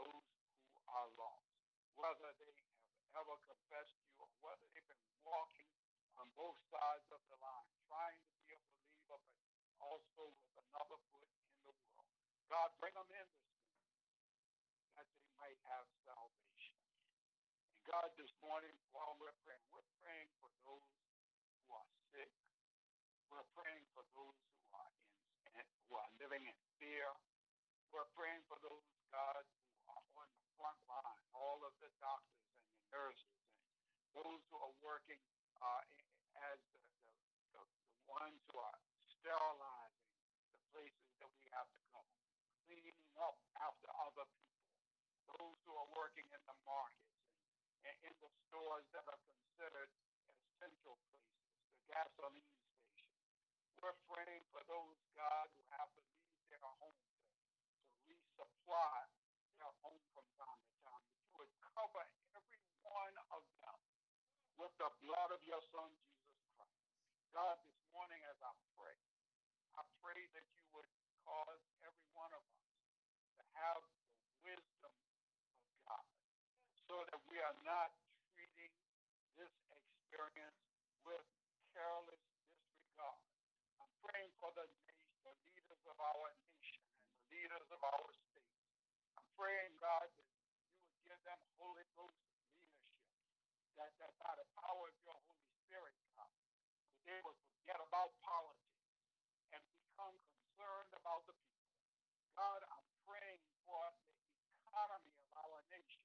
those 0.00 0.24
who 0.72 0.80
are 0.88 1.10
lost, 1.20 1.52
whether 2.00 2.32
they 2.40 2.56
have 3.12 3.20
ever 3.20 3.36
confessed 3.44 3.92
you 4.00 4.24
or 4.24 4.28
whether 4.40 4.64
they've 4.72 4.88
been 4.88 5.04
walking 5.20 5.68
on 6.16 6.32
both 6.32 6.56
sides 6.72 7.04
of 7.12 7.20
the 7.28 7.36
line, 7.44 7.68
trying 7.92 8.16
to 8.24 8.32
be 8.40 8.56
a 8.56 8.60
believer, 8.72 9.20
but 9.20 9.20
also 9.84 10.32
with 10.32 10.56
another 10.72 10.96
foot 11.12 11.28
in 11.28 11.44
the 11.44 11.76
world. 11.76 12.08
God, 12.48 12.72
bring 12.80 12.96
them 12.96 13.10
in 13.12 13.28
this 13.36 13.49
have 15.68 15.86
salvation. 16.06 16.76
And 17.72 17.80
God, 17.88 18.10
this 18.16 18.32
morning, 18.40 18.72
while 18.94 19.16
we're 19.20 19.36
praying, 19.44 19.64
we're 19.72 19.86
praying 20.00 20.30
for 20.40 20.50
those 20.64 20.86
who 21.66 21.74
are 21.76 21.90
sick. 22.12 22.32
We're 23.28 23.46
praying 23.54 23.84
for 23.94 24.04
those 24.16 24.36
who 24.36 24.60
are 24.74 24.92
in 25.58 25.66
who 25.88 25.98
are 25.98 26.10
living 26.22 26.44
in 26.46 26.58
fear. 26.80 27.08
We're 27.90 28.08
praying 28.14 28.42
for 28.46 28.58
those, 28.62 28.86
God, 29.10 29.42
who 29.42 29.90
are 29.90 30.04
on 30.22 30.28
the 30.30 30.44
front 30.58 30.78
line, 30.86 31.22
all 31.34 31.60
of 31.66 31.74
the 31.82 31.90
doctors 31.98 32.46
and 32.54 32.70
the 32.70 32.84
nurses 32.94 33.40
and 33.98 34.06
those 34.14 34.42
who 34.50 34.56
are 34.62 34.74
working 34.82 35.20
uh, 35.58 35.82
as 36.50 36.58
the, 36.72 36.80
the, 37.06 37.12
the, 37.54 37.62
the 37.62 38.00
ones 38.06 38.38
who 38.50 38.58
are 38.58 38.78
sterilizing 39.20 40.10
the 40.54 40.60
places 40.74 41.10
that 41.20 41.30
we 41.34 41.44
have 41.54 41.68
to 41.70 41.82
go, 41.92 42.00
cleaning 42.66 42.98
up 43.18 43.38
after 43.58 43.88
other 44.06 44.26
people 44.38 44.49
those 45.38 45.58
who 45.66 45.74
are 45.78 45.90
working 45.94 46.26
in 46.32 46.42
the 46.48 46.56
markets 46.66 47.20
and 47.86 47.96
in 48.02 48.14
the 48.18 48.30
stores 48.48 48.86
that 48.94 49.06
are 49.06 49.20
considered 49.28 49.90
essential 50.30 50.96
places, 51.10 51.46
the 51.74 51.80
gasoline 51.92 52.50
stations. 52.90 53.14
We're 53.80 53.96
praying 54.10 54.44
for 54.52 54.62
those, 54.68 54.98
God, 55.16 55.46
who 55.56 55.62
have 55.78 55.90
to 55.94 56.02
leave 56.02 56.42
their 56.50 56.60
homes 56.60 57.06
to, 57.16 57.30
to 57.30 57.96
resupply 58.10 59.00
their 59.56 59.72
home 59.84 60.02
from 60.12 60.26
time 60.36 60.60
to 60.60 60.72
time, 60.84 61.02
that 61.06 61.18
you 61.24 61.32
would 61.38 61.52
cover 61.74 62.04
every 62.36 62.60
one 62.84 63.14
of 63.32 63.42
them 63.62 63.78
with 64.60 64.74
the 64.76 64.90
blood 65.00 65.30
of 65.32 65.40
your 65.48 65.62
Son, 65.72 65.88
Jesus 66.04 66.36
Christ. 66.52 66.80
God, 67.32 67.56
this 67.64 67.80
morning 67.96 68.20
as 68.28 68.36
I 68.44 68.52
pray, 68.76 68.98
I 69.78 69.82
pray 70.04 70.20
that 70.36 70.46
you 70.52 70.64
would 70.76 70.90
cause 71.24 71.62
every 71.80 72.08
one 72.12 72.32
of 72.36 72.42
us 72.44 72.68
to 73.40 73.42
have 73.56 73.80
the 73.80 74.28
wisdom 74.44 74.92
God, 75.88 76.04
so 76.84 76.96
that 77.08 77.20
we 77.40 77.48
are 77.48 77.64
not 77.64 77.88
treating 78.36 78.68
this 79.40 79.48
experience 79.72 80.60
with 81.08 81.24
careless 81.72 82.20
disregard. 82.36 83.16
I'm 83.80 83.88
praying 84.04 84.28
for 84.44 84.52
the, 84.52 84.68
nation, 84.84 85.08
the 85.24 85.32
leaders 85.48 85.80
of 85.88 85.96
our 86.04 86.36
nation 86.36 86.84
and 87.00 87.08
the 87.16 87.24
leaders 87.32 87.64
of 87.72 87.80
our 87.80 88.12
state. 88.12 88.52
I'm 89.16 89.24
praying, 89.40 89.72
God, 89.80 90.04
that 90.20 90.28
you 90.28 90.84
would 90.84 91.00
give 91.08 91.16
them 91.24 91.40
Holy 91.56 91.88
Ghost 91.96 92.12
leadership, 92.28 92.76
that, 93.80 93.88
that 94.04 94.12
by 94.20 94.36
the 94.36 94.44
power 94.60 94.92
of 94.92 94.96
your 95.00 95.16
Holy 95.16 95.48
Spirit, 95.64 95.96
God, 96.12 96.28
that 96.28 97.00
they 97.08 97.24
would 97.24 97.40
forget 97.56 97.80
about 97.80 98.20
politics 98.20 98.84
and 99.56 99.64
become 99.80 100.12
concerned 100.28 100.92
about 100.92 101.24
the 101.24 101.32
people. 101.40 101.88
God, 102.36 102.60
I'm 102.68 102.84
praying 103.08 103.40
for 103.64 103.80
the 104.44 104.52
economy 104.60 105.16
of 105.24 105.28
our 105.40 105.64
nation. 105.72 106.04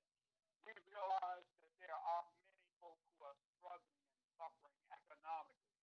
We 0.65 0.73
realize 0.89 1.45
that 1.61 1.73
there 1.77 1.93
are 1.93 2.25
many 2.25 2.65
folk 2.81 2.97
who 3.13 3.21
are 3.21 3.37
struggling 3.53 4.01
and 4.01 4.25
suffering 4.33 4.81
economically. 4.89 5.77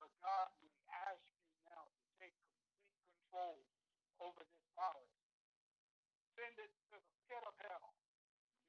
But 0.00 0.08
God, 0.32 0.48
we 0.64 0.72
ask 0.88 1.20
you 1.28 1.44
now 1.68 1.84
to 1.92 2.04
take 2.16 2.32
complete 2.32 2.96
control 3.04 3.60
over 4.16 4.40
this 4.48 4.64
virus. 4.72 5.12
Send 6.32 6.56
it 6.56 6.72
to 6.72 6.96
the 6.96 7.00
pit 7.28 7.44
of 7.44 7.52
hell, 7.60 7.92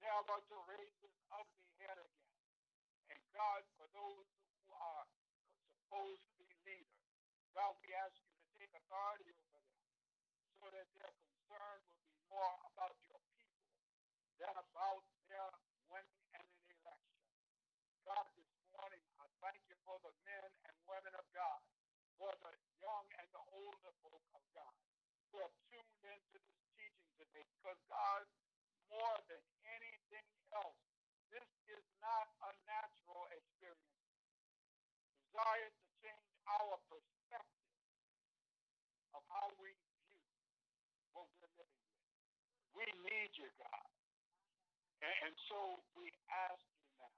never 0.03 0.43
to 0.43 0.55
raise 0.67 0.99
its 1.07 1.15
ugly 1.31 1.71
head 1.79 1.95
again. 2.03 2.35
And 3.15 3.21
God, 3.31 3.63
for 3.79 3.87
those 3.95 4.27
who 4.67 4.75
are 4.75 5.07
supposed 5.87 6.27
to 6.35 6.43
be 6.43 6.51
leaders, 6.67 7.07
God, 7.55 7.79
we 7.79 7.95
ask 7.95 8.11
you 8.19 8.35
to 8.35 8.47
take 8.59 8.75
authority 8.83 9.31
over 9.31 9.63
them 9.63 9.87
so 10.59 10.67
that 10.67 10.87
their 10.99 11.15
concern 11.15 11.79
will 11.87 12.03
be 12.11 12.19
more 12.27 12.55
about 12.75 12.99
your 13.07 13.23
that 14.43 14.59
about 14.59 15.12
for 22.23 22.55
the 22.55 22.55
young 22.79 23.07
and 23.19 23.27
the 23.35 23.43
older 23.51 23.91
folk 23.99 24.23
of 24.31 24.43
God 24.55 24.75
who 25.27 25.43
have 25.43 25.51
tuned 25.67 25.91
into 26.07 26.39
this 26.39 26.63
teaching 26.79 27.11
today 27.19 27.43
because 27.59 27.75
God, 27.91 28.23
more 28.87 29.17
than 29.27 29.43
anything 29.75 30.23
else, 30.55 30.79
this 31.27 31.43
is 31.67 31.83
not 31.99 32.31
a 32.47 32.51
natural 32.63 33.27
experience. 33.27 33.99
Desire 35.19 35.67
to 35.67 35.85
change 35.99 36.29
our 36.47 36.79
perspective 36.87 37.75
of 39.11 39.23
how 39.27 39.51
we 39.59 39.75
view 39.75 40.23
what 41.11 41.27
we're 41.43 41.51
living 41.59 41.83
with. 41.91 42.07
We 42.71 42.87
need 43.03 43.35
you, 43.35 43.51
God. 43.59 43.89
And, 45.03 45.15
and 45.27 45.35
so 45.51 45.83
we 45.99 46.07
ask 46.31 46.63
you 46.79 46.87
now, 47.03 47.11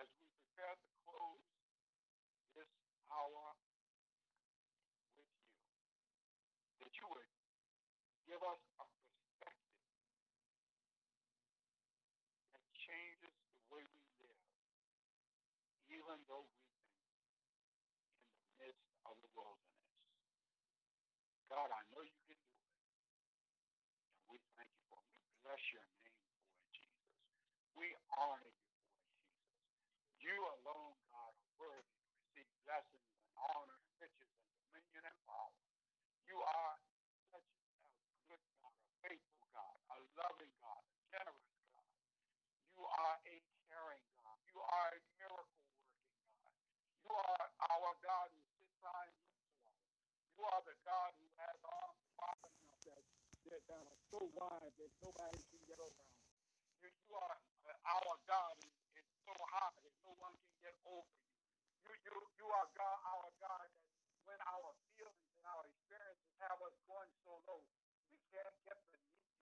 as 0.00 0.08
we 0.08 0.24
prepare 0.40 0.72
to 0.72 0.90
close 1.04 1.44
this 2.56 2.70
hour 3.12 3.52
us 8.46 8.62
a 8.78 8.86
perspective 8.86 9.82
that 12.54 12.62
changes 12.78 13.34
the 13.34 13.62
way 13.74 13.82
we 13.82 14.02
live, 14.22 14.42
even 15.90 16.16
though 16.30 16.46
we've 16.46 16.70
been 16.70 16.86
in 18.30 18.38
the 18.38 18.54
midst 18.62 18.86
of 19.02 19.18
the 19.18 19.30
wilderness. 19.34 19.82
God, 21.50 21.70
I 21.74 21.82
know 21.90 22.06
you 22.06 22.18
can 22.30 22.38
do 22.38 22.54
it. 22.54 22.78
And 24.14 24.26
we 24.30 24.38
thank 24.54 24.70
you 24.70 24.84
for 24.86 25.02
it. 25.02 25.10
We 25.10 25.26
bless 25.42 25.62
your 25.74 25.82
name 25.82 26.18
for 26.30 26.46
it, 26.54 26.70
Jesus. 26.70 27.10
We 27.74 27.86
honor 28.14 28.46
you 28.46 28.62
for 28.62 28.78
it, 28.78 28.94
Jesus. 29.02 30.22
You 30.22 30.38
alone, 30.38 30.94
God, 31.10 31.34
are 31.34 31.50
worthy 31.58 31.98
to 31.98 32.06
receive 32.14 32.50
blessings 32.62 33.10
and 33.10 33.26
honor 33.38 33.74
and 33.74 33.90
riches 33.98 34.30
and 34.38 34.50
dominion 34.70 35.02
and 35.10 35.18
power. 35.26 35.54
You 36.30 36.38
are 36.42 36.76
such 37.30 37.46
a 37.46 37.58
good 38.26 38.42
God, 38.58 38.74
a 38.74 38.90
faithful 39.06 39.46
God, 39.54 39.76
a 39.94 39.98
loving 40.18 40.54
God, 40.60 40.82
a 40.82 40.98
generous 41.14 41.54
God. 41.70 41.86
You 42.76 42.84
are 42.84 43.16
a 43.24 43.36
caring 43.70 44.04
God. 44.20 44.38
You 44.52 44.58
are 44.60 44.90
a 44.92 45.00
miracle 45.16 45.62
working 45.72 46.28
God. 46.44 46.60
You 47.06 47.12
are 47.16 47.46
our 47.72 47.92
God 48.06 48.30
who 48.30 48.40
sits 48.54 48.78
high 48.86 49.10
and 49.10 49.18
looks 49.26 49.50
low. 49.66 49.74
You 50.38 50.42
are 50.46 50.62
the 50.62 50.78
God 50.86 51.10
who 51.18 51.26
has 51.42 51.58
arms 51.66 52.06
wide 52.14 52.38
enough 52.46 52.82
that, 52.86 53.02
that, 53.50 53.62
that 53.66 53.82
are 53.82 54.00
so 54.14 54.20
wide 54.38 54.72
that 54.78 54.92
nobody 55.02 55.42
can 55.50 55.62
get 55.66 55.78
around. 55.82 56.14
You, 56.86 56.88
you 56.94 57.14
are 57.18 57.36
uh, 57.66 57.94
our 57.98 58.14
God 58.30 58.54
is 58.62 59.06
so 59.26 59.34
high 59.58 59.74
that 59.82 59.94
no 60.06 60.14
one 60.22 60.34
can 60.38 60.54
get 60.62 60.76
over 60.86 61.10
you. 61.18 61.34
You, 61.82 61.92
you, 62.06 62.14
you 62.38 62.46
are 62.54 62.68
God, 62.78 62.98
our 63.10 63.30
God 63.42 63.66
that 63.74 63.86
when 64.26 64.38
our 64.46 64.70
feelings 64.94 65.30
and 65.34 65.46
our 65.50 65.66
experiences 65.66 66.30
have 66.46 66.58
us 66.62 66.74
going 66.86 67.10
so 67.26 67.34
low, 67.50 67.62
we 68.10 68.18
can't 68.30 68.54
get 68.66 68.78
beneath 68.90 69.18
you. 69.18 69.34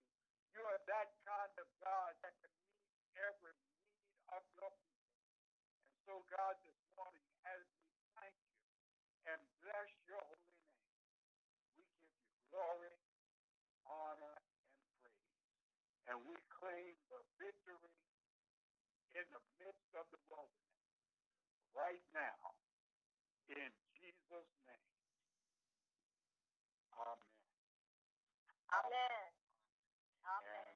You 0.56 0.62
are 0.64 0.80
that 0.88 1.08
kind 1.24 1.52
of 1.60 1.68
God 1.84 2.12
that 2.24 2.32
can 2.40 2.52
meet 2.64 2.80
every 3.20 3.52
need 3.60 3.92
of 4.32 4.42
your 4.56 4.72
people. 4.88 5.12
And 5.84 5.96
so, 6.08 6.14
God, 6.32 6.56
this 6.64 6.80
morning, 6.96 7.28
as 7.48 7.60
we 7.80 7.92
thank 8.16 8.36
you 8.44 8.56
and 9.28 9.40
bless 9.64 9.88
your 10.08 10.20
holy 10.20 10.52
name, 10.60 10.84
we 11.76 11.84
give 11.92 12.12
you 12.12 12.28
glory, 12.52 12.96
honor, 13.88 14.36
and 14.36 14.84
praise. 15.00 15.40
And 16.08 16.16
we 16.28 16.36
claim 16.60 16.92
the 17.08 17.20
victory 17.40 17.96
in 19.14 19.26
the 19.34 19.42
midst 19.62 19.90
of 19.98 20.06
the 20.14 20.20
wilderness 20.30 20.78
right 21.74 22.04
now 22.14 22.54
in 23.50 23.70